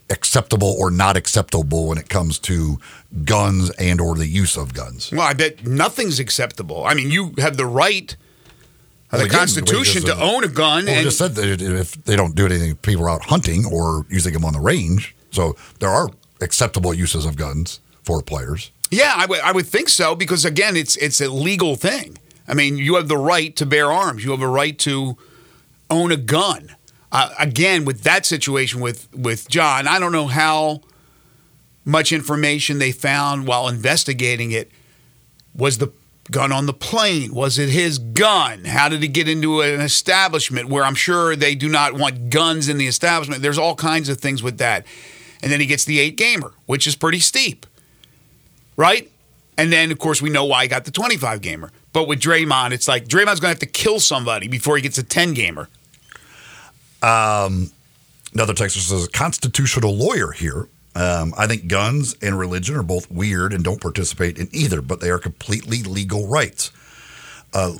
acceptable 0.09 0.75
or 0.77 0.91
not 0.91 1.17
acceptable 1.17 1.87
when 1.87 1.97
it 1.97 2.09
comes 2.09 2.37
to 2.37 2.79
guns 3.23 3.69
and 3.71 3.99
or 4.01 4.15
the 4.15 4.27
use 4.27 4.57
of 4.57 4.73
guns. 4.73 5.11
Well, 5.11 5.21
I 5.21 5.33
bet 5.33 5.65
nothing's 5.65 6.19
acceptable. 6.19 6.85
I 6.85 6.93
mean, 6.93 7.09
you 7.09 7.33
have 7.39 7.57
the 7.57 7.65
right 7.65 8.15
Well, 9.13 9.23
the 9.23 9.29
Constitution 9.29 10.03
to 10.03 10.19
own 10.19 10.43
a 10.43 10.47
gun. 10.47 10.85
Well, 10.85 10.93
we 10.93 10.99
and 10.99 11.03
just 11.03 11.17
said 11.17 11.35
that 11.35 11.61
if 11.61 11.93
they 12.03 12.15
don't 12.15 12.35
do 12.35 12.45
anything, 12.45 12.75
people 12.77 13.05
are 13.05 13.09
out 13.09 13.23
hunting 13.23 13.65
or 13.65 14.05
using 14.09 14.33
them 14.33 14.43
on 14.43 14.53
the 14.53 14.59
range. 14.59 15.15
So 15.31 15.55
there 15.79 15.89
are 15.89 16.09
acceptable 16.41 16.93
uses 16.93 17.25
of 17.25 17.35
guns 17.35 17.79
for 18.03 18.21
players. 18.21 18.71
yeah, 18.91 19.13
I 19.15 19.25
would 19.25 19.39
I 19.41 19.51
would 19.51 19.67
think 19.67 19.89
so 19.89 20.15
because 20.15 20.45
again, 20.45 20.75
it's 20.75 20.95
it's 20.97 21.21
a 21.21 21.29
legal 21.29 21.75
thing. 21.75 22.17
I 22.47 22.53
mean, 22.53 22.77
you 22.77 22.95
have 22.95 23.07
the 23.07 23.17
right 23.17 23.55
to 23.55 23.65
bear 23.65 23.91
arms. 23.91 24.23
You 24.25 24.31
have 24.31 24.41
a 24.41 24.47
right 24.47 24.77
to 24.79 25.15
own 25.89 26.11
a 26.11 26.17
gun. 26.17 26.75
Uh, 27.11 27.29
again, 27.39 27.85
with 27.85 28.01
that 28.03 28.25
situation 28.25 28.81
with 28.81 29.07
with 29.13 29.53
Ja, 29.53 29.81
I 29.85 29.99
don't 29.99 30.11
know 30.11 30.27
how 30.27 30.81
much 31.85 32.11
information 32.11 32.79
they 32.79 32.91
found 32.91 33.45
while 33.47 33.67
investigating 33.67 34.51
it. 34.51 34.71
Was 35.55 35.77
the 35.77 35.91
gun 36.31 36.51
on 36.51 36.65
the 36.65 36.73
plane? 36.73 37.33
Was 37.33 37.57
it 37.59 37.69
his 37.69 37.97
gun? 37.99 38.65
How 38.65 38.89
did 38.89 39.01
he 39.01 39.07
get 39.07 39.27
into 39.27 39.61
an 39.61 39.81
establishment 39.81 40.69
where 40.69 40.83
I'm 40.83 40.95
sure 40.95 41.35
they 41.35 41.55
do 41.55 41.69
not 41.69 41.93
want 41.93 42.29
guns 42.29 42.69
in 42.69 42.77
the 42.77 42.87
establishment? 42.87 43.41
There's 43.41 43.57
all 43.57 43.75
kinds 43.75 44.09
of 44.09 44.19
things 44.19 44.41
with 44.41 44.57
that. 44.57 44.85
And 45.41 45.51
then 45.51 45.59
he 45.59 45.65
gets 45.65 45.85
the 45.85 45.99
eight 45.99 46.15
gamer, 46.15 46.53
which 46.65 46.87
is 46.87 46.95
pretty 46.95 47.19
steep, 47.19 47.65
right? 48.77 49.11
And 49.57 49.71
then, 49.71 49.91
of 49.91 49.99
course, 49.99 50.21
we 50.21 50.29
know 50.29 50.45
why 50.45 50.63
he 50.63 50.69
got 50.69 50.85
the 50.85 50.91
25 50.91 51.41
gamer. 51.41 51.71
But 51.91 52.07
with 52.07 52.19
Draymond, 52.19 52.71
it's 52.71 52.87
like 52.87 53.07
Draymond's 53.07 53.39
going 53.39 53.41
to 53.41 53.47
have 53.49 53.59
to 53.59 53.65
kill 53.65 53.99
somebody 53.99 54.47
before 54.47 54.77
he 54.77 54.81
gets 54.81 54.97
a 54.97 55.03
10 55.03 55.33
gamer. 55.33 55.69
Um, 57.03 57.69
another 58.33 58.53
texter 58.53 58.79
says, 58.79 59.07
constitutional 59.09 59.95
lawyer 59.95 60.31
here. 60.31 60.67
Um, 60.95 61.33
I 61.37 61.47
think 61.47 61.67
guns 61.67 62.15
and 62.21 62.37
religion 62.37 62.75
are 62.75 62.83
both 62.83 63.09
weird 63.09 63.51
and 63.51 63.63
don't 63.63 63.81
participate 63.81 64.37
in 64.37 64.47
either, 64.51 64.81
but 64.81 64.99
they 64.99 65.09
are 65.09 65.17
completely 65.17 65.81
legal 65.81 66.27
rights. 66.27 66.71
Uh, 67.53 67.73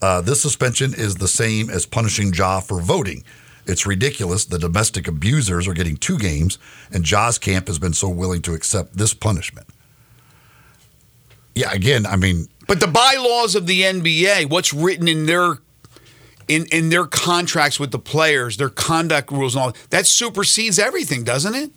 uh, 0.00 0.20
this 0.20 0.40
suspension 0.40 0.94
is 0.94 1.16
the 1.16 1.28
same 1.28 1.70
as 1.70 1.86
punishing 1.86 2.32
Ja 2.32 2.60
for 2.60 2.80
voting. 2.80 3.24
It's 3.66 3.86
ridiculous. 3.86 4.44
The 4.44 4.58
domestic 4.58 5.06
abusers 5.06 5.68
are 5.68 5.74
getting 5.74 5.96
two 5.96 6.18
games, 6.18 6.58
and 6.92 7.04
Ja's 7.04 7.38
camp 7.38 7.68
has 7.68 7.78
been 7.78 7.92
so 7.92 8.08
willing 8.08 8.42
to 8.42 8.54
accept 8.54 8.96
this 8.96 9.14
punishment. 9.14 9.66
Yeah, 11.54 11.72
again, 11.72 12.06
I 12.06 12.16
mean, 12.16 12.48
But 12.66 12.80
the 12.80 12.86
bylaws 12.88 13.54
of 13.54 13.66
the 13.66 13.82
NBA, 13.82 14.48
what's 14.48 14.72
written 14.72 15.06
in 15.06 15.26
their 15.26 15.58
in 16.48 16.66
in 16.72 16.88
their 16.88 17.04
contracts 17.04 17.78
with 17.78 17.92
the 17.92 17.98
players, 17.98 18.56
their 18.56 18.70
conduct 18.70 19.30
rules 19.30 19.54
and 19.54 19.62
all 19.64 19.72
that 19.90 20.06
supersedes 20.06 20.78
everything, 20.78 21.22
doesn't 21.24 21.54
it? 21.54 21.70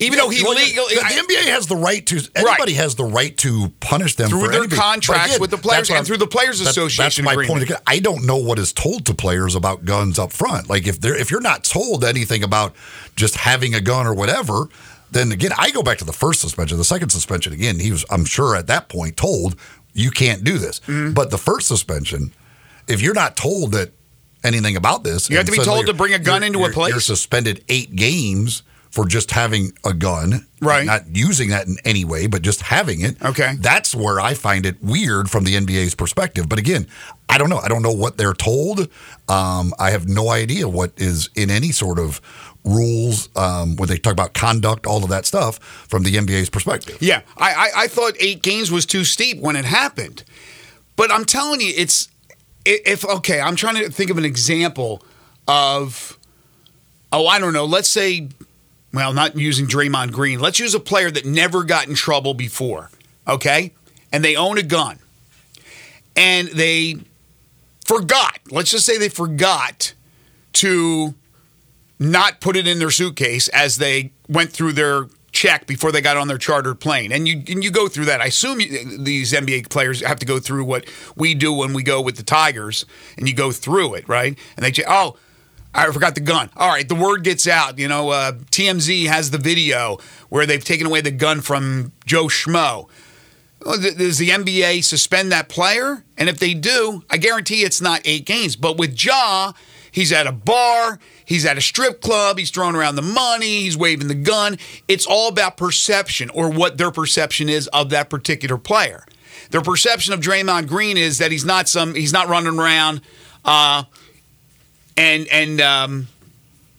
Even 0.00 0.18
though 0.18 0.28
he 0.28 0.44
Well, 0.44 0.54
legally 0.54 0.94
the, 0.94 1.00
the 1.00 1.34
NBA 1.34 1.50
has 1.50 1.66
the 1.66 1.74
right 1.76 2.06
to. 2.06 2.20
Anybody 2.36 2.74
has 2.74 2.94
the 2.94 3.04
right 3.04 3.36
to 3.38 3.72
punish 3.80 4.14
them 4.14 4.30
Through 4.30 4.40
for 4.46 4.48
their. 4.48 4.68
But 4.68 4.78
contracts 4.78 5.40
with 5.40 5.50
the 5.50 5.58
players 5.58 5.88
and 5.90 5.96
I'm- 5.96 6.04
through 6.04 6.18
the 6.18 6.26
Players 6.28 6.60
that- 6.60 6.68
Association 6.68 7.24
That's 7.24 7.36
my 7.36 7.42
agreement. 7.42 7.68
point. 7.68 7.80
I 7.86 7.98
don't 7.98 8.24
know 8.24 8.36
what 8.36 8.58
is 8.60 8.72
told 8.72 9.06
to 9.06 9.14
players 9.14 9.56
about 9.56 9.84
guns 9.84 10.18
up 10.18 10.32
front. 10.32 10.70
Like 10.70 10.86
if 10.86 11.00
they're 11.00 11.16
if 11.16 11.30
you're 11.30 11.40
not 11.40 11.64
told 11.64 12.04
anything 12.04 12.44
about 12.44 12.74
just 13.16 13.34
having 13.36 13.74
a 13.74 13.80
gun 13.80 14.06
or 14.06 14.14
whatever, 14.14 14.68
then 15.10 15.32
again, 15.32 15.50
I 15.58 15.70
go 15.72 15.82
back 15.82 15.98
to 15.98 16.04
the 16.04 16.12
first 16.12 16.40
suspension. 16.40 16.78
The 16.78 16.84
second 16.84 17.08
suspension, 17.10 17.52
again, 17.52 17.80
he 17.80 17.90
was, 17.90 18.04
I'm 18.10 18.24
sure, 18.24 18.54
at 18.54 18.66
that 18.68 18.88
point 18.88 19.16
told 19.16 19.56
you 19.94 20.10
can't 20.10 20.44
do 20.44 20.58
this. 20.58 20.80
Mm-hmm. 20.80 21.12
But 21.14 21.30
the 21.30 21.38
first 21.38 21.66
suspension, 21.66 22.32
if 22.86 23.00
you're 23.00 23.14
not 23.14 23.36
told 23.36 23.72
that 23.72 23.90
anything 24.44 24.76
about 24.76 25.02
this, 25.02 25.28
You 25.28 25.38
have 25.38 25.46
to 25.46 25.52
be 25.52 25.58
told 25.58 25.86
to 25.86 25.94
bring 25.94 26.12
a 26.12 26.18
gun 26.18 26.42
into 26.44 26.64
a 26.64 26.70
place? 26.70 26.92
You're 26.92 27.00
suspended 27.00 27.64
eight 27.68 27.96
games 27.96 28.62
for 28.90 29.06
just 29.06 29.30
having 29.30 29.72
a 29.84 29.92
gun, 29.94 30.46
Right. 30.60 30.84
Not 30.84 31.14
using 31.14 31.50
that 31.50 31.66
in 31.66 31.76
any 31.84 32.04
way, 32.04 32.26
but 32.26 32.42
just 32.42 32.62
having 32.62 33.00
it. 33.00 33.22
Okay. 33.22 33.54
That's 33.60 33.94
where 33.94 34.18
I 34.18 34.34
find 34.34 34.66
it 34.66 34.82
weird 34.82 35.30
from 35.30 35.44
the 35.44 35.54
NBA's 35.54 35.94
perspective. 35.94 36.48
But 36.48 36.58
again, 36.58 36.88
I 37.28 37.38
don't 37.38 37.48
know. 37.48 37.58
I 37.58 37.68
don't 37.68 37.82
know 37.82 37.92
what 37.92 38.16
they're 38.16 38.34
told. 38.34 38.88
Um, 39.28 39.72
I 39.78 39.90
have 39.90 40.08
no 40.08 40.30
idea 40.30 40.68
what 40.68 40.92
is 40.96 41.30
in 41.36 41.50
any 41.50 41.70
sort 41.70 41.98
of 41.98 42.20
rules 42.64 43.28
um, 43.36 43.76
when 43.76 43.88
they 43.88 43.98
talk 43.98 44.12
about 44.12 44.34
conduct, 44.34 44.84
all 44.86 45.04
of 45.04 45.10
that 45.10 45.26
stuff 45.26 45.58
from 45.88 46.02
the 46.02 46.14
NBA's 46.14 46.50
perspective. 46.50 46.98
Yeah, 47.00 47.20
I, 47.36 47.52
I, 47.52 47.70
I 47.84 47.88
thought 47.88 48.14
eight 48.18 48.42
games 48.42 48.70
was 48.72 48.84
too 48.84 49.04
steep 49.04 49.40
when 49.40 49.54
it 49.54 49.64
happened, 49.64 50.24
but 50.96 51.12
I'm 51.12 51.24
telling 51.24 51.60
you, 51.60 51.72
it's 51.76 52.08
if 52.64 53.04
okay. 53.04 53.40
I'm 53.40 53.54
trying 53.54 53.76
to 53.76 53.90
think 53.90 54.10
of 54.10 54.18
an 54.18 54.24
example 54.24 55.02
of 55.46 56.18
oh, 57.12 57.26
I 57.26 57.38
don't 57.38 57.52
know. 57.52 57.64
Let's 57.64 57.88
say, 57.88 58.28
well, 58.92 59.12
not 59.12 59.36
using 59.36 59.66
Draymond 59.66 60.12
Green. 60.12 60.40
Let's 60.40 60.58
use 60.58 60.74
a 60.74 60.80
player 60.80 61.10
that 61.10 61.24
never 61.24 61.64
got 61.64 61.88
in 61.88 61.94
trouble 61.94 62.34
before. 62.34 62.90
Okay, 63.26 63.72
and 64.10 64.24
they 64.24 64.36
own 64.36 64.56
a 64.56 64.62
gun, 64.62 64.98
and 66.16 66.48
they 66.48 66.96
forgot. 67.84 68.38
Let's 68.50 68.70
just 68.70 68.86
say 68.86 68.96
they 68.96 69.10
forgot 69.10 69.92
to 70.54 71.14
not 71.98 72.40
put 72.40 72.56
it 72.56 72.66
in 72.66 72.78
their 72.78 72.90
suitcase 72.90 73.48
as 73.48 73.76
they 73.76 74.12
went 74.28 74.50
through 74.50 74.72
their 74.72 75.08
check 75.32 75.66
before 75.66 75.92
they 75.92 76.00
got 76.00 76.16
on 76.16 76.28
their 76.28 76.38
chartered 76.38 76.80
plane. 76.80 77.12
And 77.12 77.28
you 77.28 77.42
and 77.48 77.62
you 77.62 77.70
go 77.70 77.88
through 77.88 78.06
that. 78.06 78.20
I 78.20 78.26
assume 78.26 78.60
you, 78.60 78.98
these 78.98 79.32
NBA 79.32 79.68
players 79.68 80.00
have 80.00 80.18
to 80.20 80.26
go 80.26 80.38
through 80.38 80.64
what 80.64 80.86
we 81.16 81.34
do 81.34 81.52
when 81.52 81.72
we 81.72 81.82
go 81.82 82.00
with 82.00 82.16
the 82.16 82.22
Tigers, 82.22 82.86
and 83.16 83.28
you 83.28 83.34
go 83.34 83.52
through 83.52 83.94
it, 83.94 84.08
right? 84.08 84.38
And 84.56 84.64
they 84.64 84.72
say, 84.72 84.84
"Oh, 84.88 85.16
I 85.86 85.92
forgot 85.92 86.14
the 86.14 86.20
gun." 86.20 86.50
All 86.56 86.68
right, 86.68 86.88
the 86.88 86.94
word 86.94 87.24
gets 87.24 87.46
out. 87.46 87.78
You 87.78 87.88
know, 87.88 88.10
uh, 88.10 88.32
TMZ 88.50 89.06
has 89.06 89.30
the 89.30 89.38
video 89.38 89.98
where 90.28 90.46
they've 90.46 90.64
taken 90.64 90.86
away 90.86 91.00
the 91.00 91.10
gun 91.10 91.40
from 91.40 91.92
Joe 92.06 92.26
Schmo. 92.26 92.88
Does 93.60 94.18
the 94.18 94.30
NBA 94.30 94.84
suspend 94.84 95.32
that 95.32 95.48
player? 95.48 96.04
And 96.16 96.28
if 96.28 96.38
they 96.38 96.54
do, 96.54 97.02
I 97.10 97.16
guarantee 97.16 97.62
it's 97.62 97.80
not 97.80 98.00
eight 98.04 98.24
games. 98.24 98.54
But 98.54 98.78
with 98.78 99.02
Ja, 99.02 99.52
he's 99.90 100.12
at 100.12 100.26
a 100.26 100.32
bar, 100.32 101.00
he's 101.24 101.44
at 101.44 101.58
a 101.58 101.60
strip 101.60 102.00
club, 102.00 102.38
he's 102.38 102.50
throwing 102.50 102.76
around 102.76 102.94
the 102.94 103.02
money, 103.02 103.62
he's 103.62 103.76
waving 103.76 104.08
the 104.08 104.14
gun. 104.14 104.58
It's 104.86 105.06
all 105.06 105.28
about 105.28 105.56
perception 105.56 106.30
or 106.30 106.50
what 106.50 106.78
their 106.78 106.92
perception 106.92 107.48
is 107.48 107.66
of 107.68 107.90
that 107.90 108.08
particular 108.08 108.58
player. 108.58 109.04
Their 109.50 109.62
perception 109.62 110.12
of 110.12 110.20
Draymond 110.20 110.68
Green 110.68 110.96
is 110.96 111.18
that 111.18 111.32
he's 111.32 111.44
not 111.44 111.68
some 111.68 111.94
he's 111.94 112.12
not 112.12 112.28
running 112.28 112.58
around 112.58 113.00
uh, 113.44 113.84
and 114.98 115.26
and 115.28 115.60
um, 115.62 116.08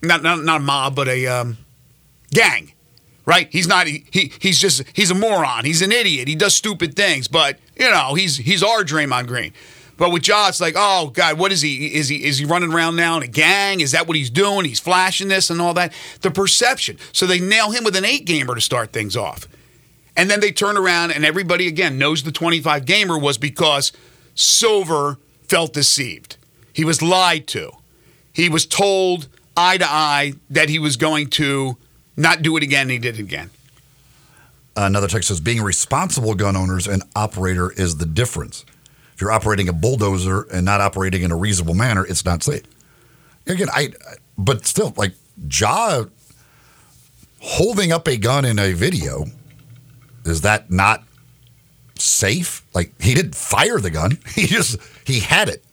not, 0.03 0.22
not 0.22 0.43
not 0.43 0.61
a 0.61 0.63
mob, 0.63 0.95
but 0.95 1.07
a 1.07 1.26
um, 1.26 1.57
gang 2.32 2.74
right? 3.30 3.47
He's 3.51 3.67
not. 3.67 3.86
He, 3.86 4.05
he 4.11 4.32
he's 4.39 4.59
just 4.59 4.84
he's 4.93 5.11
a 5.11 5.15
moron. 5.15 5.63
He's 5.63 5.84
an 5.84 5.91
idiot. 5.91 6.28
He 6.28 6.34
does 6.34 6.55
stupid 6.55 6.95
things. 6.95 7.28
But 7.28 7.59
you 7.78 7.89
know, 7.89 8.15
he's 8.15 8.38
he's 8.38 8.63
our 8.63 8.84
Draymond 8.84 9.28
Green. 9.28 9.53
But 9.97 10.11
with 10.11 10.28
Ja, 10.28 10.47
it's 10.47 10.59
like, 10.59 10.74
oh 10.76 11.11
God, 11.13 11.38
what 11.38 11.51
is 11.51 11.61
he? 11.61 11.93
Is 11.93 12.09
he 12.09 12.24
is 12.24 12.39
he 12.39 12.45
running 12.45 12.74
around 12.74 12.95
now 12.95 13.17
in 13.17 13.24
a 13.24 13.28
gang? 13.28 13.82
Is 13.82 13.91
that 13.91 14.07
what 14.07 14.17
he's 14.17 14.32
doing? 14.32 14.65
He's 14.65 14.80
flashing 14.80 15.28
this 15.28 15.51
and 15.51 15.61
all 15.61 15.76
that. 15.76 15.93
The 16.22 16.32
perception. 16.32 16.97
So 17.11 17.28
they 17.28 17.39
nail 17.39 17.72
him 17.72 17.84
with 17.84 17.95
an 17.95 18.05
eight 18.05 18.26
gamer 18.26 18.55
to 18.55 18.61
start 18.61 18.91
things 18.91 19.15
off, 19.15 19.47
and 20.17 20.30
then 20.30 20.39
they 20.39 20.51
turn 20.51 20.76
around 20.76 21.11
and 21.11 21.24
everybody 21.24 21.67
again 21.67 21.99
knows 21.99 22.24
the 22.24 22.32
twenty 22.32 22.61
five 22.61 22.86
gamer 22.86 23.17
was 23.17 23.38
because 23.38 23.91
Silver 24.34 25.20
felt 25.43 25.74
deceived. 25.74 26.38
He 26.74 26.84
was 26.84 27.01
lied 27.01 27.45
to. 27.47 27.72
He 28.34 28.50
was 28.50 28.66
told 28.66 29.28
eye 29.56 29.78
to 29.78 29.86
eye 29.86 30.34
that 30.50 30.70
he 30.70 30.80
was 30.80 30.98
going 30.98 31.30
to 31.32 31.78
not 32.16 32.42
do 32.42 32.56
it 32.58 32.64
again. 32.64 32.84
And 32.84 32.92
he 32.92 32.98
did 32.98 33.20
it 33.20 33.22
again. 33.22 33.50
Another 34.76 35.08
text 35.08 35.28
says 35.28 35.42
being 35.42 35.62
responsible 35.62 36.36
gun 36.36 36.56
owners 36.56 36.88
and 36.88 37.04
operator 37.16 37.72
is 37.72 37.98
the 37.98 38.06
difference. 38.06 38.64
If 39.14 39.22
you're 39.22 39.32
operating 39.32 39.68
a 39.68 39.74
bulldozer 39.74 40.44
and 40.54 40.64
not 40.64 40.80
operating 40.80 41.24
in 41.24 41.32
a 41.32 41.36
reasonable 41.36 41.74
manner, 41.74 42.06
it's 42.06 42.24
not 42.24 42.44
safe. 42.44 42.64
Again, 43.46 43.68
I 43.74 43.94
but 44.38 44.66
still 44.66 44.94
like 44.96 45.14
Ja 45.50 46.06
holding 47.42 47.92
up 47.92 48.08
a 48.08 48.16
gun 48.18 48.46
in 48.46 48.60
a 48.60 48.74
video 48.74 49.26
is 50.26 50.42
that 50.42 50.70
not 50.70 51.04
safe? 51.98 52.64
Like 52.74 52.94
he 53.02 53.14
didn't 53.14 53.36
fire 53.36 53.80
the 53.80 53.90
gun. 53.90 54.20
He 54.36 54.48
just 54.48 54.78
he 55.06 55.20
had 55.20 55.50
it. 55.50 55.64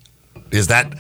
Is 0.50 0.68
that 0.68 0.94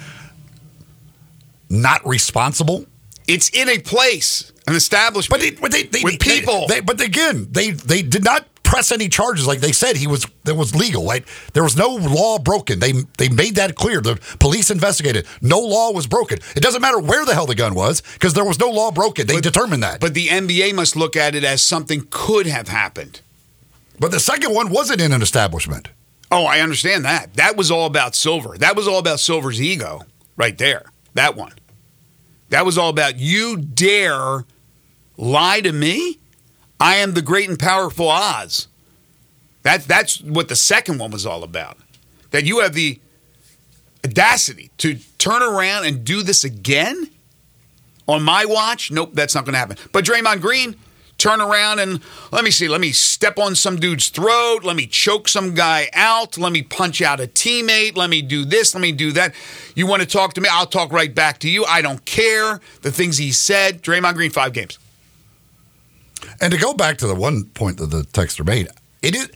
not 1.68 2.06
responsible? 2.06 2.86
It's 3.28 3.48
in 3.50 3.68
a 3.68 3.78
place, 3.78 4.52
an 4.68 4.74
establishment. 4.76 5.40
But 5.42 5.44
they, 5.44 5.60
but 5.60 5.72
they, 5.72 5.82
they 5.84 6.00
with 6.04 6.20
people. 6.20 6.66
They, 6.68 6.80
but 6.80 7.00
again, 7.00 7.48
they 7.50 7.70
they 7.72 8.02
did 8.02 8.22
not 8.22 8.46
press 8.62 8.92
any 8.92 9.08
charges. 9.08 9.46
Like 9.48 9.58
they 9.60 9.72
said, 9.72 9.96
he 9.96 10.06
was 10.06 10.26
that 10.44 10.54
was 10.54 10.76
legal. 10.76 11.04
Right? 11.04 11.24
There 11.52 11.64
was 11.64 11.76
no 11.76 11.88
law 11.88 12.38
broken. 12.38 12.78
They 12.78 12.92
they 13.18 13.28
made 13.28 13.56
that 13.56 13.74
clear. 13.74 14.00
The 14.00 14.16
police 14.38 14.70
investigated. 14.70 15.26
No 15.42 15.58
law 15.58 15.90
was 15.90 16.06
broken. 16.06 16.38
It 16.54 16.62
doesn't 16.62 16.80
matter 16.80 17.00
where 17.00 17.24
the 17.24 17.34
hell 17.34 17.46
the 17.46 17.56
gun 17.56 17.74
was 17.74 18.00
because 18.14 18.34
there 18.34 18.44
was 18.44 18.60
no 18.60 18.68
law 18.70 18.92
broken. 18.92 19.26
They 19.26 19.40
determined 19.40 19.82
that. 19.82 20.00
but 20.00 20.14
the 20.14 20.28
NBA 20.28 20.74
must 20.74 20.94
look 20.94 21.16
at 21.16 21.34
it 21.34 21.42
as 21.42 21.62
something 21.62 22.06
could 22.10 22.46
have 22.46 22.68
happened. 22.68 23.22
but 23.98 24.12
the 24.12 24.20
second 24.20 24.54
one 24.54 24.70
wasn't 24.70 25.00
in 25.00 25.12
an 25.12 25.20
establishment. 25.22 25.88
Oh, 26.30 26.44
I 26.44 26.60
understand 26.60 27.04
that. 27.04 27.34
That 27.34 27.56
was 27.56 27.70
all 27.72 27.86
about 27.86 28.14
Silver. 28.14 28.56
That 28.58 28.74
was 28.76 28.86
all 28.86 28.98
about 28.98 29.18
Silver's 29.20 29.60
ego 29.62 30.02
right 30.36 30.58
there. 30.58 30.84
That 31.16 31.34
one. 31.34 31.52
That 32.50 32.64
was 32.64 32.78
all 32.78 32.90
about 32.90 33.18
you 33.18 33.56
dare 33.56 34.44
lie 35.16 35.60
to 35.62 35.72
me? 35.72 36.18
I 36.78 36.96
am 36.96 37.14
the 37.14 37.22
great 37.22 37.48
and 37.48 37.58
powerful 37.58 38.08
Oz. 38.08 38.68
That, 39.62 39.84
that's 39.84 40.20
what 40.20 40.48
the 40.48 40.54
second 40.54 40.98
one 40.98 41.10
was 41.10 41.24
all 41.24 41.42
about. 41.42 41.78
That 42.30 42.44
you 42.44 42.60
have 42.60 42.74
the 42.74 43.00
audacity 44.04 44.70
to 44.78 44.98
turn 45.18 45.42
around 45.42 45.86
and 45.86 46.04
do 46.04 46.22
this 46.22 46.44
again 46.44 47.10
on 48.06 48.22
my 48.22 48.44
watch. 48.44 48.90
Nope, 48.90 49.10
that's 49.14 49.34
not 49.34 49.46
going 49.46 49.54
to 49.54 49.58
happen. 49.58 49.78
But 49.92 50.04
Draymond 50.04 50.42
Green, 50.42 50.76
turn 51.18 51.40
around 51.40 51.78
and 51.78 52.00
let 52.30 52.44
me 52.44 52.50
see, 52.50 52.68
let 52.68 52.80
me 52.80 52.92
step 52.92 53.38
on 53.38 53.54
some 53.54 53.76
dude's 53.76 54.08
throat, 54.08 54.60
let 54.64 54.76
me 54.76 54.86
choke 54.86 55.28
some 55.28 55.54
guy 55.54 55.88
out, 55.92 56.38
let 56.38 56.52
me 56.52 56.62
punch 56.62 57.02
out 57.02 57.20
a 57.20 57.26
teammate, 57.26 57.96
let 57.96 58.10
me 58.10 58.22
do 58.22 58.44
this, 58.44 58.74
let 58.74 58.80
me 58.80 58.92
do 58.92 59.12
that. 59.12 59.34
You 59.74 59.86
want 59.86 60.02
to 60.02 60.08
talk 60.08 60.34
to 60.34 60.40
me? 60.40 60.48
I'll 60.50 60.66
talk 60.66 60.92
right 60.92 61.14
back 61.14 61.38
to 61.40 61.50
you. 61.50 61.64
I 61.64 61.82
don't 61.82 62.04
care. 62.04 62.60
The 62.82 62.92
things 62.92 63.18
he 63.18 63.32
said. 63.32 63.82
Draymond 63.82 64.14
Green, 64.14 64.30
five 64.30 64.52
games. 64.52 64.78
And 66.40 66.52
to 66.52 66.58
go 66.58 66.74
back 66.74 66.98
to 66.98 67.06
the 67.06 67.14
one 67.14 67.44
point 67.44 67.78
that 67.78 67.86
the 67.86 68.02
texter 68.02 68.44
made, 68.44 68.68
it 69.02 69.14
is 69.14 69.30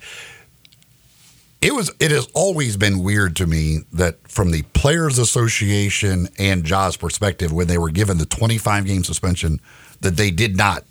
it 1.61 1.75
was 1.75 1.91
it 2.01 2.11
has 2.11 2.27
always 2.35 2.77
been 2.77 3.03
weird 3.03 3.37
to 3.37 3.47
me 3.47 3.81
that 3.93 4.17
from 4.29 4.51
the 4.51 4.63
players 4.75 5.19
association 5.19 6.29
and 6.39 6.65
Ja's 6.65 6.97
perspective 6.97 7.53
when 7.53 7.69
they 7.69 7.79
were 7.79 7.91
given 7.91 8.19
the 8.19 8.27
25 8.27 8.87
game 8.87 9.05
suspension 9.05 9.61
that 10.01 10.17
they 10.17 10.31
did 10.31 10.57
not 10.57 10.85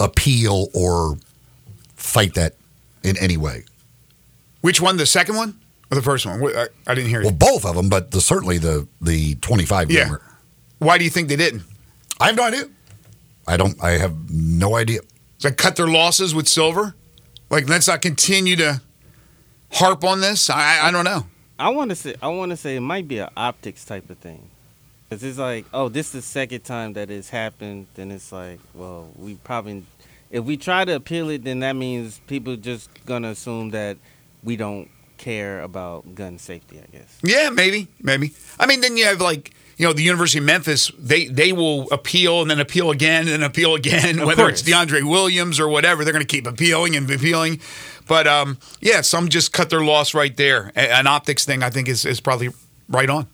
appeal 0.00 0.68
or 0.74 1.16
fight 1.96 2.34
that 2.34 2.54
in 3.02 3.16
any 3.18 3.36
way. 3.36 3.64
Which 4.60 4.80
one? 4.80 4.96
The 4.96 5.06
second 5.06 5.36
one 5.36 5.58
or 5.90 5.94
the 5.94 6.02
first 6.02 6.24
one? 6.26 6.42
I, 6.56 6.66
I 6.86 6.94
didn't 6.94 7.10
hear 7.10 7.20
you. 7.20 7.26
Well, 7.28 7.34
both 7.36 7.64
of 7.64 7.74
them, 7.76 7.88
but 7.88 8.10
the, 8.10 8.20
certainly 8.20 8.58
the 8.58 8.88
the 9.00 9.34
25 9.36 9.90
Yeah. 9.90 10.04
gamer. 10.04 10.22
Why 10.78 10.98
do 10.98 11.04
you 11.04 11.10
think 11.10 11.28
they 11.28 11.36
didn't? 11.36 11.62
I 12.20 12.26
have 12.26 12.36
no 12.36 12.44
idea. 12.44 12.64
I 13.46 13.56
don't. 13.56 13.82
I 13.82 13.92
have 13.92 14.30
no 14.30 14.76
idea. 14.76 15.00
Does 15.38 15.50
that 15.50 15.56
cut 15.58 15.76
their 15.76 15.86
losses 15.88 16.34
with 16.34 16.48
Silver? 16.48 16.94
Like, 17.50 17.68
let's 17.68 17.86
not 17.88 18.00
continue 18.00 18.56
to 18.56 18.80
harp 19.72 20.02
on 20.04 20.20
this. 20.20 20.48
I, 20.48 20.80
I 20.88 20.90
don't 20.90 21.04
know. 21.04 21.26
I 21.58 21.68
want 21.68 21.90
to 21.90 21.94
say 21.94 22.14
I 22.22 22.28
want 22.28 22.50
to 22.50 22.56
say 22.56 22.76
it 22.76 22.80
might 22.80 23.06
be 23.06 23.18
an 23.18 23.28
optics 23.36 23.84
type 23.84 24.08
of 24.10 24.18
thing. 24.18 24.50
Cause 25.14 25.22
it's 25.22 25.38
like, 25.38 25.64
oh, 25.72 25.88
this 25.88 26.06
is 26.06 26.12
the 26.12 26.22
second 26.22 26.64
time 26.64 26.94
that 26.94 27.08
it's 27.08 27.28
happened. 27.28 27.86
Then 27.94 28.10
it's 28.10 28.32
like, 28.32 28.58
well, 28.74 29.08
we 29.14 29.36
probably, 29.36 29.84
if 30.32 30.42
we 30.42 30.56
try 30.56 30.84
to 30.84 30.96
appeal 30.96 31.30
it, 31.30 31.44
then 31.44 31.60
that 31.60 31.76
means 31.76 32.20
people 32.26 32.56
just 32.56 32.90
gonna 33.06 33.28
assume 33.28 33.70
that 33.70 33.96
we 34.42 34.56
don't 34.56 34.90
care 35.16 35.62
about 35.62 36.16
gun 36.16 36.38
safety. 36.38 36.80
I 36.80 36.96
guess. 36.96 37.16
Yeah, 37.22 37.50
maybe, 37.50 37.86
maybe. 38.02 38.32
I 38.58 38.66
mean, 38.66 38.80
then 38.80 38.96
you 38.96 39.04
have 39.04 39.20
like 39.20 39.54
you 39.76 39.86
know 39.86 39.92
the 39.92 40.02
University 40.02 40.40
of 40.40 40.46
Memphis. 40.46 40.90
They 40.98 41.26
they 41.26 41.52
will 41.52 41.88
appeal 41.92 42.42
and 42.42 42.50
then 42.50 42.58
appeal 42.58 42.90
again 42.90 43.28
and 43.28 43.44
appeal 43.44 43.76
again. 43.76 44.18
Of 44.18 44.26
whether 44.26 44.42
course. 44.42 44.62
it's 44.62 44.68
DeAndre 44.68 45.08
Williams 45.08 45.60
or 45.60 45.68
whatever, 45.68 46.02
they're 46.02 46.12
going 46.12 46.26
to 46.26 46.36
keep 46.36 46.48
appealing 46.48 46.96
and 46.96 47.08
appealing. 47.08 47.60
But 48.08 48.26
um, 48.26 48.58
yeah, 48.80 49.00
some 49.02 49.28
just 49.28 49.52
cut 49.52 49.70
their 49.70 49.84
loss 49.84 50.12
right 50.12 50.36
there. 50.36 50.72
An 50.74 51.06
optics 51.06 51.44
thing, 51.44 51.62
I 51.62 51.70
think, 51.70 51.88
is 51.88 52.04
is 52.04 52.20
probably 52.20 52.48
right 52.88 53.08
on. 53.08 53.28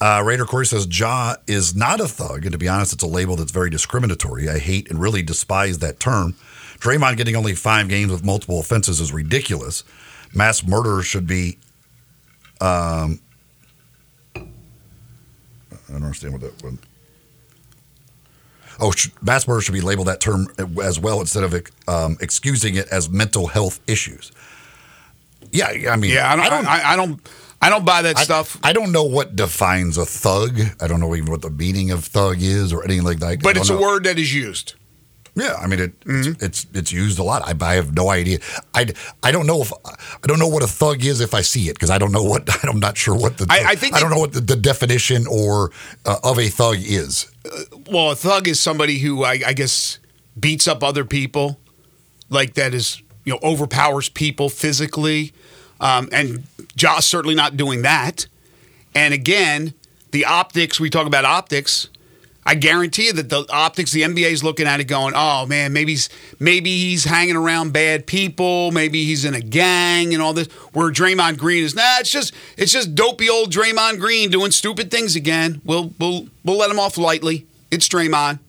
Uh, 0.00 0.22
Raider 0.24 0.46
Corey 0.46 0.64
says 0.64 0.86
Ja 0.98 1.34
is 1.46 1.74
not 1.76 2.00
a 2.00 2.08
thug, 2.08 2.44
and 2.44 2.52
to 2.52 2.58
be 2.58 2.68
honest, 2.68 2.94
it's 2.94 3.02
a 3.02 3.06
label 3.06 3.36
that's 3.36 3.50
very 3.50 3.68
discriminatory. 3.68 4.48
I 4.48 4.58
hate 4.58 4.90
and 4.90 4.98
really 4.98 5.22
despise 5.22 5.78
that 5.78 6.00
term. 6.00 6.34
Draymond 6.78 7.18
getting 7.18 7.36
only 7.36 7.54
five 7.54 7.88
games 7.88 8.10
with 8.10 8.24
multiple 8.24 8.58
offenses 8.60 9.00
is 9.00 9.12
ridiculous. 9.12 9.84
Mass 10.34 10.64
murder 10.66 11.02
should 11.02 11.26
be. 11.26 11.58
Um, 12.62 13.20
I 14.34 15.92
don't 15.92 16.02
understand 16.04 16.32
what 16.32 16.42
that 16.42 16.62
one. 16.62 16.78
oh, 18.80 18.92
mass 19.20 19.46
murder 19.46 19.60
should 19.60 19.72
be 19.72 19.80
labeled 19.82 20.06
that 20.06 20.20
term 20.20 20.48
as 20.82 20.98
well 20.98 21.20
instead 21.20 21.44
of 21.44 21.54
um, 21.88 22.16
excusing 22.20 22.76
it 22.76 22.88
as 22.88 23.10
mental 23.10 23.48
health 23.48 23.80
issues. 23.86 24.32
Yeah, 25.52 25.90
I 25.90 25.96
mean, 25.96 26.12
Yeah, 26.12 26.32
I 26.32 26.36
don't. 26.36 26.46
I 26.46 26.48
don't. 26.48 26.66
I, 26.66 26.92
I 26.92 26.96
don't. 26.96 27.30
I 27.62 27.68
don't 27.68 27.84
buy 27.84 28.02
that 28.02 28.18
I- 28.18 28.22
stuff. 28.24 28.58
I 28.62 28.72
don't 28.72 28.92
know 28.92 29.04
what 29.04 29.36
defines 29.36 29.98
a 29.98 30.06
thug. 30.06 30.58
I 30.80 30.86
don't 30.86 31.00
know 31.00 31.14
even 31.14 31.30
what 31.30 31.42
the 31.42 31.50
meaning 31.50 31.90
of 31.90 32.04
thug 32.04 32.40
is 32.40 32.72
or 32.72 32.84
anything 32.84 33.04
like 33.04 33.18
that. 33.20 33.42
But 33.42 33.56
it's 33.56 33.70
a 33.70 33.76
word 33.78 34.04
that 34.04 34.18
is 34.18 34.34
used. 34.34 34.74
Yeah, 35.36 35.54
I 35.54 35.68
mean 35.68 35.78
it, 35.78 36.00
Mm-hmm. 36.00 36.32
it's, 36.44 36.64
it's 36.64 36.66
it's 36.74 36.92
used 36.92 37.18
a 37.20 37.22
lot. 37.22 37.42
I, 37.46 37.54
I 37.64 37.74
have 37.74 37.94
no 37.94 38.10
idea. 38.10 38.38
I, 38.74 38.86
I 39.22 39.30
don't 39.30 39.46
know 39.46 39.62
if 39.62 39.72
I 39.84 40.26
don't 40.26 40.40
know 40.40 40.48
what 40.48 40.62
a 40.64 40.66
thug 40.66 41.04
is 41.04 41.20
if 41.20 41.34
I 41.34 41.42
see 41.42 41.68
it 41.68 41.74
because 41.74 41.88
I 41.88 41.98
don't 41.98 42.10
know 42.10 42.22
what 42.24 42.48
I'm 42.68 42.80
not 42.80 42.96
sure 42.98 43.14
what 43.16 43.38
the 43.38 43.46
I- 43.48 43.64
I 43.68 43.74
think 43.76 43.94
I 43.94 44.00
don't 44.00 44.10
it- 44.10 44.14
know 44.16 44.20
what 44.20 44.32
the, 44.32 44.40
the 44.40 44.56
definition 44.56 45.26
or 45.28 45.70
uh, 46.04 46.18
of 46.24 46.38
a 46.38 46.48
thug 46.48 46.78
is. 46.80 47.30
Well, 47.88 48.10
a 48.10 48.16
thug 48.16 48.48
is 48.48 48.58
somebody 48.58 48.98
who 48.98 49.22
I, 49.24 49.40
I 49.46 49.52
guess 49.52 49.98
beats 50.38 50.66
up 50.66 50.82
other 50.82 51.04
people, 51.04 51.60
like 52.28 52.54
that 52.54 52.74
is 52.74 53.00
you 53.24 53.32
know 53.34 53.38
overpowers 53.42 54.08
people 54.08 54.48
physically, 54.48 55.32
um, 55.80 56.08
and 56.12 56.44
Ja's 56.76 57.06
certainly 57.06 57.34
not 57.34 57.56
doing 57.56 57.82
that. 57.82 58.26
And 58.94 59.14
again, 59.14 59.74
the 60.10 60.24
optics 60.24 60.80
we 60.80 60.90
talk 60.90 61.06
about 61.06 61.24
optics. 61.24 61.88
I 62.44 62.54
guarantee 62.54 63.06
you 63.06 63.12
that 63.12 63.28
the 63.28 63.46
optics, 63.52 63.92
the 63.92 64.02
NBA 64.02 64.30
is 64.32 64.42
looking 64.42 64.66
at 64.66 64.80
it, 64.80 64.84
going, 64.84 65.12
"Oh 65.14 65.46
man, 65.46 65.72
maybe 65.72 65.92
he's 65.92 66.08
maybe 66.38 66.70
he's 66.70 67.04
hanging 67.04 67.36
around 67.36 67.72
bad 67.72 68.06
people, 68.06 68.72
maybe 68.72 69.04
he's 69.04 69.24
in 69.24 69.34
a 69.34 69.40
gang 69.40 70.14
and 70.14 70.22
all 70.22 70.32
this." 70.32 70.48
Where 70.72 70.90
Draymond 70.90 71.36
Green 71.36 71.64
is, 71.64 71.74
nah, 71.74 71.98
it's 72.00 72.10
just 72.10 72.32
it's 72.56 72.72
just 72.72 72.94
dopey 72.94 73.28
old 73.28 73.52
Draymond 73.52 74.00
Green 74.00 74.30
doing 74.30 74.50
stupid 74.52 74.90
things 74.90 75.16
again. 75.16 75.60
We'll 75.64 75.92
we'll 75.98 76.28
we'll 76.42 76.56
let 76.56 76.70
him 76.70 76.78
off 76.78 76.96
lightly. 76.96 77.46
It's 77.70 77.88
Draymond, 77.88 78.40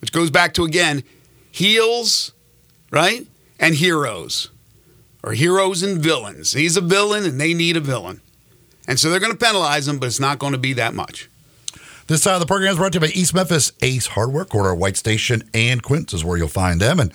which 0.00 0.12
goes 0.12 0.30
back 0.30 0.54
to 0.54 0.64
again, 0.64 1.02
heels, 1.50 2.32
right, 2.92 3.26
and 3.58 3.74
heroes, 3.74 4.50
or 5.22 5.32
heroes 5.32 5.82
and 5.82 6.00
villains. 6.00 6.52
He's 6.52 6.76
a 6.76 6.80
villain, 6.80 7.24
and 7.24 7.40
they 7.40 7.54
need 7.54 7.76
a 7.76 7.80
villain, 7.80 8.20
and 8.86 8.98
so 8.98 9.10
they're 9.10 9.20
going 9.20 9.32
to 9.32 9.38
penalize 9.38 9.88
him, 9.88 9.98
but 9.98 10.06
it's 10.06 10.20
not 10.20 10.38
going 10.38 10.52
to 10.52 10.58
be 10.58 10.72
that 10.74 10.94
much. 10.94 11.28
This 12.08 12.22
side 12.22 12.34
of 12.34 12.40
the 12.40 12.46
program 12.46 12.72
is 12.72 12.78
brought 12.78 12.92
to 12.92 12.96
you 12.96 13.06
by 13.06 13.08
East 13.08 13.34
Memphis 13.34 13.70
Ace 13.82 14.06
Hardware, 14.06 14.46
corner 14.46 14.74
White 14.74 14.96
Station 14.96 15.42
and 15.52 15.82
Quince 15.82 16.14
is 16.14 16.24
where 16.24 16.38
you'll 16.38 16.48
find 16.48 16.80
them. 16.80 17.00
And 17.00 17.12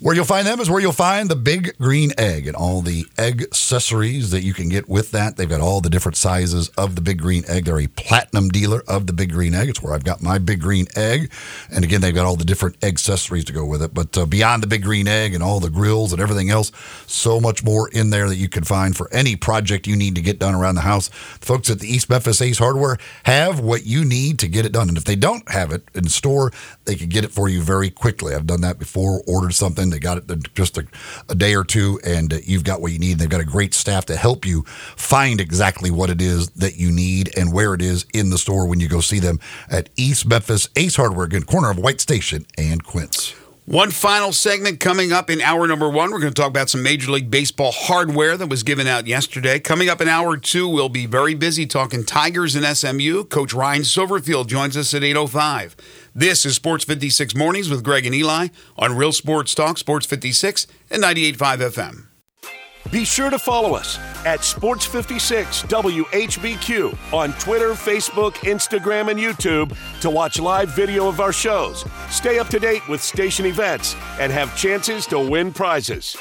where 0.00 0.14
you'll 0.14 0.24
find 0.24 0.46
them 0.46 0.60
is 0.60 0.70
where 0.70 0.80
you'll 0.80 0.92
find 0.92 1.28
the 1.28 1.36
big 1.36 1.76
green 1.78 2.12
egg 2.18 2.46
and 2.46 2.54
all 2.54 2.82
the 2.82 3.06
egg 3.16 3.42
accessories 3.42 4.30
that 4.30 4.42
you 4.42 4.54
can 4.54 4.68
get 4.68 4.88
with 4.88 5.10
that. 5.12 5.36
They've 5.36 5.48
got 5.48 5.60
all 5.60 5.80
the 5.80 5.90
different 5.90 6.16
sizes 6.16 6.68
of 6.70 6.94
the 6.94 7.00
big 7.00 7.18
green 7.18 7.44
egg. 7.48 7.64
They're 7.64 7.80
a 7.80 7.86
platinum 7.88 8.48
dealer 8.48 8.82
of 8.86 9.06
the 9.06 9.12
big 9.12 9.32
green 9.32 9.54
egg. 9.54 9.68
It's 9.68 9.82
where 9.82 9.94
I've 9.94 10.04
got 10.04 10.22
my 10.22 10.38
big 10.38 10.60
green 10.60 10.86
egg. 10.94 11.32
And 11.70 11.84
again, 11.84 12.00
they've 12.00 12.14
got 12.14 12.26
all 12.26 12.36
the 12.36 12.44
different 12.44 12.76
egg 12.82 12.98
accessories 12.98 13.44
to 13.44 13.52
go 13.52 13.64
with 13.64 13.82
it. 13.82 13.94
But 13.94 14.16
uh, 14.18 14.26
beyond 14.26 14.62
the 14.62 14.66
big 14.66 14.82
green 14.82 15.06
egg 15.06 15.34
and 15.34 15.42
all 15.42 15.60
the 15.60 15.70
grills 15.70 16.12
and 16.12 16.20
everything 16.20 16.50
else, 16.50 16.72
so 17.06 17.40
much 17.40 17.62
more 17.64 17.88
in 17.90 18.10
there 18.10 18.28
that 18.28 18.36
you 18.36 18.48
can 18.48 18.64
find 18.64 18.96
for 18.96 19.08
any 19.12 19.36
project 19.36 19.86
you 19.86 19.94
need 19.94 20.14
to 20.16 20.20
get 20.20 20.38
done 20.38 20.54
around 20.54 20.74
the 20.74 20.80
house. 20.82 21.08
The 21.08 21.46
folks 21.46 21.70
at 21.70 21.80
the 21.80 21.88
East 21.88 22.10
Memphis 22.10 22.42
Ace 22.42 22.58
Hardware 22.58 22.98
have 23.24 23.60
what 23.60 23.86
you 23.86 24.04
need 24.04 24.38
to 24.40 24.48
get 24.48 24.66
it 24.66 24.72
done. 24.72 24.88
And 24.88 24.96
if 24.96 25.04
they 25.04 25.16
don't 25.16 25.48
have 25.50 25.72
it 25.72 25.82
in 25.94 26.08
store, 26.08 26.52
they 26.88 26.94
can 26.94 27.10
get 27.10 27.22
it 27.22 27.30
for 27.30 27.50
you 27.50 27.60
very 27.60 27.90
quickly. 27.90 28.34
I've 28.34 28.46
done 28.46 28.62
that 28.62 28.78
before, 28.78 29.22
ordered 29.26 29.52
something, 29.52 29.90
they 29.90 29.98
got 29.98 30.16
it 30.16 30.54
just 30.54 30.78
a, 30.78 30.86
a 31.28 31.34
day 31.34 31.54
or 31.54 31.62
two, 31.62 32.00
and 32.02 32.32
uh, 32.32 32.38
you've 32.42 32.64
got 32.64 32.80
what 32.80 32.92
you 32.92 32.98
need. 32.98 33.18
They've 33.18 33.28
got 33.28 33.42
a 33.42 33.44
great 33.44 33.74
staff 33.74 34.06
to 34.06 34.16
help 34.16 34.46
you 34.46 34.62
find 34.96 35.38
exactly 35.38 35.90
what 35.90 36.08
it 36.08 36.22
is 36.22 36.48
that 36.50 36.76
you 36.76 36.90
need 36.90 37.30
and 37.36 37.52
where 37.52 37.74
it 37.74 37.82
is 37.82 38.06
in 38.14 38.30
the 38.30 38.38
store 38.38 38.66
when 38.66 38.80
you 38.80 38.88
go 38.88 39.02
see 39.02 39.18
them 39.18 39.38
at 39.70 39.90
East 39.96 40.26
Memphis 40.26 40.70
Ace 40.76 40.96
Hardware, 40.96 41.26
again, 41.26 41.42
corner 41.42 41.70
of 41.70 41.78
White 41.78 42.00
Station 42.00 42.46
and 42.56 42.82
Quince. 42.82 43.34
One 43.68 43.90
final 43.90 44.32
segment 44.32 44.80
coming 44.80 45.12
up 45.12 45.28
in 45.28 45.42
hour 45.42 45.66
number 45.66 45.90
one. 45.90 46.10
We're 46.10 46.20
going 46.20 46.32
to 46.32 46.40
talk 46.40 46.48
about 46.48 46.70
some 46.70 46.82
Major 46.82 47.10
League 47.10 47.30
Baseball 47.30 47.70
hardware 47.70 48.34
that 48.38 48.46
was 48.48 48.62
given 48.62 48.86
out 48.86 49.06
yesterday. 49.06 49.58
Coming 49.58 49.90
up 49.90 50.00
in 50.00 50.08
hour 50.08 50.38
two, 50.38 50.66
we'll 50.66 50.88
be 50.88 51.04
very 51.04 51.34
busy 51.34 51.66
talking 51.66 52.02
Tigers 52.02 52.54
and 52.54 52.64
SMU. 52.64 53.24
Coach 53.24 53.52
Ryan 53.52 53.82
Silverfield 53.82 54.46
joins 54.46 54.74
us 54.74 54.94
at 54.94 55.02
8.05. 55.02 55.74
This 56.18 56.44
is 56.44 56.56
Sports 56.56 56.82
56 56.82 57.36
Mornings 57.36 57.70
with 57.70 57.84
Greg 57.84 58.04
and 58.04 58.12
Eli 58.12 58.48
on 58.76 58.96
Real 58.96 59.12
Sports 59.12 59.54
Talk, 59.54 59.78
Sports 59.78 60.04
56 60.04 60.66
and 60.90 61.00
98.5 61.00 61.36
FM. 61.70 62.90
Be 62.90 63.04
sure 63.04 63.30
to 63.30 63.38
follow 63.38 63.74
us 63.74 63.98
at 64.26 64.42
Sports 64.42 64.84
56 64.84 65.62
WHBQ 65.62 67.14
on 67.14 67.32
Twitter, 67.34 67.70
Facebook, 67.70 68.32
Instagram, 68.38 69.12
and 69.12 69.20
YouTube 69.20 69.76
to 70.00 70.10
watch 70.10 70.40
live 70.40 70.70
video 70.70 71.06
of 71.06 71.20
our 71.20 71.32
shows, 71.32 71.84
stay 72.10 72.40
up 72.40 72.48
to 72.48 72.58
date 72.58 72.82
with 72.88 73.00
station 73.00 73.46
events, 73.46 73.94
and 74.18 74.32
have 74.32 74.56
chances 74.56 75.06
to 75.06 75.20
win 75.20 75.52
prizes. 75.52 76.16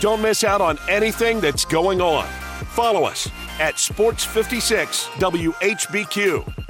Don't 0.00 0.22
miss 0.22 0.42
out 0.42 0.62
on 0.62 0.78
anything 0.88 1.38
that's 1.40 1.66
going 1.66 2.00
on. 2.00 2.26
Follow 2.68 3.04
us 3.04 3.28
at 3.60 3.78
Sports 3.78 4.24
56 4.24 5.04
WHBQ. 5.18 6.64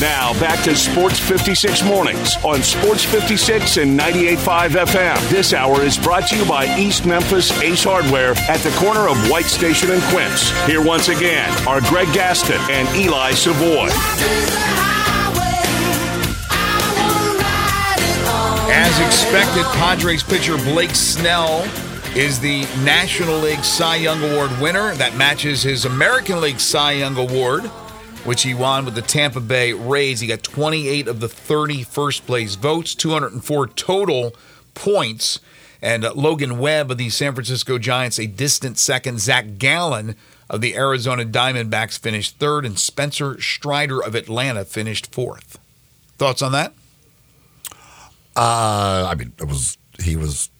Now 0.00 0.32
back 0.40 0.64
to 0.64 0.74
Sports 0.74 1.18
56 1.18 1.82
Mornings 1.84 2.36
on 2.42 2.62
Sports 2.62 3.04
56 3.04 3.76
and 3.76 4.00
98.5 4.00 4.68
FM. 4.86 5.28
This 5.28 5.52
hour 5.52 5.82
is 5.82 5.98
brought 5.98 6.26
to 6.28 6.36
you 6.38 6.46
by 6.46 6.74
East 6.78 7.04
Memphis 7.04 7.50
Ace 7.60 7.84
Hardware 7.84 8.32
at 8.48 8.60
the 8.60 8.70
corner 8.78 9.08
of 9.08 9.30
White 9.30 9.44
Station 9.44 9.90
and 9.90 10.02
Quince. 10.04 10.50
Here 10.66 10.82
once 10.82 11.08
again 11.08 11.50
are 11.68 11.82
Greg 11.82 12.10
Gaston 12.14 12.56
and 12.70 12.88
Eli 12.96 13.32
Savoy. 13.32 13.88
As 18.72 19.00
expected, 19.00 19.64
Padres 19.76 20.22
pitcher 20.22 20.56
Blake 20.56 20.94
Snell 20.94 21.68
is 22.16 22.40
the 22.40 22.62
National 22.84 23.38
League 23.38 23.64
Cy 23.64 23.96
Young 23.96 24.22
Award 24.22 24.50
winner. 24.60 24.94
That 24.94 25.14
matches 25.16 25.62
his 25.62 25.84
American 25.84 26.40
League 26.40 26.58
Cy 26.58 26.92
Young 26.92 27.16
Award, 27.16 27.70
which 28.24 28.42
he 28.42 28.54
won 28.54 28.84
with 28.84 28.94
the 28.94 29.02
Tampa 29.02 29.40
Bay 29.40 29.72
Rays. 29.72 30.20
He 30.20 30.26
got 30.26 30.42
28 30.42 31.08
of 31.08 31.20
the 31.20 31.28
30 31.28 31.82
first 31.84 32.26
place 32.26 32.54
votes, 32.54 32.94
204 32.94 33.66
total 33.68 34.34
points. 34.74 35.40
And 35.82 36.04
uh, 36.04 36.12
Logan 36.14 36.58
Webb 36.58 36.90
of 36.90 36.98
the 36.98 37.08
San 37.08 37.34
Francisco 37.34 37.78
Giants, 37.78 38.18
a 38.18 38.26
distant 38.26 38.78
second. 38.78 39.20
Zach 39.20 39.58
Gallen 39.58 40.14
of 40.50 40.60
the 40.60 40.76
Arizona 40.76 41.24
Diamondbacks 41.24 41.98
finished 41.98 42.36
third, 42.38 42.66
and 42.66 42.78
Spencer 42.78 43.40
Strider 43.40 44.02
of 44.02 44.14
Atlanta 44.14 44.64
finished 44.64 45.12
fourth. 45.14 45.58
Thoughts 46.18 46.42
on 46.42 46.52
that? 46.52 46.74
Uh, 48.36 49.08
I 49.10 49.14
mean, 49.16 49.32
it 49.38 49.44
was 49.44 49.78
he 50.02 50.16
was 50.16 50.50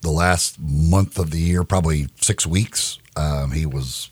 the 0.00 0.10
last 0.10 0.58
month 0.58 1.18
of 1.18 1.30
the 1.30 1.38
year, 1.38 1.64
probably 1.64 2.08
six 2.20 2.46
weeks. 2.46 2.98
Um, 3.16 3.52
he 3.52 3.66
was 3.66 4.10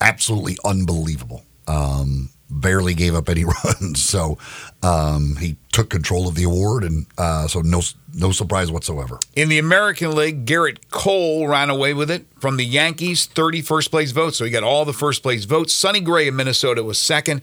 absolutely 0.00 0.56
unbelievable. 0.64 1.43
Um, 1.66 2.30
barely 2.50 2.94
gave 2.94 3.14
up 3.14 3.28
any 3.34 3.44
runs, 3.44 4.02
so 4.02 4.38
um, 4.82 5.36
he 5.36 5.56
took 5.72 5.90
control 5.90 6.28
of 6.28 6.34
the 6.34 6.44
award, 6.44 6.84
and 6.84 7.06
uh, 7.18 7.48
so 7.48 7.60
no 7.60 7.80
no 8.14 8.30
surprise 8.30 8.70
whatsoever. 8.70 9.18
In 9.34 9.48
the 9.48 9.58
American 9.58 10.14
League, 10.14 10.46
Gerrit 10.46 10.90
Cole 10.90 11.48
ran 11.48 11.70
away 11.70 11.94
with 11.94 12.10
it 12.10 12.26
from 12.38 12.56
the 12.56 12.64
Yankees, 12.64 13.26
30 13.26 13.60
first 13.62 13.90
place 13.90 14.12
votes. 14.12 14.36
So 14.36 14.44
he 14.44 14.50
got 14.50 14.62
all 14.62 14.84
the 14.84 14.92
first 14.92 15.22
place 15.22 15.44
votes. 15.44 15.72
Sonny 15.72 16.00
Gray 16.00 16.28
of 16.28 16.34
Minnesota 16.34 16.84
was 16.84 16.98
second. 16.98 17.42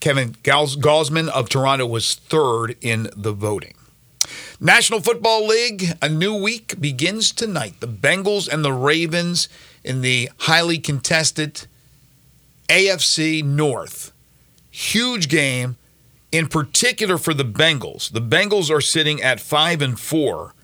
Kevin 0.00 0.36
Gals- 0.42 0.76
Gausman 0.76 1.28
of 1.28 1.48
Toronto 1.48 1.86
was 1.86 2.14
third 2.14 2.76
in 2.80 3.08
the 3.16 3.32
voting. 3.32 3.74
National 4.60 5.00
Football 5.00 5.46
League, 5.46 5.92
a 6.00 6.08
new 6.08 6.34
week 6.34 6.80
begins 6.80 7.30
tonight. 7.32 7.74
The 7.80 7.88
Bengals 7.88 8.48
and 8.48 8.64
the 8.64 8.72
Ravens 8.72 9.48
in 9.84 10.00
the 10.00 10.30
highly 10.38 10.78
contested 10.78 11.66
AFC 12.68 13.42
North. 13.42 14.12
Huge 14.70 15.28
game, 15.28 15.76
in 16.32 16.48
particular 16.48 17.18
for 17.18 17.32
the 17.32 17.44
Bengals. 17.44 18.12
The 18.12 18.20
Bengals 18.20 18.70
are 18.70 18.80
sitting 18.80 19.22
at 19.22 19.40
five 19.40 19.80
and 19.80 19.98
four. 19.98 20.54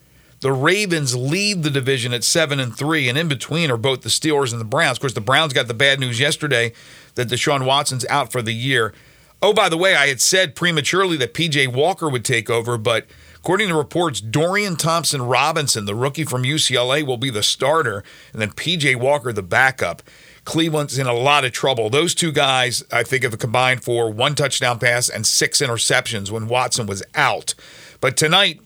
The 0.40 0.52
Ravens 0.52 1.14
lead 1.14 1.62
the 1.62 1.70
division 1.70 2.12
at 2.12 2.24
seven 2.24 2.58
and 2.58 2.76
three, 2.76 3.08
and 3.08 3.16
in 3.16 3.28
between 3.28 3.70
are 3.70 3.76
both 3.76 4.02
the 4.02 4.08
Steelers 4.08 4.50
and 4.50 4.60
the 4.60 4.64
Browns. 4.64 4.98
Of 4.98 5.00
course, 5.02 5.14
the 5.14 5.20
Browns 5.20 5.52
got 5.52 5.68
the 5.68 5.74
bad 5.74 6.00
news 6.00 6.18
yesterday 6.18 6.72
that 7.14 7.28
Deshaun 7.28 7.64
Watson's 7.64 8.04
out 8.06 8.32
for 8.32 8.42
the 8.42 8.52
year. 8.52 8.92
Oh, 9.40 9.52
by 9.52 9.68
the 9.68 9.76
way, 9.76 9.94
I 9.94 10.08
had 10.08 10.20
said 10.20 10.56
prematurely 10.56 11.16
that 11.18 11.34
PJ 11.34 11.72
Walker 11.72 12.08
would 12.08 12.24
take 12.24 12.50
over, 12.50 12.76
but 12.76 13.06
according 13.36 13.68
to 13.68 13.76
reports, 13.76 14.20
Dorian 14.20 14.76
Thompson 14.76 15.22
Robinson, 15.22 15.84
the 15.84 15.94
rookie 15.94 16.24
from 16.24 16.42
UCLA, 16.42 17.04
will 17.04 17.16
be 17.16 17.30
the 17.30 17.42
starter, 17.42 18.02
and 18.32 18.42
then 18.42 18.50
PJ 18.50 18.96
Walker, 18.96 19.32
the 19.32 19.42
backup. 19.42 20.02
Cleveland's 20.44 20.98
in 20.98 21.06
a 21.06 21.12
lot 21.12 21.44
of 21.44 21.52
trouble. 21.52 21.88
Those 21.88 22.14
two 22.14 22.32
guys, 22.32 22.84
I 22.92 23.02
think, 23.04 23.22
have 23.22 23.38
combined 23.38 23.84
for 23.84 24.10
one 24.10 24.34
touchdown 24.34 24.78
pass 24.78 25.08
and 25.08 25.26
six 25.26 25.60
interceptions 25.60 26.30
when 26.30 26.48
Watson 26.48 26.86
was 26.86 27.02
out. 27.14 27.54
But 28.00 28.16
tonight, 28.16 28.60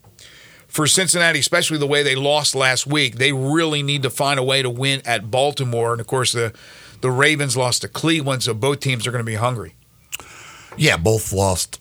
for 0.66 0.86
Cincinnati, 0.86 1.38
especially 1.38 1.78
the 1.78 1.86
way 1.86 2.02
they 2.02 2.14
lost 2.14 2.54
last 2.54 2.86
week, 2.86 3.16
they 3.16 3.32
really 3.32 3.82
need 3.82 4.02
to 4.02 4.10
find 4.10 4.38
a 4.38 4.42
way 4.42 4.62
to 4.62 4.70
win 4.70 5.02
at 5.04 5.30
Baltimore. 5.30 5.92
And 5.92 6.00
of 6.00 6.06
course, 6.06 6.32
the 6.32 6.52
the 7.00 7.10
Ravens 7.10 7.56
lost 7.56 7.82
to 7.82 7.88
Cleveland, 7.88 8.42
so 8.42 8.54
both 8.54 8.80
teams 8.80 9.06
are 9.06 9.10
going 9.10 9.24
to 9.24 9.30
be 9.30 9.34
hungry. 9.34 9.74
Yeah, 10.76 10.96
both 10.96 11.32
lost, 11.32 11.80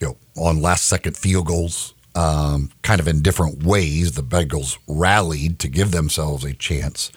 you 0.00 0.08
know, 0.08 0.16
on 0.36 0.60
last 0.60 0.86
second 0.86 1.16
field 1.16 1.46
goals, 1.46 1.94
um, 2.14 2.70
kind 2.82 3.00
of 3.00 3.08
in 3.08 3.22
different 3.22 3.62
ways. 3.64 4.12
The 4.12 4.22
Bengals 4.22 4.78
rallied 4.86 5.58
to 5.60 5.68
give 5.68 5.90
themselves 5.90 6.44
a 6.44 6.52
chance, 6.52 7.10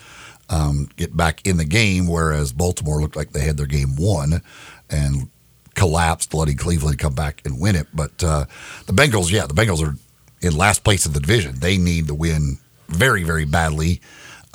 um, 0.49 0.89
get 0.95 1.15
back 1.15 1.45
in 1.45 1.57
the 1.57 1.65
game, 1.65 2.07
whereas 2.07 2.51
Baltimore 2.51 3.01
looked 3.01 3.15
like 3.15 3.31
they 3.31 3.41
had 3.41 3.57
their 3.57 3.65
game 3.65 3.95
won 3.95 4.41
and 4.89 5.29
collapsed, 5.73 6.33
letting 6.33 6.57
Cleveland 6.57 6.99
come 6.99 7.13
back 7.13 7.41
and 7.45 7.59
win 7.59 7.75
it. 7.75 7.87
But 7.93 8.23
uh, 8.23 8.45
the 8.85 8.93
Bengals, 8.93 9.31
yeah, 9.31 9.45
the 9.47 9.53
Bengals 9.53 9.85
are 9.85 9.95
in 10.41 10.55
last 10.55 10.83
place 10.83 11.05
in 11.05 11.13
the 11.13 11.19
division. 11.19 11.59
They 11.59 11.77
need 11.77 12.07
to 12.07 12.13
win 12.13 12.57
very, 12.87 13.23
very 13.23 13.45
badly 13.45 14.01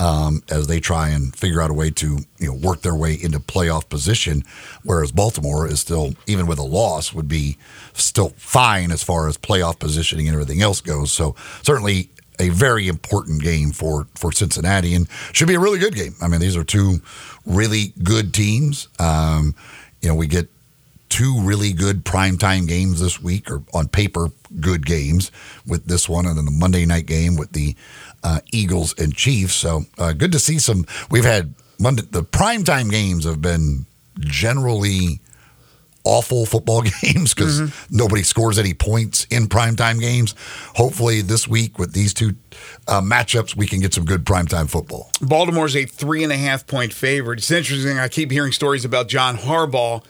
um, 0.01 0.43
as 0.49 0.67
they 0.67 0.81
try 0.81 1.11
and 1.11 1.37
figure 1.37 1.61
out 1.61 1.71
a 1.71 1.75
way 1.75 1.91
to 1.91 2.21
you 2.39 2.47
know 2.47 2.55
work 2.55 2.81
their 2.81 2.95
way 2.95 3.15
into 3.15 3.39
playoff 3.39 3.89
position. 3.89 4.43
Whereas 4.83 5.13
Baltimore 5.13 5.67
is 5.69 5.81
still, 5.81 6.15
even 6.27 6.47
with 6.47 6.59
a 6.59 6.65
loss, 6.65 7.13
would 7.13 7.29
be 7.29 7.59
still 7.93 8.31
fine 8.37 8.93
as 8.93 9.03
far 9.03 9.29
as 9.29 9.37
playoff 9.37 9.79
positioning 9.79 10.27
and 10.27 10.35
everything 10.35 10.63
else 10.63 10.81
goes. 10.81 11.13
So 11.13 11.37
certainly 11.63 12.09
a 12.41 12.49
very 12.49 12.89
important 12.89 13.43
game 13.43 13.71
for 13.71 14.07
for 14.15 14.33
Cincinnati 14.33 14.95
and 14.95 15.09
should 15.33 15.49
be 15.49 15.55
a 15.55 15.61
really 15.61 15.79
good 15.79 15.95
game. 15.95 16.15
I 16.21 16.29
mean, 16.29 16.41
these 16.41 16.57
are 16.57 16.65
two 16.65 17.01
really 17.47 17.93
good 18.03 18.33
teams. 18.35 18.89
Um, 18.99 19.55
you 20.01 20.09
know, 20.09 20.15
we 20.15 20.27
get 20.27 20.49
two 21.11 21.41
really 21.43 21.73
good 21.73 22.05
primetime 22.05 22.67
games 22.67 23.01
this 23.01 23.21
week, 23.21 23.51
or 23.51 23.63
on 23.75 23.89
paper, 23.89 24.31
good 24.61 24.87
games 24.87 25.31
with 25.67 25.85
this 25.85 26.09
one, 26.09 26.25
and 26.25 26.39
then 26.39 26.47
the 26.47 26.51
Monday 26.51 26.87
night 26.87 27.07
game 27.07 27.37
with 27.37 27.53
the 27.53 27.77
uh, 28.23 28.41
Eagles 28.53 28.99
and 28.99 29.15
Chiefs. 29.15 29.55
So 29.55 29.85
uh, 29.99 30.13
good 30.13 30.33
to 30.33 30.39
see 30.39 30.59
some. 30.59 30.87
We've 31.11 31.25
had 31.25 31.55
Monday, 31.79 32.03
the 32.11 32.23
primetime 32.23 32.91
games 32.91 33.25
have 33.25 33.43
been 33.43 33.87
generally 34.21 35.21
awful 36.11 36.45
football 36.45 36.83
games 37.03 37.33
because 37.33 37.73
nobody 37.91 38.25
scores 38.25 38.59
any 38.59 38.75
points 38.75 39.27
in 39.31 39.47
primetime 39.47 40.01
games. 40.01 40.35
Hopefully, 40.75 41.21
this 41.23 41.47
week 41.47 41.79
with 41.79 41.93
these 41.93 42.13
two 42.13 42.35
uh, 42.89 43.01
matchups, 43.01 43.57
we 43.57 43.67
can 43.67 43.81
get 43.81 43.95
some 43.95 44.05
good 44.05 44.25
primetime 44.25 44.69
football. 44.69 45.11
Baltimore's 45.23 45.77
a 45.77 45.85
three 45.87 46.25
and 46.25 46.33
a 46.33 46.37
half 46.37 46.67
point 46.67 46.93
favorite. 46.93 47.39
It's 47.39 47.51
interesting. 47.51 47.99
I 47.99 48.09
keep 48.09 48.31
hearing 48.33 48.53
stories 48.53 48.85
about 48.85 49.09
John 49.09 49.37
Harbaugh 49.37 50.03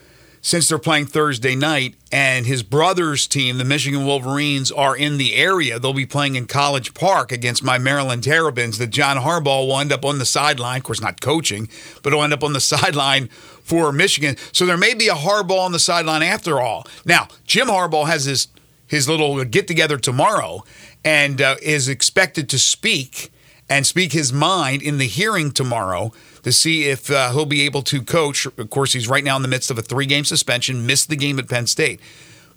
since 0.42 0.68
they're 0.68 0.78
playing 0.78 1.06
Thursday 1.06 1.54
night, 1.54 1.94
and 2.10 2.46
his 2.46 2.62
brother's 2.62 3.26
team, 3.26 3.58
the 3.58 3.64
Michigan 3.64 4.06
Wolverines, 4.06 4.72
are 4.72 4.96
in 4.96 5.18
the 5.18 5.34
area. 5.34 5.78
They'll 5.78 5.92
be 5.92 6.06
playing 6.06 6.36
in 6.36 6.46
College 6.46 6.94
Park 6.94 7.30
against 7.30 7.62
my 7.62 7.78
Maryland 7.78 8.24
Terrapins. 8.24 8.78
That 8.78 8.88
John 8.88 9.18
Harbaugh 9.18 9.66
will 9.66 9.78
end 9.78 9.92
up 9.92 10.04
on 10.04 10.18
the 10.18 10.24
sideline, 10.24 10.78
of 10.78 10.84
course, 10.84 11.00
not 11.00 11.20
coaching, 11.20 11.68
but 12.02 12.12
he'll 12.12 12.22
end 12.22 12.32
up 12.32 12.44
on 12.44 12.54
the 12.54 12.60
sideline 12.60 13.28
for 13.62 13.92
Michigan. 13.92 14.36
So 14.52 14.64
there 14.64 14.78
may 14.78 14.94
be 14.94 15.08
a 15.08 15.14
Harbaugh 15.14 15.60
on 15.60 15.72
the 15.72 15.78
sideline 15.78 16.22
after 16.22 16.60
all. 16.60 16.86
Now, 17.04 17.28
Jim 17.44 17.68
Harbaugh 17.68 18.06
has 18.06 18.24
his 18.24 18.48
his 18.86 19.08
little 19.08 19.44
get 19.44 19.68
together 19.68 19.98
tomorrow, 19.98 20.64
and 21.04 21.40
uh, 21.40 21.56
is 21.62 21.88
expected 21.88 22.48
to 22.48 22.58
speak 22.58 23.30
and 23.68 23.86
speak 23.86 24.12
his 24.12 24.32
mind 24.32 24.82
in 24.82 24.98
the 24.98 25.06
hearing 25.06 25.52
tomorrow 25.52 26.12
to 26.42 26.52
see 26.52 26.84
if 26.84 27.10
uh, 27.10 27.32
he'll 27.32 27.46
be 27.46 27.62
able 27.62 27.82
to 27.82 28.02
coach. 28.02 28.46
Of 28.46 28.70
course, 28.70 28.92
he's 28.92 29.08
right 29.08 29.24
now 29.24 29.36
in 29.36 29.42
the 29.42 29.48
midst 29.48 29.70
of 29.70 29.78
a 29.78 29.82
three 29.82 30.06
game 30.06 30.24
suspension, 30.24 30.86
missed 30.86 31.08
the 31.08 31.16
game 31.16 31.38
at 31.38 31.48
Penn 31.48 31.66
State. 31.66 32.00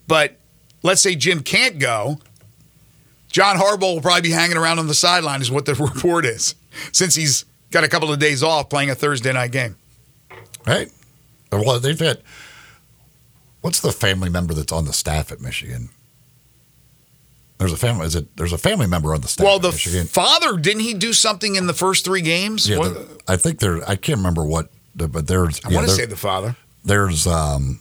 But 0.08 0.38
let's 0.82 1.02
say 1.02 1.16
Jim 1.16 1.42
can't 1.42 1.80
go. 1.80 2.20
John 3.32 3.58
Harbaugh 3.58 3.96
will 3.96 4.02
probably 4.02 4.22
be 4.22 4.32
hanging 4.32 4.58
around 4.58 4.80
on 4.80 4.88
the 4.88 4.94
sideline, 4.94 5.42
is 5.42 5.50
what 5.50 5.66
the 5.66 5.74
report 5.94 6.26
is, 6.26 6.56
since 6.92 7.16
he's 7.16 7.46
got 7.72 7.84
a 7.84 7.88
couple 7.88 8.12
of 8.12 8.20
days 8.20 8.44
off 8.44 8.70
playing 8.70 8.90
a 8.90 8.96
Thursday 8.96 9.34
night 9.34 9.52
game. 9.52 9.76
Right? 10.66 10.92
Well, 11.52 11.80
they've 11.80 12.00
had. 12.00 12.22
What's 13.62 13.80
the 13.80 13.92
family 13.92 14.30
member 14.30 14.54
that's 14.54 14.72
on 14.72 14.86
the 14.86 14.94
staff 14.94 15.32
at 15.32 15.40
Michigan? 15.40 15.90
There's 17.58 17.74
a 17.74 17.78
family. 17.78 18.06
Is 18.08 18.16
it? 18.16 18.36
There's 18.36 18.54
a 18.54 18.58
family 18.58 18.88
member 18.88 19.14
on 19.14 19.22
the 19.22 19.28
staff. 19.28 19.46
Well, 19.46 19.60
the 19.60 19.72
father 19.72 20.58
didn't 20.58 20.82
he 20.82 20.94
do 20.94 21.14
something 21.14 21.56
in 21.56 21.68
the 21.68 21.74
first 21.74 22.04
three 22.04 22.22
games? 22.22 22.68
yeah, 22.68 22.94
I 23.28 23.38
think 23.38 23.60
there. 23.60 23.88
I 23.88 23.96
can't 23.96 24.18
remember 24.18 24.44
what, 24.44 24.70
but 24.96 25.28
there's. 25.28 25.62
I 25.64 25.70
yeah, 25.70 25.76
want 25.76 25.88
to 25.88 25.94
say 25.94 26.06
the 26.06 26.18
father. 26.18 26.56
there's 26.84 27.26
um, 27.28 27.80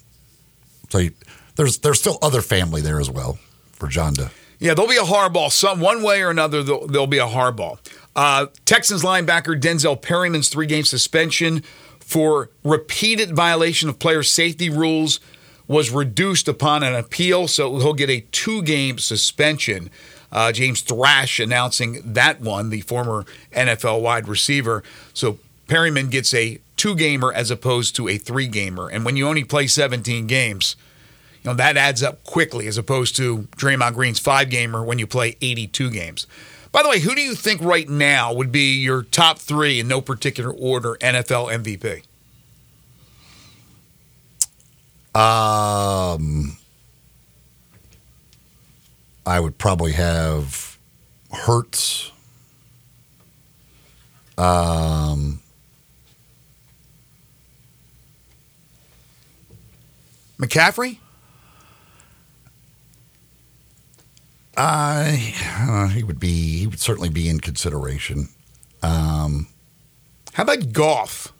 so 0.91 1.09
there's 1.57 1.79
there's 1.79 1.99
still 1.99 2.19
other 2.23 2.43
family 2.43 2.81
there 2.81 3.01
as 3.01 3.11
well 3.11 3.39
for 3.73 3.89
John 3.89 4.15
to. 4.15 4.31
Yeah, 4.59 4.75
there'll 4.75 4.91
be 4.91 4.97
a 4.97 5.01
Harbaugh. 5.01 5.51
Some 5.51 5.81
one 5.81 6.05
way 6.05 6.23
or 6.23 6.31
another, 6.31 6.63
there'll, 6.63 6.87
there'll 6.87 7.09
be 7.09 7.19
a 7.19 7.27
Harbaugh. 7.27 7.79
Uh, 8.15 8.47
Texans 8.65 9.03
linebacker 9.03 9.61
Denzel 9.61 10.01
Perryman's 10.01 10.49
three-game 10.49 10.85
suspension 10.85 11.65
for 11.99 12.51
repeated 12.63 13.35
violation 13.35 13.89
of 13.89 13.99
player 13.99 14.23
safety 14.23 14.71
rules 14.71 15.19
was 15.73 15.91
reduced 15.91 16.49
upon 16.49 16.83
an 16.83 16.95
appeal, 16.95 17.49
so 17.49 17.79
he'll 17.79 17.95
get 17.95 18.11
a 18.11 18.21
two-game 18.31 18.99
suspension. 18.99 19.91
Uh, 20.31 20.53
James 20.53 20.83
Thrash 20.83 21.41
announcing 21.41 22.13
that 22.13 22.41
one, 22.41 22.69
the 22.69 22.83
former 22.83 23.25
NFL 23.53 24.03
wide 24.03 24.29
receiver. 24.29 24.83
So 25.15 25.39
Perryman 25.69 26.11
gets 26.11 26.35
a 26.35 26.59
two-gamer 26.77 27.33
as 27.33 27.51
opposed 27.51 27.97
to 27.97 28.07
a 28.07 28.19
three-gamer, 28.19 28.89
and 28.91 29.05
when 29.05 29.17
you 29.17 29.27
only 29.27 29.45
play 29.45 29.67
17 29.67 30.27
games 30.27 30.77
you 31.43 31.51
know 31.51 31.57
that 31.57 31.77
adds 31.77 32.03
up 32.03 32.23
quickly 32.23 32.69
as 32.69 32.79
opposed 32.79 33.17
to 33.17 33.49
Draymond 33.57 33.95
Green's 33.95 34.21
five 34.21 34.49
gamer 34.49 34.85
when 34.85 35.01
you 35.01 35.09
play 35.09 35.37
82 35.41 35.91
games. 35.91 36.27
By 36.71 36.83
the 36.83 36.89
way, 36.89 37.01
who 37.01 37.15
do 37.15 37.21
you 37.21 37.35
think 37.35 37.61
right 37.61 37.89
now 37.89 38.33
would 38.33 38.53
be 38.53 38.77
your 38.77 39.03
top 39.03 39.39
three 39.39 39.81
in 39.81 39.89
no 39.89 40.01
particular 40.01 40.53
order 40.53 40.97
NFL 41.01 41.53
MVP? 41.53 42.05
Um, 45.15 46.57
I 49.27 49.41
would 49.41 49.59
probably 49.59 49.93
have 49.93 50.79
Hurts. 51.31 52.11
Um, 54.39 55.41
McCaffrey? 60.39 60.99
I 64.57 65.35
uh, 65.69 65.89
he 65.89 66.03
would 66.03 66.21
be 66.21 66.59
he 66.59 66.67
would 66.67 66.81
certainly 66.81 67.09
be 67.09 67.29
in 67.29 67.41
consideration. 67.41 68.29
Um, 68.83 69.49
How 70.35 70.43
about 70.43 70.73
Goff? 70.73 71.33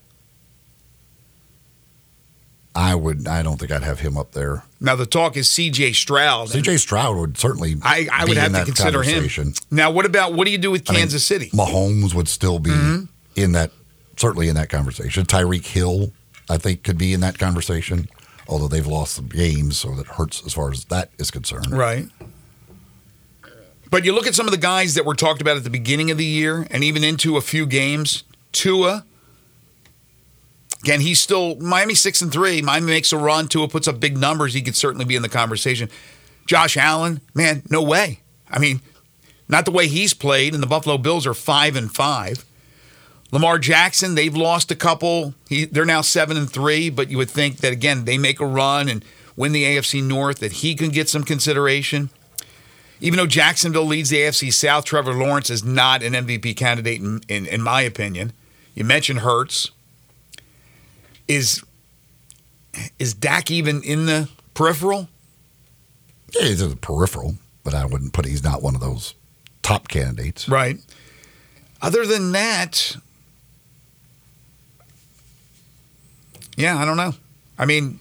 I 2.75 2.95
would. 2.95 3.29
I 3.29 3.43
don't 3.43 3.59
think 3.61 3.71
I'd 3.71 3.83
have 3.83 4.01
him 4.01 4.17
up 4.17 4.33
there. 4.33 4.65
Now 4.81 4.97
the 4.97 5.05
talk 5.07 5.37
is 5.37 5.49
C.J. 5.51 5.93
Stroud. 5.93 6.49
C.J. 6.49 6.79
Stroud 6.79 7.17
would 7.19 7.37
certainly. 7.37 7.77
I, 7.83 8.09
I 8.11 8.25
would 8.25 8.37
have 8.39 8.53
to 8.53 8.65
consider 8.65 9.03
him. 9.03 9.53
Now, 9.71 9.91
what 9.91 10.07
about 10.07 10.33
what 10.33 10.47
do 10.47 10.51
you 10.51 10.59
do 10.59 10.71
with 10.71 10.89
I 10.89 10.93
mean, 10.95 11.01
Kansas 11.01 11.25
City? 11.25 11.51
Mahomes 11.51 12.15
would 12.15 12.29
still 12.29 12.59
be 12.59 12.71
Mm-hmm. 12.71 13.05
in 13.37 13.53
that, 13.53 13.73
certainly 14.17 14.49
in 14.49 14.55
that 14.55 14.71
conversation. 14.71 15.25
Tyreek 15.27 15.67
Hill, 15.67 16.13
I 16.49 16.57
think, 16.57 16.83
could 16.83 16.97
be 16.97 17.13
in 17.13 17.21
that 17.21 17.39
conversation, 17.39 18.09
although 18.49 18.69
they've 18.69 18.87
lost 18.87 19.15
some 19.15 19.29
games, 19.29 19.77
so 19.79 19.95
that 19.97 20.07
hurts 20.07 20.43
as 20.47 20.55
far 20.55 20.71
as 20.71 20.87
that 20.87 21.11
is 21.19 21.31
concerned. 21.31 21.71
Right. 21.73 22.07
But 23.91 24.07
you 24.07 24.15
look 24.15 24.27
at 24.27 24.35
some 24.35 24.47
of 24.47 24.53
the 24.53 24.59
guys 24.59 24.95
that 24.95 25.05
were 25.05 25.15
talked 25.15 25.43
about 25.43 25.59
at 25.59 25.65
the 25.65 25.71
beginning 25.71 26.11
of 26.11 26.17
the 26.17 26.25
year 26.25 26.67
and 26.71 26.83
even 26.83 27.05
into 27.05 27.37
a 27.37 27.43
few 27.43 27.67
games. 27.67 28.25
Tua. 28.53 29.05
Again, 30.83 31.01
he's 31.01 31.21
still 31.21 31.57
Miami 31.57 31.95
six 31.95 32.21
and 32.23 32.33
three. 32.33 32.61
Miami 32.61 32.87
makes 32.87 33.13
a 33.13 33.17
run. 33.17 33.47
Tua 33.47 33.69
puts 33.69 33.87
up 33.87 34.01
big 34.01 34.19
numbers. 34.19 34.55
He 34.55 34.63
could 34.63 34.75
certainly 34.75 35.05
be 35.05 35.15
in 35.15 35.23
the 35.23 35.29
conversation. 35.29 35.89
Josh 36.47 36.77
Allen, 36.77 37.21
man, 37.35 37.63
no 37.71 37.83
way. 37.83 38.21
I 38.51 38.59
mean, 38.59 38.81
not 39.49 39.65
the 39.65 39.71
way 39.71 39.87
he's 39.87 40.13
played. 40.13 40.55
And 40.55 40.63
the 40.63 40.67
Buffalo 40.67 40.99
Bills 40.99 41.27
are 41.27 41.35
five 41.35 41.77
and 41.77 41.95
five. 41.95 42.45
Lamar 43.31 43.59
Jackson, 43.59 44.17
they've 44.17 44.35
lost 44.35 44.71
a 44.73 44.77
couple. 44.77 45.35
He, 45.49 45.65
they're 45.65 45.85
now 45.85 46.01
seven 46.01 46.37
and 46.37 46.51
three. 46.51 46.91
But 46.91 47.11
you 47.11 47.17
would 47.17 47.31
think 47.31 47.59
that 47.59 47.73
again, 47.73 48.05
they 48.05 48.19
make 48.19 48.41
a 48.41 48.47
run 48.47 48.89
and 48.89 49.05
win 49.37 49.53
the 49.53 49.65
AFC 49.65 50.03
North, 50.03 50.41
that 50.41 50.53
he 50.53 50.75
can 50.75 50.91
get 50.91 51.09
some 51.09 51.23
consideration. 51.23 52.11
Even 53.01 53.17
though 53.17 53.27
Jacksonville 53.27 53.87
leads 53.87 54.11
the 54.11 54.19
AFC 54.19 54.53
South, 54.53 54.85
Trevor 54.85 55.15
Lawrence 55.15 55.49
is 55.49 55.65
not 55.65 56.03
an 56.03 56.13
MVP 56.13 56.57
candidate, 56.57 57.01
in, 57.01 57.21
in, 57.29 57.47
in 57.47 57.63
my 57.63 57.83
opinion. 57.83 58.33
You 58.75 58.85
mentioned 58.85 59.21
Hurts. 59.21 59.71
Is 61.33 61.63
is 62.99 63.15
Dak 63.15 63.51
even 63.51 63.83
in 63.83 64.05
the 64.05 64.29
peripheral? 64.53 65.09
Yeah, 66.35 66.43
he's 66.49 66.61
in 66.61 66.69
the 66.69 66.77
peripheral, 66.77 67.37
but 67.65 67.75
I 67.75 67.87
wouldn't 67.87 68.13
put. 68.13 68.27
He's 68.27 68.45
not 68.45 68.63
one 68.63 68.75
of 68.75 68.83
those 68.83 69.15
top 69.63 69.89
candidates. 69.89 70.47
Right. 70.47 70.79
Other 71.81 72.05
than 72.05 72.33
that, 72.33 72.97
yeah, 76.57 76.79
I 76.79 76.85
don't 76.85 76.99
know. 76.99 77.15
I 77.59 77.65
mean, 77.65 77.99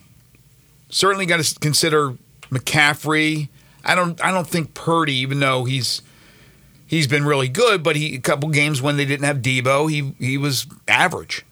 certainly 0.90 1.26
got 1.26 1.42
to 1.42 1.60
consider 1.60 2.16
McCaffrey. 2.50 3.48
I 3.86 3.96
don't. 3.96 4.22
I 4.24 4.32
don't 4.32 4.48
think 4.48 4.74
Purdy, 4.74 5.16
even 5.16 5.40
though 5.40 5.64
he's 5.64 6.02
he's 6.86 7.08
been 7.08 7.24
really 7.24 7.48
good, 7.48 7.82
but 7.82 7.96
he 7.96 8.16
a 8.16 8.20
couple 8.20 8.50
games 8.50 8.82
when 8.82 8.98
they 8.98 9.06
didn't 9.06 9.26
have 9.26 9.38
Debo, 9.38 9.90
he 9.90 10.14
he 10.20 10.38
was 10.38 10.68
average. 10.90 11.46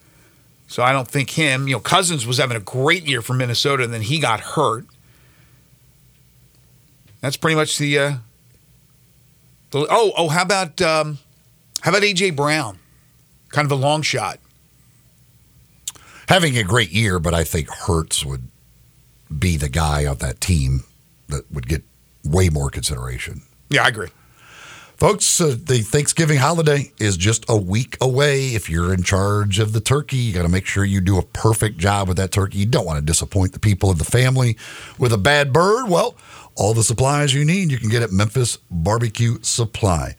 So 0.70 0.84
I 0.84 0.92
don't 0.92 1.08
think 1.08 1.30
him. 1.30 1.66
You 1.66 1.74
know, 1.74 1.80
Cousins 1.80 2.28
was 2.28 2.38
having 2.38 2.56
a 2.56 2.60
great 2.60 3.04
year 3.04 3.22
for 3.22 3.34
Minnesota, 3.34 3.82
and 3.82 3.92
then 3.92 4.02
he 4.02 4.20
got 4.20 4.38
hurt. 4.38 4.86
That's 7.20 7.36
pretty 7.36 7.56
much 7.56 7.76
the. 7.76 7.98
Uh, 7.98 8.12
the 9.72 9.84
oh, 9.90 10.12
oh, 10.16 10.28
how 10.28 10.42
about 10.42 10.80
um, 10.80 11.18
how 11.80 11.90
about 11.90 12.02
AJ 12.02 12.36
Brown? 12.36 12.78
Kind 13.48 13.66
of 13.66 13.72
a 13.72 13.74
long 13.74 14.02
shot. 14.02 14.38
Having 16.28 16.56
a 16.56 16.62
great 16.62 16.92
year, 16.92 17.18
but 17.18 17.34
I 17.34 17.42
think 17.42 17.68
Hurts 17.68 18.24
would 18.24 18.46
be 19.36 19.56
the 19.56 19.68
guy 19.68 20.02
of 20.02 20.20
that 20.20 20.40
team 20.40 20.84
that 21.28 21.50
would 21.50 21.66
get 21.66 21.82
way 22.24 22.48
more 22.48 22.70
consideration. 22.70 23.42
Yeah, 23.70 23.82
I 23.82 23.88
agree. 23.88 24.10
Folks, 25.00 25.40
uh, 25.40 25.56
the 25.58 25.78
Thanksgiving 25.78 26.36
holiday 26.36 26.92
is 26.98 27.16
just 27.16 27.46
a 27.48 27.56
week 27.56 27.96
away. 28.02 28.48
If 28.48 28.68
you're 28.68 28.92
in 28.92 29.02
charge 29.02 29.58
of 29.58 29.72
the 29.72 29.80
turkey, 29.80 30.18
you 30.18 30.34
got 30.34 30.42
to 30.42 30.50
make 30.50 30.66
sure 30.66 30.84
you 30.84 31.00
do 31.00 31.16
a 31.16 31.22
perfect 31.22 31.78
job 31.78 32.06
with 32.06 32.18
that 32.18 32.32
turkey. 32.32 32.58
You 32.58 32.66
don't 32.66 32.84
want 32.84 32.98
to 32.98 33.04
disappoint 33.06 33.54
the 33.54 33.60
people 33.60 33.88
of 33.88 33.96
the 33.96 34.04
family 34.04 34.58
with 34.98 35.14
a 35.14 35.16
bad 35.16 35.54
bird. 35.54 35.88
Well, 35.88 36.16
all 36.54 36.74
the 36.74 36.84
supplies 36.84 37.32
you 37.32 37.46
need 37.46 37.70
you 37.70 37.78
can 37.78 37.88
get 37.88 38.02
at 38.02 38.12
Memphis 38.12 38.58
Barbecue 38.70 39.38
Supply 39.40 40.16